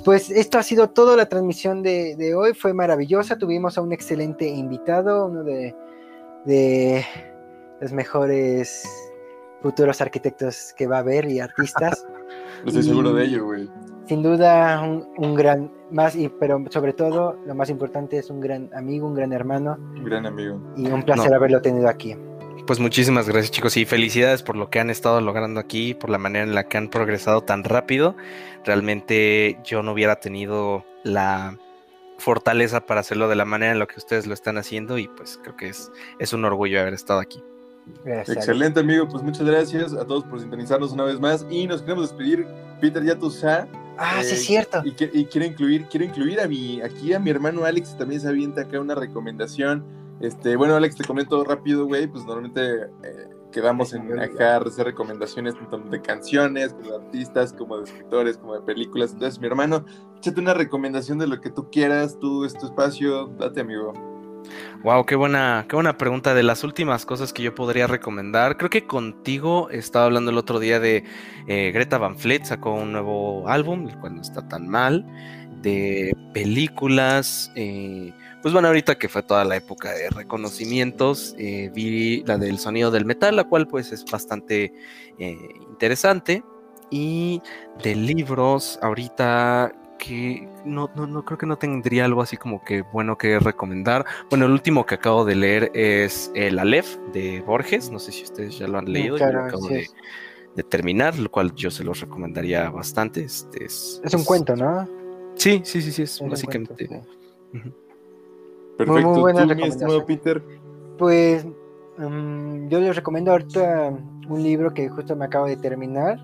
[0.05, 2.55] Pues esto ha sido toda la transmisión de, hoy.
[2.55, 3.37] Fue maravillosa.
[3.37, 5.77] Tuvimos a un excelente invitado, uno de,
[6.47, 7.05] de
[7.83, 8.89] los mejores
[9.61, 12.07] futuros arquitectos que va a haber y artistas.
[12.65, 13.69] Estoy seguro de ello, güey
[14.11, 18.71] sin duda un, gran, más, y, pero sobre todo lo más importante es un gran
[18.75, 19.77] amigo, un gran hermano.
[19.97, 20.61] Un gran amigo.
[20.77, 22.17] Y un placer haberlo tenido aquí.
[22.67, 26.19] Pues muchísimas gracias chicos y felicidades por lo que han estado logrando aquí, por la
[26.19, 28.15] manera en la que han progresado tan rápido.
[28.65, 31.59] Realmente yo no hubiera tenido la
[32.19, 35.41] fortaleza para hacerlo de la manera en la que ustedes lo están haciendo y pues
[35.43, 37.43] creo que es, es un orgullo haber estado aquí.
[38.05, 42.11] Excelente amigo, pues muchas gracias a todos por sintonizarnos una vez más y nos queremos
[42.11, 42.47] despedir.
[42.81, 43.67] Peter, ya tú sabes
[44.03, 44.83] Ah, sí, es eh, cierto.
[44.83, 44.93] Y,
[45.27, 48.81] quiero incluir, quiero incluir a mi, aquí a mi hermano Alex, también se avienta acá
[48.81, 49.85] una recomendación.
[50.21, 55.55] Este, bueno, Alex, te comento rápido, güey, pues normalmente eh, quedamos en acá hacer recomendaciones
[55.71, 59.13] tanto de canciones, como de artistas, como de escritores, como de películas.
[59.13, 59.85] Entonces, mi hermano,
[60.17, 63.93] échate una recomendación de lo que tú quieras, tú es tu espacio, date, amigo.
[64.83, 66.35] Wow, qué buena, qué buena pregunta.
[66.35, 70.59] De las últimas cosas que yo podría recomendar, creo que contigo estaba hablando el otro
[70.59, 71.05] día de
[71.49, 75.05] eh, Greta Van Fleet, sacó un nuevo álbum, el cual no está tan mal,
[75.61, 77.53] de películas.
[77.57, 78.13] Eh,
[78.43, 82.91] pues bueno, ahorita que fue toda la época de reconocimientos, eh, vi la del sonido
[82.91, 84.73] del metal, la cual pues es bastante
[85.19, 86.43] interesante.
[86.91, 87.41] Y
[87.85, 92.83] de libros, ahorita que no, no, no creo que no tendría algo así como que
[92.83, 94.05] bueno que recomendar.
[94.31, 97.91] Bueno, el último que acabo de leer es El Aleph de Borges.
[97.91, 99.17] No sé si ustedes ya lo han leído.
[99.17, 103.23] de terminar, lo cual yo se los recomendaría bastante.
[103.23, 104.89] Este es, Es un cuento, ¿no?
[105.37, 106.87] Sí, sí, sí, sí, es, Es básicamente.
[106.89, 107.07] cuento,
[107.53, 107.59] sí.
[107.59, 107.75] Ujú.
[108.77, 109.09] Perfecto.
[109.09, 110.07] muy buena ¿Tú, mi recomendación.
[110.07, 110.43] Peter?
[110.99, 111.47] Pues
[111.99, 113.93] mm, yo les recomiendo ahorita
[114.29, 116.21] un libro que justo me acabo de terminar,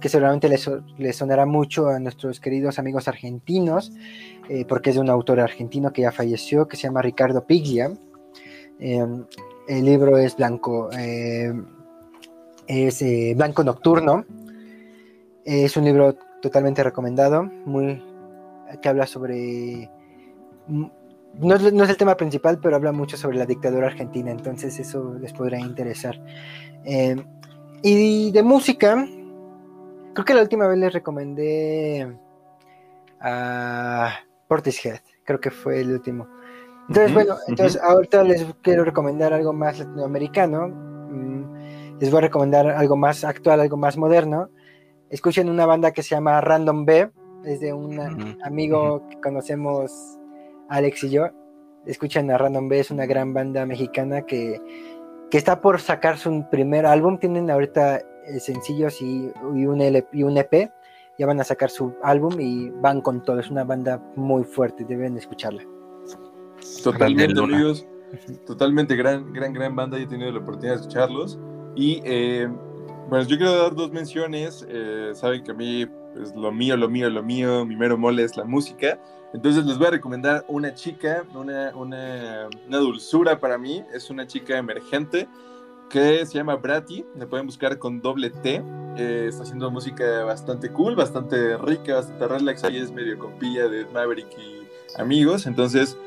[0.00, 0.68] que seguramente les,
[0.98, 3.92] les sonará mucho a nuestros queridos amigos argentinos,
[4.48, 7.92] eh, porque es de un autor argentino que ya falleció, que se llama Ricardo Piglia.
[8.78, 9.06] Eh,
[9.68, 11.52] el libro es blanco, eh,
[12.66, 13.04] es
[13.36, 14.24] Blanco Nocturno.
[15.44, 18.02] Es un libro totalmente recomendado, muy
[18.80, 19.90] que habla sobre
[20.68, 20.90] no
[21.58, 25.32] no es el tema principal, pero habla mucho sobre la dictadura argentina, entonces eso les
[25.32, 26.20] podrá interesar.
[26.84, 27.16] Eh,
[27.82, 29.06] y de música,
[30.14, 32.16] creo que la última vez les recomendé
[33.20, 34.12] a
[34.48, 36.28] Portishead, creo que fue el último.
[36.88, 40.68] Entonces, bueno, entonces ahorita les quiero recomendar algo más latinoamericano.
[40.68, 44.48] Mm, Les voy a recomendar algo más actual, algo más moderno.
[45.10, 47.10] Escuchen una banda que se llama Random B,
[47.44, 48.00] es de un
[48.42, 50.18] amigo que conocemos,
[50.68, 51.28] Alex y yo.
[51.86, 54.60] Escuchan a Random B, es una gran banda mexicana que,
[55.30, 57.18] que está por sacar su primer álbum.
[57.18, 58.02] Tienen ahorita
[58.38, 60.70] sencillos y, y un LP, y un EP.
[61.18, 63.40] Ya van a sacar su álbum y van con todo.
[63.40, 65.62] Es una banda muy fuerte, deben escucharla.
[66.82, 67.86] Totalmente, amigos.
[68.46, 69.98] Totalmente, gran, gran, gran banda.
[69.98, 71.38] Yo he tenido la oportunidad de escucharlos.
[71.76, 72.48] Y eh,
[73.08, 74.66] bueno, yo quiero dar dos menciones.
[74.68, 78.24] Eh, saben que a mí, pues lo mío, lo mío, lo mío, mi mero mole
[78.24, 78.98] es la música.
[79.32, 83.84] Entonces les voy a recomendar una chica, una, una, una dulzura para mí.
[83.92, 85.28] Es una chica emergente
[85.90, 87.04] que se llama Bratty.
[87.16, 88.62] La pueden buscar con doble T.
[88.96, 92.64] Eh, está haciendo música bastante cool, bastante rica, bastante relax.
[92.64, 95.46] Ahí es medio compilla de Maverick y amigos.
[95.46, 95.98] Entonces,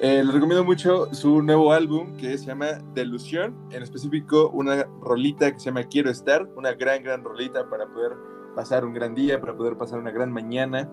[0.00, 5.50] eh, les recomiendo mucho su nuevo álbum que se llama Delusión, en específico una rolita
[5.52, 8.12] que se llama Quiero Estar, una gran, gran rolita para poder
[8.54, 10.88] pasar un gran día, para poder pasar una gran mañana.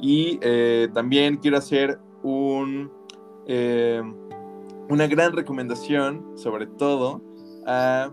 [0.00, 2.90] Y eh, también quiero hacer un,
[3.46, 4.02] eh,
[4.88, 7.20] una gran recomendación, sobre todo,
[7.66, 8.10] a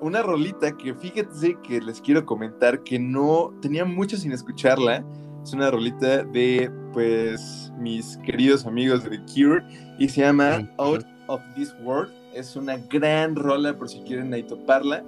[0.00, 5.04] una rolita que fíjense que les quiero comentar que no tenía mucho sin escucharla.
[5.44, 9.64] Es una rolita de, pues, mis queridos amigos de The Cure
[9.98, 10.82] y se llama Ujú.
[10.82, 12.12] Out of This World.
[12.34, 15.04] Es una gran rola por si quieren ahí toparla.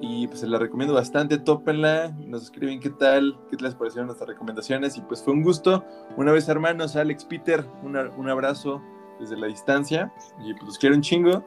[0.00, 4.28] Y pues se la recomiendo bastante, tópenla, nos escriben qué tal, qué les parecieron nuestras
[4.28, 4.96] recomendaciones.
[4.98, 5.84] Y pues fue un gusto.
[6.16, 8.82] Una vez hermanos, Alex, Peter, una- un abrazo
[9.20, 10.12] desde la distancia.
[10.44, 11.44] Y pues los quiero un chingo.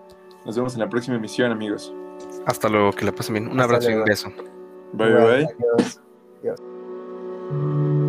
[0.48, 1.94] Nos vemos en la próxima emisión, amigos.
[2.46, 3.48] Hasta luego, que la pasen bien.
[3.50, 4.30] Un Hasta abrazo y un beso.
[4.94, 5.46] Bye, bye.
[5.46, 6.02] Adiós.
[6.40, 8.07] Adiós.